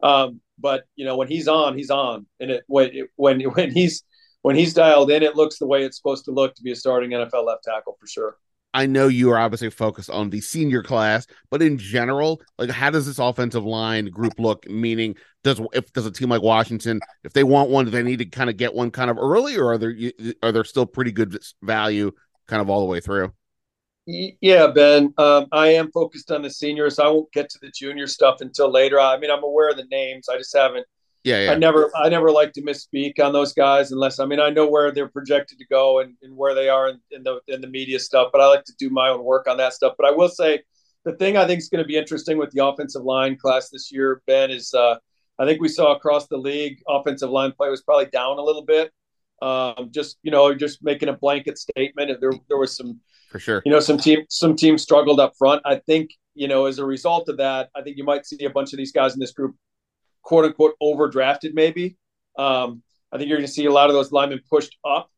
um, 0.02 0.40
but 0.58 0.86
you 0.96 1.06
know 1.06 1.18
when 1.18 1.28
he's 1.28 1.50
on, 1.50 1.78
he's 1.78 1.92
on, 1.92 2.26
and 2.40 2.50
it 2.50 2.64
when 2.68 2.92
when 3.18 3.42
when 3.42 3.72
he's 3.72 4.04
when 4.42 4.56
he's 4.56 4.74
dialed 4.74 5.12
in, 5.12 5.22
it 5.22 5.36
looks 5.36 5.60
the 5.60 5.68
way 5.68 5.84
it's 5.84 5.98
supposed 5.98 6.26
to 6.26 6.32
look 6.32 6.56
to 6.56 6.64
be 6.64 6.72
a 6.72 6.76
starting 6.76 7.12
NFL 7.12 7.46
left 7.46 7.66
tackle 7.66 7.98
for 8.00 8.08
sure. 8.08 8.38
I 8.74 8.86
know 8.88 9.08
you 9.08 9.30
are 9.32 9.38
obviously 9.38 9.70
focused 9.70 10.10
on 10.10 10.30
the 10.30 10.42
senior 10.42 10.82
class, 10.82 11.28
but 11.52 11.62
in 11.62 11.78
general, 11.78 12.42
like 12.58 12.72
how 12.72 12.90
does 12.90 13.06
this 13.06 13.20
offensive 13.20 13.64
line 13.64 14.06
group 14.06 14.34
look? 14.40 14.68
Meaning, 14.68 15.16
does 15.44 15.62
if 15.74 15.92
does 15.94 16.06
a 16.06 16.12
team 16.12 16.30
like 16.30 16.42
Washington, 16.42 17.00
if 17.24 17.34
they 17.34 17.44
want 17.44 17.70
one, 17.70 17.86
do 17.86 17.92
they 17.92 18.04
need 18.04 18.20
to 18.20 18.26
kind 18.26 18.50
of 18.50 18.58
get 18.58 18.74
one 18.74 18.90
kind 18.92 19.12
of 19.12 19.18
early, 19.18 19.58
or 19.58 19.74
are 19.74 19.78
there 19.78 19.96
are 20.42 20.52
there 20.52 20.64
still 20.64 20.86
pretty 20.86 21.12
good 21.12 21.38
value 21.62 22.12
kind 22.48 22.62
of 22.62 22.70
all 22.70 22.80
the 22.80 22.88
way 22.88 23.00
through? 23.00 23.32
Yeah, 24.06 24.68
Ben, 24.68 25.14
um, 25.18 25.46
I 25.54 25.70
am 25.70 25.90
focused 25.92 26.30
on 26.30 26.42
the 26.42 26.50
seniors. 26.50 27.00
I 27.00 27.08
won't 27.08 27.32
get 27.32 27.50
to 27.52 27.60
the 27.62 27.72
junior 27.72 28.06
stuff 28.08 28.42
until 28.42 28.70
later. 28.70 29.00
I 29.00 29.18
mean, 29.18 29.32
I'm 29.32 29.44
aware 29.44 29.70
of 29.70 29.78
the 29.78 29.86
names. 29.86 30.28
I 30.28 30.38
just 30.38 30.56
haven't 30.56 30.86
yeah, 31.24 31.46
yeah, 31.46 31.52
I 31.52 31.56
never 31.56 31.90
I 31.96 32.10
never 32.10 32.32
like 32.32 32.52
to 32.54 32.62
misspeak 32.62 33.20
on 33.24 33.32
those 33.32 33.54
guys 33.54 33.92
unless 33.92 34.20
I 34.20 34.26
mean 34.26 34.40
I 34.40 34.50
know 34.50 34.68
where 34.68 34.92
they're 34.92 35.08
projected 35.08 35.58
to 35.60 35.66
go 35.66 36.00
and, 36.00 36.16
and 36.22 36.36
where 36.36 36.54
they 36.54 36.68
are 36.68 36.90
in, 36.90 37.00
in, 37.12 37.24
the 37.24 37.40
in 37.48 37.62
the 37.62 37.68
media 37.68 38.00
stuff, 38.00 38.30
but 38.32 38.42
I 38.42 38.48
like 38.48 38.66
to 38.66 38.74
do 38.78 38.90
my 38.90 39.10
own 39.10 39.24
work 39.24 39.48
on 39.48 39.58
that 39.58 39.74
stuff. 39.74 39.94
But 39.98 40.08
I 40.08 40.12
will 40.12 40.28
say 40.28 40.62
the 41.06 41.14
thing 41.14 41.38
I 41.38 41.48
think 41.48 41.60
is 41.60 41.70
going 41.70 41.84
to 41.84 41.88
be 41.88 41.98
interesting 41.98 42.38
with 42.38 42.52
the 42.52 42.66
offensive 42.66 43.04
line 43.04 43.38
class 43.38 43.70
this 43.70 43.92
year, 43.92 44.22
Ben, 44.28 44.52
is 44.52 44.74
uh, 44.74 44.98
I 45.40 45.46
think 45.46 45.62
we 45.62 45.70
saw 45.70 45.96
across 45.96 46.28
the 46.28 46.38
league 46.38 46.82
offensive 46.90 47.30
line 47.30 47.54
play 47.54 47.70
was 47.70 47.82
probably 47.82 48.08
down 48.08 48.38
a 48.38 48.44
little 48.44 48.66
bit. 48.66 48.92
Um, 49.42 49.90
just 49.92 50.18
you 50.24 50.32
know, 50.32 50.54
just 50.54 50.84
making 50.84 51.10
a 51.10 51.14
blanket 51.14 51.58
statement. 51.58 52.20
There 52.20 52.34
there 52.50 52.58
was 52.58 52.76
some 52.76 53.00
for 53.30 53.40
sure. 53.40 53.62
You 53.66 53.72
know, 53.72 53.80
some 53.80 53.98
team 53.98 54.26
some 54.30 54.58
teams 54.58 54.82
struggled 54.82 55.22
up 55.22 55.34
front. 55.38 55.62
I 55.66 55.78
think 55.78 56.12
you 56.36 56.50
know 56.50 56.66
as 56.66 56.80
a 56.80 56.86
result 56.86 57.30
of 57.30 57.38
that, 57.38 57.70
I 57.76 57.82
think 57.82 57.96
you 57.98 58.04
might 58.04 58.26
see 58.26 58.44
a 58.44 58.50
bunch 58.50 58.74
of 58.74 58.78
these 58.78 58.92
guys 58.92 59.14
in 59.14 59.22
this 59.22 59.32
group 59.32 59.56
quote 60.24 60.46
unquote 60.46 60.74
overdrafted 60.82 61.54
maybe. 61.54 61.98
Um, 62.38 62.82
I 63.12 63.18
think 63.18 63.30
you're 63.30 63.38
going 63.38 63.48
to 63.48 63.54
see 63.54 63.66
a 63.66 63.72
lot 63.72 63.90
of 63.90 63.94
those 63.94 64.12
linemen 64.12 64.42
pushed 64.50 64.76
up. 64.84 65.10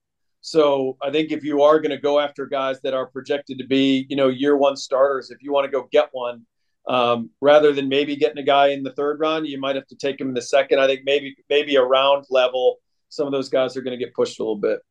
So 0.42 0.98
I 1.02 1.10
think 1.10 1.32
if 1.32 1.44
you 1.44 1.64
are 1.64 1.80
going 1.80 1.92
to 1.92 1.98
go 1.98 2.20
after 2.20 2.46
guys 2.46 2.80
that 2.82 2.94
are 2.94 3.08
projected 3.08 3.58
to 3.58 3.66
be, 3.66 4.06
you 4.10 4.16
know, 4.16 4.28
year 4.28 4.56
one 4.56 4.76
starters, 4.76 5.32
if 5.32 5.42
you 5.42 5.52
want 5.52 5.66
to 5.66 5.72
go 5.72 5.88
get 5.92 6.10
one, 6.12 6.46
um, 6.88 7.32
rather 7.42 7.74
than 7.74 7.90
maybe 7.90 8.16
getting 8.16 8.38
a 8.38 8.46
guy 8.46 8.68
in 8.68 8.84
the 8.84 8.92
third 8.92 9.20
round, 9.20 9.48
you 9.48 9.60
might 9.60 9.76
have 9.76 9.88
to 9.88 9.96
take 9.96 10.22
him 10.22 10.28
in 10.28 10.34
the 10.34 10.42
second. 10.42 10.80
I 10.80 10.88
think 10.88 11.02
maybe 11.04 11.36
maybe 11.50 11.78
around 11.78 12.26
level, 12.30 12.78
some 13.10 13.26
of 13.26 13.32
those 13.32 13.50
guys 13.50 13.76
are 13.76 13.82
going 13.82 13.98
to 13.98 14.04
get 14.04 14.14
pushed 14.14 14.40
a 14.40 14.44
little 14.44 14.58
bit. 14.58 14.82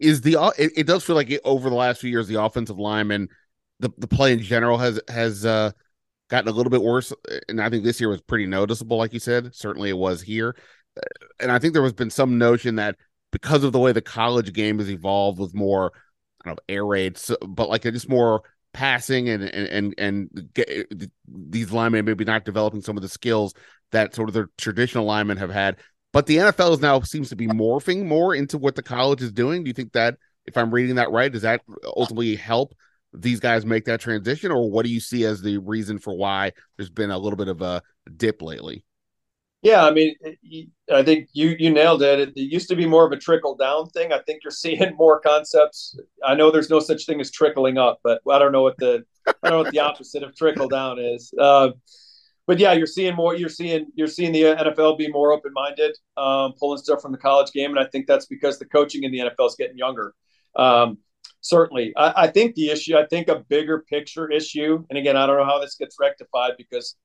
Is 0.00 0.22
the 0.22 0.52
it, 0.58 0.72
it 0.76 0.86
does 0.88 1.04
feel 1.04 1.14
like 1.14 1.30
it, 1.30 1.40
over 1.44 1.70
the 1.70 1.76
last 1.76 2.00
few 2.00 2.10
years 2.10 2.26
the 2.26 2.42
offensive 2.42 2.78
lineman, 2.78 3.28
the 3.78 3.90
the 3.98 4.08
play 4.08 4.32
in 4.32 4.40
general 4.40 4.78
has 4.78 5.00
has 5.08 5.46
uh, 5.46 5.70
gotten 6.28 6.48
a 6.48 6.52
little 6.52 6.70
bit 6.70 6.82
worse. 6.82 7.12
Uh, 7.12 7.38
and 7.48 7.60
I 7.60 7.70
think 7.70 7.84
this 7.84 8.00
year 8.00 8.08
was 8.08 8.20
pretty 8.20 8.46
noticeable, 8.46 8.96
like 8.96 9.12
you 9.12 9.20
said. 9.20 9.54
Certainly 9.54 9.90
it 9.90 9.98
was 9.98 10.22
here. 10.22 10.56
Uh, 10.96 11.02
and 11.40 11.50
I 11.50 11.58
think 11.58 11.72
there 11.72 11.82
has 11.82 11.92
been 11.92 12.10
some 12.10 12.38
notion 12.38 12.76
that 12.76 12.96
because 13.32 13.64
of 13.64 13.72
the 13.72 13.78
way 13.78 13.92
the 13.92 14.02
college 14.02 14.52
game 14.52 14.78
has 14.78 14.90
evolved 14.90 15.38
with 15.38 15.54
more 15.54 15.92
I 16.44 16.48
don't 16.48 16.56
know 16.56 16.74
air 16.74 16.86
raids, 16.86 17.30
but 17.46 17.68
like 17.68 17.82
just 17.82 18.08
more 18.08 18.42
passing 18.72 19.28
and 19.28 19.42
and 19.42 19.68
and, 19.68 19.94
and 19.98 20.50
get, 20.54 20.68
uh, 20.70 21.06
these 21.26 21.72
linemen 21.72 22.04
maybe 22.04 22.24
not 22.24 22.44
developing 22.44 22.82
some 22.82 22.96
of 22.96 23.02
the 23.02 23.08
skills 23.08 23.54
that 23.92 24.14
sort 24.14 24.28
of 24.28 24.34
the 24.34 24.46
traditional 24.58 25.04
linemen 25.04 25.38
have 25.38 25.50
had. 25.50 25.76
But 26.12 26.26
the 26.26 26.36
NFL 26.36 26.72
is 26.72 26.80
now 26.80 27.00
seems 27.00 27.28
to 27.30 27.36
be 27.36 27.46
morphing 27.46 28.06
more 28.06 28.34
into 28.34 28.58
what 28.58 28.74
the 28.74 28.82
college 28.82 29.22
is 29.22 29.32
doing. 29.32 29.64
Do 29.64 29.68
you 29.68 29.74
think 29.74 29.92
that 29.92 30.16
if 30.46 30.56
I'm 30.56 30.72
reading 30.72 30.96
that 30.96 31.10
right, 31.10 31.30
does 31.30 31.42
that 31.42 31.62
ultimately 31.96 32.36
help 32.36 32.74
these 33.16 33.40
guys 33.40 33.66
make 33.66 33.84
that 33.86 34.00
transition, 34.00 34.50
or 34.50 34.70
what 34.70 34.84
do 34.84 34.92
you 34.92 35.00
see 35.00 35.24
as 35.24 35.40
the 35.40 35.58
reason 35.58 35.98
for 35.98 36.16
why 36.16 36.52
there's 36.76 36.90
been 36.90 37.10
a 37.10 37.18
little 37.18 37.36
bit 37.36 37.48
of 37.48 37.62
a 37.62 37.82
dip 38.16 38.42
lately? 38.42 38.84
Yeah, 39.62 39.84
I 39.84 39.90
mean, 39.90 40.14
I 40.92 41.02
think 41.02 41.28
you 41.32 41.56
you 41.58 41.70
nailed 41.70 42.02
it. 42.02 42.20
It 42.20 42.36
used 42.36 42.68
to 42.68 42.76
be 42.76 42.86
more 42.86 43.04
of 43.06 43.12
a 43.12 43.16
trickle 43.16 43.56
down 43.56 43.88
thing. 43.88 44.12
I 44.12 44.20
think 44.20 44.40
you're 44.44 44.50
seeing 44.52 44.94
more 44.96 45.20
concepts. 45.20 45.98
I 46.24 46.34
know 46.34 46.50
there's 46.50 46.70
no 46.70 46.78
such 46.78 47.06
thing 47.06 47.20
as 47.20 47.30
trickling 47.30 47.78
up, 47.78 47.98
but 48.04 48.20
I 48.30 48.38
don't 48.38 48.52
know 48.52 48.62
what 48.62 48.76
the 48.78 49.04
I 49.26 49.32
don't 49.42 49.50
know 49.50 49.62
what 49.64 49.72
the 49.72 49.80
opposite 49.80 50.22
of 50.22 50.36
trickle 50.36 50.68
down 50.68 50.98
is. 50.98 51.32
Uh, 51.38 51.70
but 52.46 52.60
yeah, 52.60 52.74
you're 52.74 52.86
seeing 52.86 53.16
more. 53.16 53.34
You're 53.34 53.48
seeing 53.48 53.86
you're 53.94 54.06
seeing 54.06 54.30
the 54.30 54.42
NFL 54.42 54.98
be 54.98 55.08
more 55.08 55.32
open 55.32 55.52
minded, 55.52 55.96
um, 56.16 56.52
pulling 56.58 56.78
stuff 56.78 57.02
from 57.02 57.12
the 57.12 57.18
college 57.18 57.50
game, 57.52 57.70
and 57.70 57.80
I 57.80 57.88
think 57.90 58.06
that's 58.06 58.26
because 58.26 58.58
the 58.58 58.66
coaching 58.66 59.02
in 59.02 59.10
the 59.10 59.18
NFL 59.18 59.48
is 59.48 59.56
getting 59.58 59.78
younger. 59.78 60.14
Um, 60.54 60.98
certainly. 61.40 61.92
I, 61.96 62.12
I, 62.16 62.26
think 62.28 62.54
the 62.54 62.70
issue, 62.70 62.96
I 62.96 63.06
think 63.06 63.28
a 63.28 63.44
bigger 63.48 63.84
picture 63.88 64.30
issue, 64.30 64.84
and 64.90 64.98
again, 64.98 65.16
I 65.16 65.26
don't 65.26 65.36
know 65.36 65.44
how 65.44 65.60
this 65.60 65.76
gets 65.76 65.96
rectified 66.00 66.52
because 66.58 66.96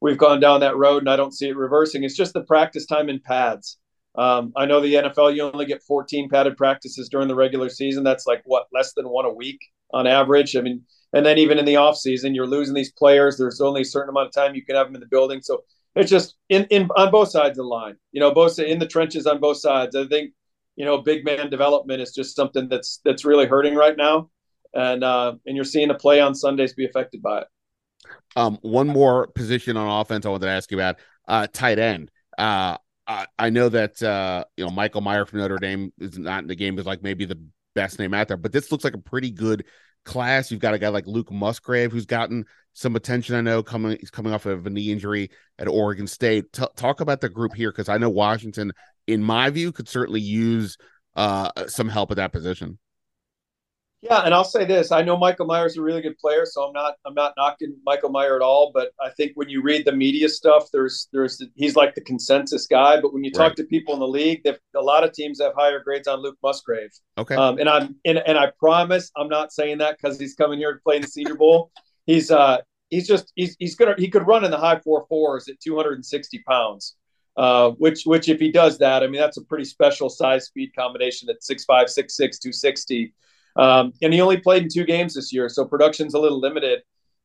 we've 0.00 0.18
gone 0.18 0.40
down 0.40 0.60
that 0.60 0.76
road 0.76 0.98
and 1.02 1.10
I 1.10 1.16
don't 1.16 1.34
see 1.34 1.48
it 1.48 1.56
reversing. 1.56 2.04
It's 2.04 2.16
just 2.16 2.34
the 2.34 2.44
practice 2.44 2.86
time 2.86 3.08
in 3.08 3.20
pads. 3.20 3.78
Um, 4.16 4.52
I 4.56 4.66
know 4.66 4.80
the 4.80 4.94
NFL, 4.94 5.34
you 5.34 5.42
only 5.42 5.66
get 5.66 5.82
14 5.82 6.28
padded 6.28 6.56
practices 6.56 7.08
during 7.08 7.28
the 7.28 7.34
regular 7.34 7.68
season. 7.68 8.04
That's 8.04 8.26
like 8.26 8.42
what, 8.44 8.66
less 8.72 8.92
than 8.94 9.08
one 9.08 9.24
a 9.24 9.32
week 9.32 9.60
on 9.92 10.06
average. 10.06 10.56
I 10.56 10.60
mean, 10.60 10.82
and 11.12 11.24
then 11.24 11.38
even 11.38 11.58
in 11.58 11.64
the 11.64 11.76
off 11.76 11.96
season, 11.96 12.34
you're 12.34 12.46
losing 12.46 12.74
these 12.74 12.92
players. 12.92 13.36
There's 13.36 13.60
only 13.60 13.82
a 13.82 13.84
certain 13.84 14.10
amount 14.10 14.28
of 14.28 14.32
time 14.32 14.54
you 14.54 14.64
can 14.64 14.76
have 14.76 14.86
them 14.86 14.96
in 14.96 15.00
the 15.00 15.06
building. 15.06 15.40
So 15.42 15.64
it's 15.96 16.10
just 16.10 16.34
in, 16.48 16.64
in 16.70 16.88
on 16.96 17.10
both 17.10 17.30
sides 17.30 17.58
of 17.58 17.64
the 17.64 17.68
line. 17.68 17.96
You 18.12 18.20
know, 18.20 18.32
both 18.32 18.58
in 18.58 18.78
the 18.78 18.86
trenches 18.86 19.26
on 19.26 19.40
both 19.40 19.58
sides. 19.58 19.94
I 19.96 20.06
think 20.06 20.32
you 20.76 20.84
know 20.84 21.02
big 21.02 21.24
man 21.24 21.50
development 21.50 22.00
is 22.00 22.12
just 22.12 22.36
something 22.36 22.68
that's 22.68 23.00
that's 23.04 23.24
really 23.24 23.46
hurting 23.46 23.74
right 23.74 23.96
now, 23.96 24.30
and 24.74 25.04
uh, 25.04 25.34
and 25.46 25.56
you're 25.56 25.64
seeing 25.64 25.90
a 25.90 25.94
play 25.94 26.20
on 26.20 26.34
Sundays 26.34 26.74
be 26.74 26.84
affected 26.84 27.22
by 27.22 27.42
it. 27.42 27.46
Um, 28.36 28.58
one 28.62 28.88
more 28.88 29.28
position 29.28 29.76
on 29.76 30.00
offense 30.00 30.26
I 30.26 30.30
wanted 30.30 30.46
to 30.46 30.52
ask 30.52 30.70
you 30.70 30.78
about 30.78 30.96
uh, 31.28 31.46
tight 31.52 31.78
end. 31.78 32.10
Uh, 32.36 32.76
I, 33.06 33.26
I 33.38 33.50
know 33.50 33.68
that 33.68 34.02
uh, 34.02 34.44
you 34.56 34.64
know 34.64 34.70
Michael 34.70 35.00
Mayer 35.00 35.26
from 35.26 35.40
Notre 35.40 35.58
Dame 35.58 35.92
is 35.98 36.18
not 36.18 36.42
in 36.42 36.48
the 36.48 36.54
game 36.54 36.78
is 36.78 36.86
like 36.86 37.02
maybe 37.02 37.24
the 37.24 37.40
best 37.74 37.98
name 37.98 38.14
out 38.14 38.28
there, 38.28 38.36
but 38.36 38.52
this 38.52 38.72
looks 38.72 38.84
like 38.84 38.94
a 38.94 38.98
pretty 38.98 39.30
good 39.30 39.64
class. 40.04 40.50
You've 40.50 40.60
got 40.60 40.74
a 40.74 40.78
guy 40.78 40.88
like 40.88 41.06
Luke 41.06 41.32
Musgrave 41.32 41.92
who's 41.92 42.06
gotten 42.06 42.44
some 42.72 42.96
attention. 42.96 43.34
I 43.34 43.40
know 43.40 43.62
coming 43.62 43.96
he's 43.98 44.10
coming 44.10 44.32
off 44.32 44.46
of 44.46 44.66
a 44.66 44.70
knee 44.70 44.90
injury 44.90 45.30
at 45.58 45.68
Oregon 45.68 46.06
State. 46.06 46.52
T- 46.52 46.64
talk 46.76 47.00
about 47.00 47.20
the 47.20 47.28
group 47.28 47.54
here 47.54 47.70
because 47.70 47.88
I 47.88 47.98
know 47.98 48.10
Washington, 48.10 48.72
in 49.06 49.22
my 49.22 49.50
view, 49.50 49.72
could 49.72 49.88
certainly 49.88 50.20
use 50.20 50.76
uh, 51.16 51.50
some 51.66 51.88
help 51.88 52.10
at 52.10 52.16
that 52.16 52.32
position. 52.32 52.78
Yeah, 54.04 54.20
and 54.20 54.34
I'll 54.34 54.44
say 54.44 54.66
this: 54.66 54.92
I 54.92 55.00
know 55.00 55.16
Michael 55.16 55.46
Mayer's 55.46 55.78
a 55.78 55.82
really 55.82 56.02
good 56.02 56.18
player, 56.18 56.44
so 56.44 56.62
I'm 56.62 56.74
not 56.74 56.96
I'm 57.06 57.14
not 57.14 57.32
knocking 57.38 57.74
Michael 57.86 58.10
Mayer 58.10 58.36
at 58.36 58.42
all. 58.42 58.70
But 58.74 58.90
I 59.00 59.08
think 59.16 59.32
when 59.34 59.48
you 59.48 59.62
read 59.62 59.86
the 59.86 59.92
media 59.92 60.28
stuff, 60.28 60.68
there's 60.74 61.08
there's 61.10 61.42
he's 61.54 61.74
like 61.74 61.94
the 61.94 62.02
consensus 62.02 62.66
guy. 62.66 63.00
But 63.00 63.14
when 63.14 63.24
you 63.24 63.32
talk 63.32 63.48
right. 63.48 63.56
to 63.56 63.64
people 63.64 63.94
in 63.94 64.00
the 64.00 64.06
league, 64.06 64.46
a 64.46 64.80
lot 64.80 65.04
of 65.04 65.14
teams 65.14 65.40
have 65.40 65.54
higher 65.56 65.80
grades 65.82 66.06
on 66.06 66.20
Luke 66.20 66.36
Musgrave. 66.42 66.90
Okay, 67.16 67.34
um, 67.34 67.58
and 67.58 67.66
I'm 67.66 67.96
and, 68.04 68.18
and 68.18 68.36
I 68.36 68.52
promise 68.58 69.10
I'm 69.16 69.28
not 69.28 69.54
saying 69.54 69.78
that 69.78 69.96
because 69.96 70.20
he's 70.20 70.34
coming 70.34 70.58
here 70.58 70.74
to 70.74 70.80
play 70.80 70.96
in 70.96 71.02
the 71.02 71.08
Senior 71.08 71.36
Bowl. 71.36 71.70
he's 72.04 72.30
uh 72.30 72.58
he's 72.90 73.08
just 73.08 73.32
he's 73.36 73.56
he's 73.58 73.74
gonna 73.74 73.94
he 73.96 74.08
could 74.08 74.26
run 74.26 74.44
in 74.44 74.50
the 74.50 74.58
high 74.58 74.80
four 74.80 75.06
fours 75.08 75.48
at 75.48 75.60
260 75.60 76.42
pounds. 76.46 76.94
Uh, 77.36 77.70
which 77.72 78.04
which 78.04 78.28
if 78.28 78.38
he 78.38 78.52
does 78.52 78.78
that, 78.78 79.02
I 79.02 79.06
mean 79.06 79.20
that's 79.20 79.36
a 79.36 79.44
pretty 79.44 79.64
special 79.64 80.08
size 80.08 80.46
speed 80.46 80.70
combination 80.76 81.28
at 81.28 81.42
6'5", 81.42 81.66
6'6", 81.68 81.96
260. 82.16 83.12
Um, 83.56 83.92
and 84.02 84.12
he 84.12 84.20
only 84.20 84.36
played 84.36 84.62
in 84.62 84.68
two 84.68 84.84
games 84.84 85.14
this 85.14 85.32
year, 85.32 85.48
so 85.48 85.64
production's 85.64 86.14
a 86.14 86.18
little 86.18 86.40
limited. 86.40 86.80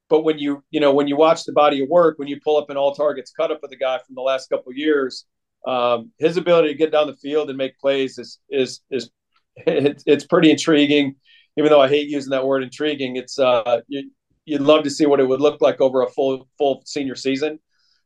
But 0.09 0.23
when 0.23 0.39
you 0.39 0.63
you 0.71 0.79
know 0.79 0.93
when 0.93 1.07
you 1.07 1.15
watch 1.15 1.43
the 1.43 1.53
body 1.53 1.83
of 1.83 1.89
work, 1.89 2.17
when 2.17 2.27
you 2.27 2.39
pull 2.43 2.57
up 2.57 2.69
an 2.69 2.77
all 2.77 2.95
targets 2.95 3.31
cut 3.31 3.51
up 3.51 3.63
of 3.63 3.69
the 3.69 3.77
guy 3.77 3.99
from 3.99 4.15
the 4.15 4.21
last 4.21 4.49
couple 4.49 4.73
years, 4.73 5.25
um, 5.67 6.11
his 6.17 6.37
ability 6.37 6.69
to 6.69 6.73
get 6.73 6.91
down 6.91 7.07
the 7.07 7.15
field 7.15 7.49
and 7.49 7.57
make 7.57 7.77
plays 7.77 8.17
is 8.17 8.39
is 8.49 8.81
is 8.89 9.11
it's, 9.67 10.25
pretty 10.25 10.51
intriguing. 10.51 11.15
Even 11.57 11.69
though 11.69 11.81
I 11.81 11.89
hate 11.89 12.07
using 12.07 12.31
that 12.31 12.45
word 12.45 12.63
intriguing, 12.63 13.17
it's 13.17 13.37
uh, 13.37 13.81
you, 13.87 14.09
you'd 14.45 14.61
love 14.61 14.83
to 14.83 14.89
see 14.89 15.05
what 15.05 15.19
it 15.19 15.27
would 15.27 15.41
look 15.41 15.61
like 15.61 15.81
over 15.81 16.01
a 16.01 16.09
full 16.09 16.47
full 16.57 16.81
senior 16.85 17.15
season. 17.15 17.59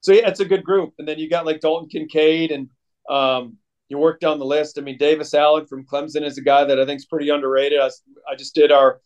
So 0.03 0.11
yeah, 0.11 0.27
it's 0.27 0.41
a 0.41 0.45
good 0.45 0.63
group. 0.63 0.93
And 0.99 1.07
then 1.07 1.17
you 1.17 1.29
got 1.29 1.45
like 1.45 1.61
Dalton 1.61 1.89
Kincaid 1.89 2.51
and 2.51 2.69
um, 3.09 3.57
you 3.87 3.97
work 3.97 4.19
down 4.19 4.37
the 4.37 4.45
list. 4.45 4.77
I 4.77 4.81
mean, 4.81 4.97
Davis 4.97 5.33
Allen 5.33 5.65
from 5.65 5.85
Clemson 5.85 6.23
is 6.23 6.37
a 6.37 6.41
guy 6.41 6.65
that 6.65 6.79
I 6.79 6.85
think 6.85 6.99
is 6.99 7.05
pretty 7.05 7.29
underrated. 7.29 7.79
I, 7.79 7.89
I 8.29 8.35
just 8.35 8.53
did 8.53 8.71
our 8.71 8.99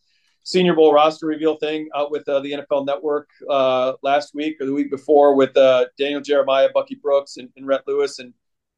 Senior 0.43 0.73
Bowl 0.73 0.93
roster 0.93 1.27
reveal 1.27 1.57
thing 1.57 1.89
out 1.95 2.10
with 2.10 2.27
uh, 2.27 2.39
the 2.39 2.53
NFL 2.53 2.86
Network 2.86 3.29
uh, 3.49 3.93
last 4.01 4.33
week 4.33 4.57
or 4.60 4.65
the 4.65 4.73
week 4.73 4.89
before 4.89 5.36
with 5.36 5.55
uh, 5.55 5.86
Daniel 5.99 6.21
Jeremiah, 6.21 6.69
Bucky 6.73 6.95
Brooks, 6.95 7.38
and, 7.38 7.49
and 7.57 7.67
Rhett 7.67 7.81
Lewis, 7.86 8.19
and 8.19 8.33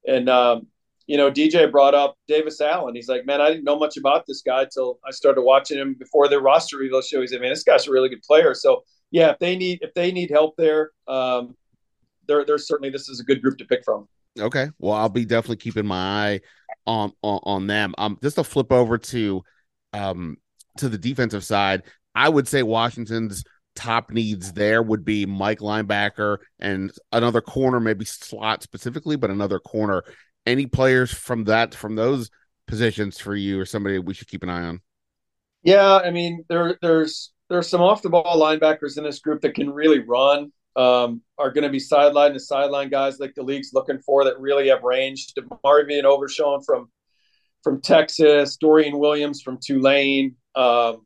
and 0.08 0.30
um, 0.30 0.68
you 1.06 1.16
know 1.16 1.32
DJ 1.32 1.72
brought 1.72 1.94
up 1.94 2.18
Davis 2.28 2.60
Allen. 2.60 2.96
He's 2.96 3.08
like, 3.08 3.26
man, 3.26 3.40
I 3.40 3.50
didn't 3.50 3.66
know 3.66 3.78
much 3.78 3.98
about 3.98 4.26
this 4.28 4.42
guy 4.42 4.64
until 4.64 5.00
I 5.08 5.12
started 5.12 5.44
watching 5.44 5.78
him 5.78 5.94
before 5.94 6.28
the 6.28 6.42
roster 6.42 6.78
reveal 6.78 7.02
show. 7.02 7.22
He 7.22 7.28
said, 7.28 7.40
man, 7.40 7.52
this 7.52 7.64
guy's 7.64 7.88
a 7.88 7.92
really 7.92 8.10
good 8.10 8.24
player. 8.24 8.56
So 8.56 8.84
yeah, 9.12 9.30
if 9.30 9.40
they 9.40 9.56
need 9.56 9.80
if 9.84 9.94
they 9.94 10.12
need 10.12 10.32
help 10.32 10.58
there, 10.58 10.92
um, 11.08 11.56
there 12.30 12.46
there's 12.46 12.68
certainly 12.68 12.90
this 12.90 13.10
is 13.10 13.20
a 13.20 13.24
good 13.24 13.42
group 13.42 13.58
to 13.58 13.66
pick 13.66 13.84
from. 13.84 14.08
Okay. 14.40 14.70
Well, 14.78 14.94
I'll 14.94 15.10
be 15.10 15.26
definitely 15.26 15.58
keeping 15.58 15.86
my 15.86 15.98
eye 15.98 16.42
on 16.86 17.12
on, 17.22 17.40
on 17.44 17.68
them. 17.68 17.94
Um, 17.98 18.18
just 18.24 18.38
to 18.38 18.44
flip 18.44 18.72
over 18.72 18.98
to 18.98 19.44
um 19.92 20.38
to 20.78 20.88
the 20.88 20.98
defensive 20.98 21.44
side, 21.44 21.84
I 22.16 22.30
would 22.30 22.48
say 22.48 22.64
Washington's 22.64 23.44
top 23.76 24.12
needs 24.12 24.54
there 24.54 24.82
would 24.82 25.04
be 25.04 25.26
Mike 25.26 25.60
linebacker 25.60 26.38
and 26.60 26.92
another 27.12 27.42
corner, 27.42 27.80
maybe 27.80 28.06
slot 28.06 28.64
specifically, 28.64 29.16
but 29.16 29.30
another 29.30 29.60
corner. 29.60 30.04
Any 30.46 30.66
players 30.66 31.14
from 31.14 31.46
that 31.46 31.76
from 31.76 31.96
those 31.96 32.30
positions 32.68 33.20
for 33.20 33.36
you 33.36 33.60
or 33.60 33.66
somebody 33.66 34.00
we 34.00 34.14
should 34.14 34.28
keep 34.28 34.44
an 34.44 34.50
eye 34.50 34.64
on? 34.64 34.82
Yeah, 35.64 35.98
I 35.98 36.12
mean 36.12 36.46
there 36.48 36.78
there's 36.82 37.32
there's 37.50 37.68
some 37.68 37.82
off 37.82 38.02
the 38.02 38.10
ball 38.10 38.40
linebackers 38.40 38.98
in 38.98 39.04
this 39.04 39.20
group 39.20 39.42
that 39.42 39.56
can 39.56 39.70
really 39.70 40.00
run 40.00 40.52
um, 40.76 41.22
are 41.38 41.52
going 41.52 41.64
to 41.64 41.70
be 41.70 41.80
sideline 41.80 42.34
to 42.34 42.40
sideline 42.40 42.90
guys 42.90 43.20
like 43.20 43.36
the 43.36 43.44
league's 43.44 43.72
looking 43.74 44.00
for 44.00 44.24
that 44.26 44.40
really 44.40 44.70
have 44.70 44.84
range. 44.84 45.34
Marvin 45.64 46.06
Overshown 46.06 46.62
from 46.64 46.90
from 47.64 47.82
Texas, 47.82 48.56
Dorian 48.58 48.98
Williams 48.98 49.42
from 49.42 49.58
Tulane, 49.62 50.36
um, 50.56 51.06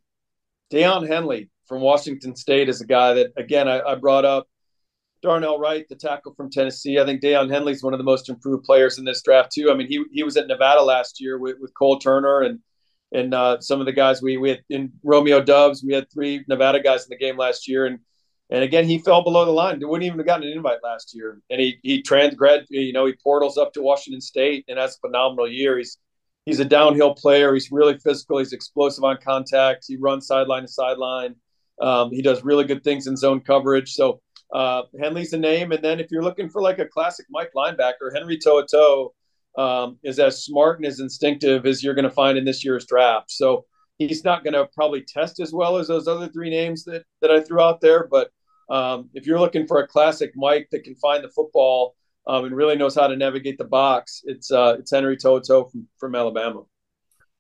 Daiyan 0.71 1.08
Henley 1.08 1.49
from 1.67 1.82
Washington 1.82 2.36
State 2.36 2.69
is 2.69 2.82
a 2.82 2.86
guy 2.86 3.13
that 3.13 3.32
again 3.38 3.67
I, 3.67 3.82
I, 3.82 3.95
brought 3.95 4.26
up. 4.26 4.47
Darnell 5.21 5.58
Wright, 5.58 5.88
the 5.88 5.95
tackle 5.95 6.34
from 6.34 6.52
Tennessee. 6.52 6.99
I 6.99 7.06
think 7.06 7.21
Daiyan 7.21 7.49
Henley 7.49 7.71
is 7.71 7.82
one 7.82 7.93
of 7.93 7.97
the 7.97 8.04
most 8.04 8.28
improved 8.28 8.65
players 8.65 8.97
in 8.97 9.06
this 9.06 9.21
draft 9.21 9.52
too. 9.54 9.71
I 9.71 9.76
mean, 9.76 9.88
he 9.88 10.04
he 10.12 10.23
was 10.23 10.36
at 10.38 10.47
Nevada 10.47 10.82
last 10.82 11.21
year 11.21 11.38
with, 11.38 11.58
with 11.60 11.73
Cole 11.73 11.97
Turner 11.99 12.41
and 12.41 12.60
and 13.13 13.34
uh, 13.34 13.60
some 13.62 13.80
of 13.80 13.86
the 13.86 13.93
guys 13.93 14.21
we 14.21 14.38
we 14.38 14.49
had 14.49 14.63
in 14.69 14.91
Romeo 15.04 15.41
Doubs. 15.41 15.84
We 15.84 15.93
had 15.93 16.12
three 16.12 16.43
Nevada 16.47 16.82
guys 16.82 17.04
in 17.04 17.10
the 17.10 17.17
game 17.17 17.38
last 17.38 17.67
year, 17.67 17.86
and 17.86 17.99
and 18.54 18.63
again, 18.63 18.86
he 18.86 19.00
fell 19.00 19.24
below 19.24 19.46
the 19.46 19.52
line. 19.52 19.80
He 19.80 19.86
wouldn't 19.86 20.06
even 20.06 20.20
have 20.20 20.28
gotten 20.28 20.48
an 20.48 20.56
invite 20.56 20.78
last 20.84 21.16
year. 21.16 21.42
And 21.50 21.60
he 21.60 21.80
he 21.82 22.04
transgrad, 22.04 22.66
you 22.70 22.94
know, 22.94 23.08
he 23.08 23.13
portals 23.24 23.58
up 23.58 23.74
to 23.74 23.82
Washington 23.82 24.22
State 24.22 24.63
and 24.68 24.78
has 24.78 24.96
a 24.96 25.08
phenomenal 25.08 25.52
year. 25.52 25.80
He's 25.80 25.98
he's 26.46 26.60
a 26.60 26.66
downhill 26.66 27.16
player. 27.16 27.56
He's 27.56 27.72
really 27.72 27.98
physical. 27.98 28.38
He's 28.38 28.54
explosive 28.54 29.04
on 29.04 29.18
contact. 29.26 29.86
He 29.88 29.98
runs 29.98 30.28
sideline 30.28 30.62
to 30.62 30.68
sideline. 30.68 31.34
Um, 31.82 32.12
he 32.12 32.22
does 32.22 32.44
really 32.44 32.66
good 32.66 32.84
things 32.84 33.08
in 33.08 33.18
zone 33.18 33.42
coverage. 33.42 33.94
So 33.94 34.22
uh, 34.54 34.84
Henley's 35.02 35.34
a 35.34 35.38
name. 35.39 35.72
And 35.72 35.84
then 35.84 36.00
if 36.00 36.12
you're 36.12 36.24
looking 36.24 36.48
for 36.48 36.62
like 36.62 36.78
a 36.78 36.86
classic 36.86 37.26
Mike 37.32 37.50
linebacker, 37.58 38.13
Henry 38.13 38.38
To'oTo'o 38.38 39.10
um, 39.58 39.98
is 40.04 40.20
as 40.20 40.44
smart 40.44 40.78
and 40.78 40.86
as 40.86 41.00
instinctive 41.00 41.66
as 41.66 41.84
you're 41.84 41.96
going 41.96 42.04
to 42.04 42.12
find 42.12 42.38
in 42.38 42.46
this 42.46 42.63
year's 42.63 42.86
draft. 42.86 43.32
So 43.32 43.66
he's 43.98 44.24
not 44.24 44.44
going 44.44 44.54
to 44.54 44.68
probably 44.76 45.02
test 45.02 45.39
as 45.39 45.52
well 45.52 45.78
as 45.78 45.88
those 45.88 46.08
other 46.08 46.28
three 46.28 46.52
names 46.52 46.84
that 46.84 47.04
that 47.22 47.32
I 47.32 47.42
threw 47.42 47.60
out 47.60 47.82
there, 47.82 48.08
but 48.10 48.30
um, 48.69 49.10
if 49.13 49.26
you're 49.26 49.39
looking 49.39 49.67
for 49.67 49.80
a 49.80 49.88
classic 49.88 50.32
Mike 50.36 50.67
that 50.71 50.84
can 50.84 50.95
find 50.95 51.23
the 51.23 51.30
football 51.30 51.95
um, 52.28 52.45
and 52.45 52.56
really 52.56 52.76
knows 52.76 52.95
how 52.95 53.08
to 53.08 53.15
navigate 53.15 53.58
the 53.58 53.65
box, 53.65 54.21
it's 54.26 54.52
uh, 54.52 54.78
it's 54.80 54.91
Henry 54.91 55.17
To'oTo'o 55.17 55.71
from, 55.71 55.88
from 55.99 56.15
Alabama. 56.15 56.63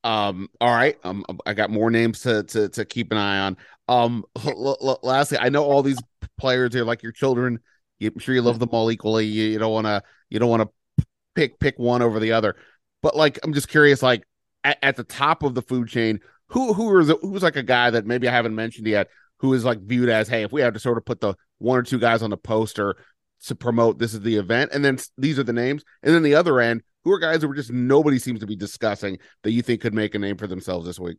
Um, 0.03 0.49
all 0.59 0.75
right. 0.75 0.97
Um, 1.03 1.23
I 1.45 1.53
got 1.53 1.69
more 1.69 1.89
names 1.89 2.19
to, 2.21 2.43
to, 2.43 2.67
to 2.69 2.83
keep 2.83 3.11
an 3.11 3.17
eye 3.17 3.39
on. 3.39 3.57
Um, 3.87 4.25
l- 4.45 4.77
l- 4.81 4.99
lastly, 5.01 5.37
I 5.39 5.47
know 5.47 5.63
all 5.63 5.81
these 5.81 6.01
players 6.37 6.75
are 6.75 6.83
like 6.83 7.01
your 7.03 7.13
children. 7.13 7.59
I'm 8.01 8.19
sure 8.19 8.35
you 8.35 8.41
love 8.41 8.59
them 8.59 8.69
all 8.73 8.91
equally. 8.91 9.25
You, 9.25 9.45
you 9.45 9.59
don't 9.59 9.71
want 9.71 9.87
to, 9.87 10.03
you 10.29 10.39
don't 10.39 10.49
want 10.49 10.69
to 10.97 11.05
pick, 11.35 11.57
pick 11.57 11.79
one 11.79 12.01
over 12.01 12.19
the 12.19 12.33
other, 12.33 12.57
but 13.01 13.15
like, 13.15 13.39
I'm 13.43 13.53
just 13.53 13.69
curious, 13.69 14.03
like 14.03 14.25
at, 14.65 14.77
at 14.83 14.95
the 14.97 15.05
top 15.05 15.41
of 15.41 15.55
the 15.55 15.61
food 15.61 15.87
chain, 15.87 16.19
who, 16.47 16.73
who 16.73 16.99
is, 16.99 17.09
who's 17.21 17.43
like 17.43 17.55
a 17.55 17.63
guy 17.63 17.89
that 17.89 18.05
maybe 18.05 18.27
I 18.27 18.31
haven't 18.31 18.55
mentioned 18.55 18.87
yet, 18.87 19.07
who 19.43 19.53
is 19.53 19.65
like 19.65 19.81
viewed 19.81 20.07
as, 20.07 20.29
hey, 20.29 20.43
if 20.43 20.53
we 20.53 20.61
have 20.61 20.73
to 20.73 20.79
sort 20.79 20.97
of 20.97 21.03
put 21.03 21.19
the 21.19 21.35
one 21.57 21.77
or 21.77 21.83
two 21.83 21.99
guys 21.99 22.23
on 22.23 22.29
the 22.29 22.37
poster 22.37 22.95
to 23.45 23.53
promote 23.53 23.99
this 23.99 24.13
is 24.13 24.21
the 24.21 24.37
event, 24.37 24.71
and 24.73 24.85
then 24.85 24.97
these 25.17 25.37
are 25.37 25.43
the 25.43 25.51
names, 25.51 25.83
and 26.01 26.15
then 26.15 26.23
the 26.23 26.33
other 26.33 26.61
end, 26.61 26.81
who 27.03 27.11
are 27.11 27.19
guys 27.19 27.41
who 27.41 27.49
were 27.49 27.53
just 27.53 27.69
nobody 27.69 28.17
seems 28.17 28.39
to 28.39 28.47
be 28.47 28.55
discussing 28.55 29.19
that 29.43 29.51
you 29.51 29.61
think 29.61 29.81
could 29.81 29.93
make 29.93 30.15
a 30.15 30.19
name 30.19 30.37
for 30.37 30.47
themselves 30.47 30.87
this 30.87 30.97
week? 30.97 31.17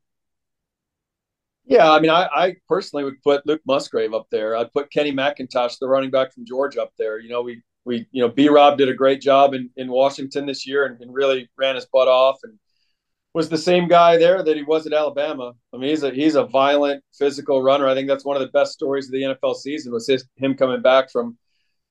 Yeah, 1.66 1.92
I 1.92 2.00
mean, 2.00 2.10
I, 2.10 2.26
I 2.34 2.56
personally 2.66 3.04
would 3.04 3.22
put 3.22 3.46
Luke 3.46 3.60
Musgrave 3.66 4.14
up 4.14 4.26
there. 4.30 4.56
I'd 4.56 4.72
put 4.72 4.90
Kenny 4.90 5.12
McIntosh, 5.12 5.76
the 5.78 5.87
running 5.87 6.10
back 6.10 6.32
from 6.32 6.46
Georgia, 6.46 6.80
up 6.80 6.92
there. 6.98 7.18
You 7.18 7.28
know, 7.28 7.42
we 7.42 7.62
we 7.84 8.06
you 8.10 8.22
know 8.22 8.30
B 8.30 8.48
Rob 8.48 8.78
did 8.78 8.88
a 8.88 8.94
great 8.94 9.20
job 9.20 9.52
in, 9.52 9.68
in 9.76 9.88
Washington 9.90 10.46
this 10.46 10.66
year 10.66 10.87
and, 10.87 10.98
and 11.02 11.12
really 11.12 11.50
ran 11.58 11.74
his 11.74 11.84
butt 11.92 12.08
off 12.08 12.38
and 12.42 12.58
was 13.35 13.49
the 13.49 13.59
same 13.59 13.88
guy 13.88 14.16
there 14.16 14.42
that 14.42 14.57
he 14.57 14.62
was 14.62 14.87
at 14.87 14.92
Alabama. 14.92 15.53
I 15.73 15.77
mean, 15.77 15.90
he's 15.90 16.05
a 16.05 16.11
he's 16.11 16.37
a 16.37 16.44
violent, 16.44 17.03
physical 17.18 17.62
runner. 17.62 17.88
I 17.88 17.94
think 17.94 18.09
that's 18.09 18.25
one 18.25 18.37
of 18.37 18.42
the 18.42 18.53
best 18.53 18.73
stories 18.73 19.07
of 19.07 19.12
the 19.12 19.23
NFL 19.23 19.57
season 19.57 19.93
was 19.93 20.07
his, 20.07 20.24
him 20.37 20.55
coming 20.55 20.80
back 20.80 21.11
from 21.11 21.37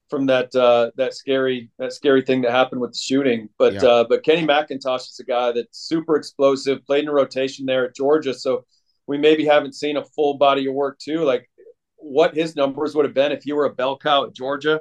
from 0.09 0.25
that 0.27 0.55
uh, 0.55 0.91
that 0.95 1.13
scary 1.13 1.69
that 1.79 1.91
scary 1.91 2.21
thing 2.21 2.41
that 2.41 2.51
happened 2.51 2.79
with 2.79 2.93
the 2.93 2.97
shooting. 2.97 3.49
But 3.59 3.73
yeah. 3.73 3.83
uh, 3.83 4.03
but 4.07 4.23
Kenny 4.23 4.47
McIntosh 4.47 5.09
is 5.09 5.19
a 5.19 5.25
guy 5.25 5.51
that's 5.51 5.77
super 5.77 6.15
explosive. 6.15 6.85
Played 6.85 7.03
in 7.03 7.09
a 7.09 7.13
rotation 7.13 7.65
there 7.65 7.85
at 7.85 7.95
Georgia, 7.95 8.33
so 8.33 8.63
we 9.05 9.17
maybe 9.17 9.45
haven't 9.45 9.75
seen 9.75 9.97
a 9.97 10.05
full 10.05 10.37
body 10.37 10.67
of 10.67 10.73
work 10.73 10.97
too, 10.97 11.25
like 11.25 11.49
what 11.97 12.33
his 12.33 12.55
numbers 12.55 12.95
would 12.95 13.05
have 13.05 13.13
been 13.13 13.33
if 13.33 13.43
he 13.43 13.51
were 13.51 13.65
a 13.65 13.73
bell 13.73 13.97
cow 13.97 14.25
at 14.25 14.33
Georgia. 14.33 14.79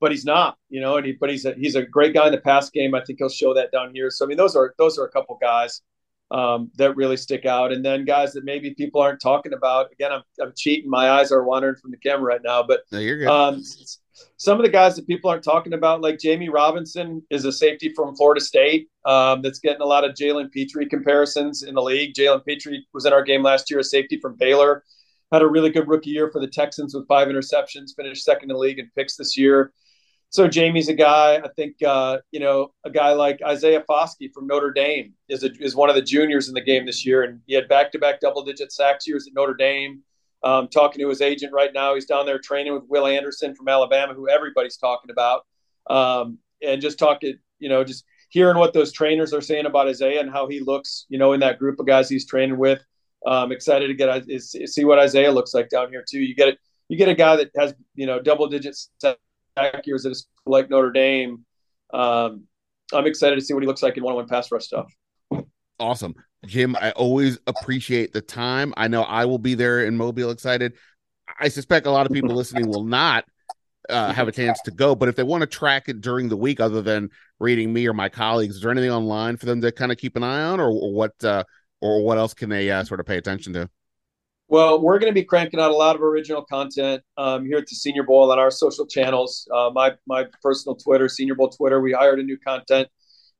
But 0.00 0.12
he's 0.12 0.24
not, 0.24 0.56
you 0.70 0.80
know, 0.80 0.96
and 0.96 1.04
he 1.04 1.12
but 1.12 1.28
he's 1.28 1.44
a 1.44 1.52
he's 1.52 1.74
a 1.74 1.82
great 1.82 2.14
guy 2.14 2.26
in 2.26 2.32
the 2.32 2.40
pass 2.40 2.70
game. 2.70 2.94
I 2.94 3.04
think 3.04 3.18
he'll 3.18 3.28
show 3.28 3.52
that 3.52 3.72
down 3.72 3.90
here. 3.92 4.08
So 4.10 4.24
I 4.24 4.28
mean, 4.28 4.38
those 4.38 4.56
are 4.56 4.74
those 4.78 4.96
are 4.96 5.04
a 5.04 5.10
couple 5.10 5.36
guys 5.38 5.82
um, 6.30 6.70
that 6.76 6.96
really 6.96 7.16
stick 7.16 7.46
out. 7.46 7.72
And 7.72 7.84
then 7.84 8.04
guys 8.04 8.32
that 8.32 8.44
maybe 8.44 8.74
people 8.74 9.00
aren't 9.00 9.20
talking 9.20 9.52
about. 9.52 9.92
Again, 9.92 10.12
I'm, 10.12 10.22
I'm 10.40 10.52
cheating. 10.56 10.90
My 10.90 11.10
eyes 11.10 11.32
are 11.32 11.44
wandering 11.44 11.76
from 11.76 11.90
the 11.90 11.96
camera 11.96 12.24
right 12.24 12.40
now. 12.44 12.62
But 12.62 12.80
no. 12.92 12.98
Um, 13.26 13.62
some 14.36 14.58
of 14.58 14.64
the 14.64 14.70
guys 14.70 14.96
that 14.96 15.06
people 15.06 15.30
aren't 15.30 15.44
talking 15.44 15.72
about, 15.72 16.00
like 16.00 16.18
Jammie 16.18 16.52
Robinson, 16.52 17.22
is 17.30 17.44
a 17.44 17.52
safety 17.52 17.92
from 17.94 18.16
Florida 18.16 18.40
State 18.40 18.88
um, 19.04 19.42
that's 19.42 19.60
getting 19.60 19.80
a 19.80 19.86
lot 19.86 20.04
of 20.04 20.14
Jalen 20.14 20.50
Pitre 20.50 20.86
comparisons 20.86 21.62
in 21.62 21.74
the 21.74 21.82
league. 21.82 22.14
Jalen 22.14 22.44
Pitre 22.44 22.84
was 22.92 23.06
in 23.06 23.12
our 23.12 23.22
game 23.22 23.42
last 23.42 23.70
year, 23.70 23.80
a 23.80 23.84
safety 23.84 24.18
from 24.20 24.36
Baylor. 24.36 24.84
Had 25.30 25.42
a 25.42 25.46
really 25.46 25.70
good 25.70 25.88
rookie 25.88 26.10
year 26.10 26.30
for 26.30 26.40
the 26.40 26.48
Texans 26.48 26.94
with 26.94 27.06
five 27.06 27.28
interceptions, 27.28 27.94
finished 27.96 28.24
second 28.24 28.50
in 28.50 28.54
the 28.54 28.60
league 28.60 28.78
in 28.78 28.90
picks 28.96 29.16
this 29.16 29.36
year. 29.36 29.72
So 30.30 30.46
Jammie's 30.46 30.88
a 30.88 30.94
guy. 30.94 31.36
I 31.36 31.48
think 31.56 31.82
uh, 31.82 32.18
you 32.30 32.40
know 32.40 32.72
a 32.84 32.90
guy 32.90 33.12
like 33.12 33.40
Isaiah 33.42 33.84
Foskey 33.88 34.32
from 34.32 34.46
Notre 34.46 34.70
Dame 34.70 35.14
is 35.28 35.42
a, 35.42 35.50
is 35.60 35.74
one 35.74 35.88
of 35.88 35.96
the 35.96 36.02
juniors 36.02 36.48
in 36.48 36.54
the 36.54 36.60
game 36.60 36.86
this 36.86 37.04
year, 37.06 37.22
and 37.22 37.40
he 37.46 37.54
had 37.54 37.68
back 37.68 37.92
to 37.92 37.98
back 37.98 38.20
double 38.20 38.44
digit 38.44 38.72
sacks 38.72 39.06
years 39.06 39.26
at 39.26 39.34
Notre 39.34 39.54
Dame. 39.54 40.02
Um, 40.44 40.68
talking 40.68 41.00
to 41.00 41.08
his 41.08 41.20
agent 41.20 41.52
right 41.52 41.72
now, 41.72 41.94
he's 41.94 42.04
down 42.04 42.24
there 42.24 42.38
training 42.38 42.72
with 42.72 42.84
Will 42.88 43.06
Anderson 43.06 43.54
from 43.54 43.68
Alabama, 43.68 44.14
who 44.14 44.28
everybody's 44.28 44.76
talking 44.76 45.10
about, 45.10 45.44
um, 45.90 46.38
and 46.62 46.80
just 46.80 46.96
talking, 46.96 47.38
you 47.58 47.68
know, 47.68 47.82
just 47.82 48.04
hearing 48.28 48.56
what 48.56 48.72
those 48.72 48.92
trainers 48.92 49.32
are 49.34 49.40
saying 49.40 49.66
about 49.66 49.88
Isaiah 49.88 50.20
and 50.20 50.30
how 50.30 50.46
he 50.46 50.60
looks, 50.60 51.06
you 51.08 51.18
know, 51.18 51.32
in 51.32 51.40
that 51.40 51.58
group 51.58 51.80
of 51.80 51.86
guys 51.86 52.08
he's 52.08 52.26
training 52.26 52.58
with. 52.58 52.80
Um, 53.26 53.50
excited 53.50 53.88
to 53.88 53.94
get 53.94 54.24
see 54.68 54.84
what 54.84 55.00
Isaiah 55.00 55.32
looks 55.32 55.54
like 55.54 55.70
down 55.70 55.88
here 55.88 56.04
too. 56.08 56.20
You 56.20 56.36
get 56.36 56.48
it, 56.48 56.58
you 56.88 56.96
get 56.96 57.08
a 57.08 57.14
guy 57.14 57.36
that 57.36 57.50
has 57.56 57.74
you 57.96 58.06
know 58.06 58.20
double 58.20 58.46
digits 58.46 58.90
sack 59.58 59.86
years 59.86 60.06
at 60.06 60.12
a 60.12 60.14
school 60.14 60.32
like 60.46 60.70
Notre 60.70 60.90
Dame. 60.90 61.44
Um, 61.92 62.44
I'm 62.92 63.06
excited 63.06 63.36
to 63.36 63.42
see 63.42 63.54
what 63.54 63.62
he 63.62 63.66
looks 63.66 63.82
like 63.82 63.96
in 63.96 64.02
one-on-one 64.02 64.28
pass 64.28 64.50
rush 64.50 64.64
stuff. 64.64 64.92
Awesome, 65.78 66.14
Jim. 66.46 66.76
I 66.76 66.90
always 66.92 67.38
appreciate 67.46 68.12
the 68.12 68.20
time. 68.20 68.74
I 68.76 68.88
know 68.88 69.02
I 69.02 69.26
will 69.26 69.38
be 69.38 69.54
there 69.54 69.84
in 69.84 69.96
Mobile. 69.96 70.30
Excited. 70.30 70.74
I 71.38 71.48
suspect 71.48 71.86
a 71.86 71.90
lot 71.90 72.06
of 72.06 72.12
people 72.12 72.34
listening 72.34 72.68
will 72.68 72.84
not 72.84 73.24
uh, 73.88 74.12
have 74.12 74.28
a 74.28 74.32
chance 74.32 74.60
to 74.62 74.70
go. 74.70 74.94
But 74.94 75.08
if 75.08 75.16
they 75.16 75.22
want 75.22 75.42
to 75.42 75.46
track 75.46 75.88
it 75.88 76.00
during 76.00 76.28
the 76.28 76.36
week, 76.36 76.60
other 76.60 76.82
than 76.82 77.10
reading 77.38 77.72
me 77.72 77.86
or 77.86 77.92
my 77.92 78.08
colleagues, 78.08 78.56
is 78.56 78.62
there 78.62 78.70
anything 78.72 78.90
online 78.90 79.36
for 79.36 79.46
them 79.46 79.60
to 79.60 79.70
kind 79.70 79.92
of 79.92 79.98
keep 79.98 80.16
an 80.16 80.24
eye 80.24 80.42
on, 80.42 80.58
or, 80.58 80.68
or 80.68 80.92
what, 80.92 81.12
uh, 81.22 81.44
or 81.80 82.02
what 82.02 82.18
else 82.18 82.34
can 82.34 82.48
they 82.48 82.70
uh, 82.70 82.82
sort 82.82 82.98
of 82.98 83.06
pay 83.06 83.18
attention 83.18 83.52
to? 83.52 83.70
Well, 84.50 84.80
we're 84.80 84.98
going 84.98 85.12
to 85.12 85.14
be 85.14 85.24
cranking 85.24 85.60
out 85.60 85.70
a 85.70 85.76
lot 85.76 85.94
of 85.94 86.02
original 86.02 86.42
content 86.42 87.02
um, 87.18 87.44
here 87.44 87.58
at 87.58 87.66
the 87.66 87.74
Senior 87.74 88.02
Bowl 88.04 88.32
on 88.32 88.38
our 88.38 88.50
social 88.50 88.86
channels. 88.86 89.46
Uh, 89.54 89.68
my 89.74 89.92
my 90.06 90.24
personal 90.42 90.74
Twitter, 90.74 91.06
Senior 91.06 91.34
Bowl 91.34 91.50
Twitter. 91.50 91.82
We 91.82 91.92
hired 91.92 92.18
a 92.18 92.22
new 92.22 92.38
content, 92.38 92.88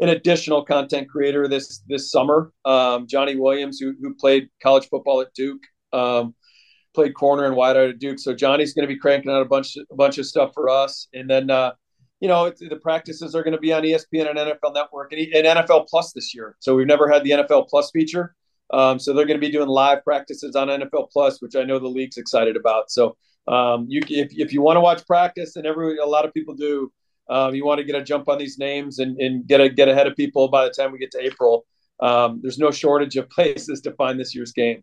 an 0.01 0.11
additional 0.11 0.67
content 0.67 1.09
creator 1.09 1.49
this 1.49 1.83
this 1.89 2.11
summer. 2.11 2.53
Um, 2.67 3.07
Johnny 3.07 3.37
Williams, 3.37 3.79
who 3.79 3.95
who 4.03 4.15
played 4.15 4.51
college 4.63 4.89
football 4.91 5.23
at 5.23 5.33
Duke, 5.33 5.63
um, 5.95 6.35
played 6.95 7.15
corner 7.15 7.47
and 7.47 7.57
wide 7.57 7.79
out 7.79 7.89
at 7.89 7.99
Duke. 7.99 8.19
So 8.19 8.35
Johnny's 8.35 8.75
going 8.75 8.87
to 8.87 8.95
be 8.95 9.01
cranking 9.01 9.31
out 9.31 9.41
a 9.41 9.47
bunch 9.47 9.77
a 9.77 9.95
bunch 9.95 10.19
of 10.19 10.27
stuff 10.27 10.53
for 10.55 10.69
us, 10.69 11.09
and 11.15 11.29
then. 11.29 11.51
Uh, 11.51 11.73
you 12.21 12.27
know, 12.27 12.51
the 12.51 12.75
practices 12.83 13.37
are 13.37 13.45
going 13.45 13.53
to 13.53 13.61
be 13.61 13.73
on 13.73 13.85
ESPN 13.85 14.29
and 14.29 14.37
NFL 14.37 14.75
Network 14.75 15.13
and, 15.13 15.21
and 15.33 15.47
NFL 15.47 15.87
Plus 15.87 16.11
this 16.13 16.35
year. 16.35 16.57
So 16.59 16.75
we've 16.75 16.85
never 16.85 17.09
had 17.09 17.23
the 17.23 17.31
NFL 17.31 17.69
Plus 17.69 17.93
feature. 17.93 18.35
Um, 18.71 18.99
so 18.99 19.13
they're 19.13 19.27
going 19.27 19.41
to 19.41 19.47
be 19.47 19.53
doing 19.53 19.69
live 19.69 20.05
practices 20.05 20.55
on 20.55 20.69
NFL 20.69 21.11
Plus, 21.11 21.41
which 21.41 21.57
I 21.57 21.65
know 21.65 21.79
the 21.79 21.89
league's 21.89 22.19
excited 22.19 22.57
about. 22.57 22.91
So 22.91 23.17
um, 23.47 23.87
you, 23.89 24.01
if, 24.09 24.29
if 24.33 24.53
you 24.53 24.61
want 24.61 24.77
to 24.77 24.81
watch 24.81 25.07
practice, 25.07 25.57
and 25.57 25.67
every 25.67 25.97
a 25.99 26.07
lot 26.07 26.27
of 26.27 26.35
people 26.35 26.55
do, 26.55 26.93
um, 27.31 27.55
you 27.55 27.65
want 27.65 27.79
to 27.79 27.85
get 27.85 27.97
a 27.97 28.03
jump 28.03 28.29
on 28.29 28.39
these 28.39 28.59
names 28.59 28.99
and, 28.99 29.19
and 29.19 29.47
get 29.47 29.61
a, 29.61 29.69
get 29.69 29.89
ahead 29.89 30.07
of 30.07 30.17
people 30.17 30.49
by 30.49 30.65
the 30.65 30.71
time 30.71 30.93
we 30.93 30.99
get 30.99 31.11
to 31.13 31.21
April. 31.21 31.65
Um, 32.01 32.41
there's 32.43 32.59
no 32.59 32.71
shortage 32.71 33.17
of 33.17 33.29
places 33.31 33.81
to 33.83 33.93
find 33.93 34.21
this 34.21 34.35
year's 34.35 34.53
game. 34.53 34.83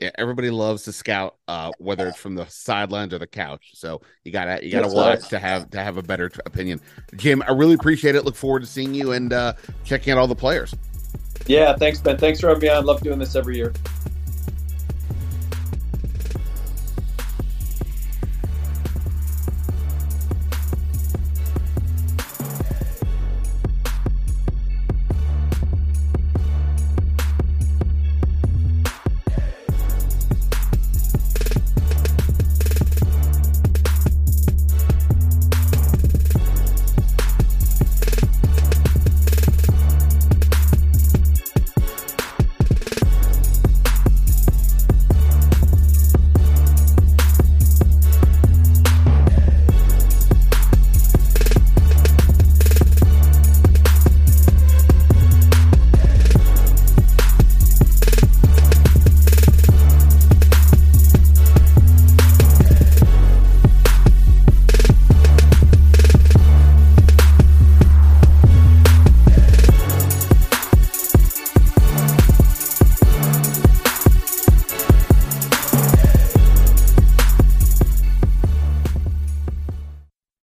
Yeah, 0.00 0.10
everybody 0.16 0.50
loves 0.50 0.82
to 0.84 0.92
scout, 0.92 1.36
uh, 1.46 1.70
whether 1.78 2.08
it's 2.08 2.18
from 2.18 2.34
the 2.34 2.46
sidelines 2.46 3.14
or 3.14 3.18
the 3.18 3.28
couch. 3.28 3.70
So 3.74 4.02
you 4.24 4.32
gotta 4.32 4.62
you 4.62 4.72
gotta 4.72 4.86
That's 4.86 4.94
watch 4.94 5.20
right. 5.20 5.30
to 5.30 5.38
have 5.38 5.70
to 5.70 5.80
have 5.80 5.96
a 5.96 6.02
better 6.02 6.30
opinion. 6.44 6.80
Jim, 7.16 7.42
I 7.46 7.52
really 7.52 7.74
appreciate 7.74 8.16
it. 8.16 8.24
Look 8.24 8.34
forward 8.34 8.60
to 8.60 8.66
seeing 8.66 8.92
you 8.92 9.12
and 9.12 9.32
uh, 9.32 9.54
checking 9.84 10.12
out 10.12 10.18
all 10.18 10.26
the 10.26 10.34
players. 10.34 10.74
Yeah, 11.46 11.74
thanks, 11.74 12.00
Ben. 12.00 12.16
Thanks 12.16 12.40
for 12.40 12.48
having 12.48 12.62
me 12.62 12.68
on. 12.68 12.84
Love 12.84 13.00
doing 13.00 13.18
this 13.18 13.36
every 13.36 13.56
year. 13.56 13.72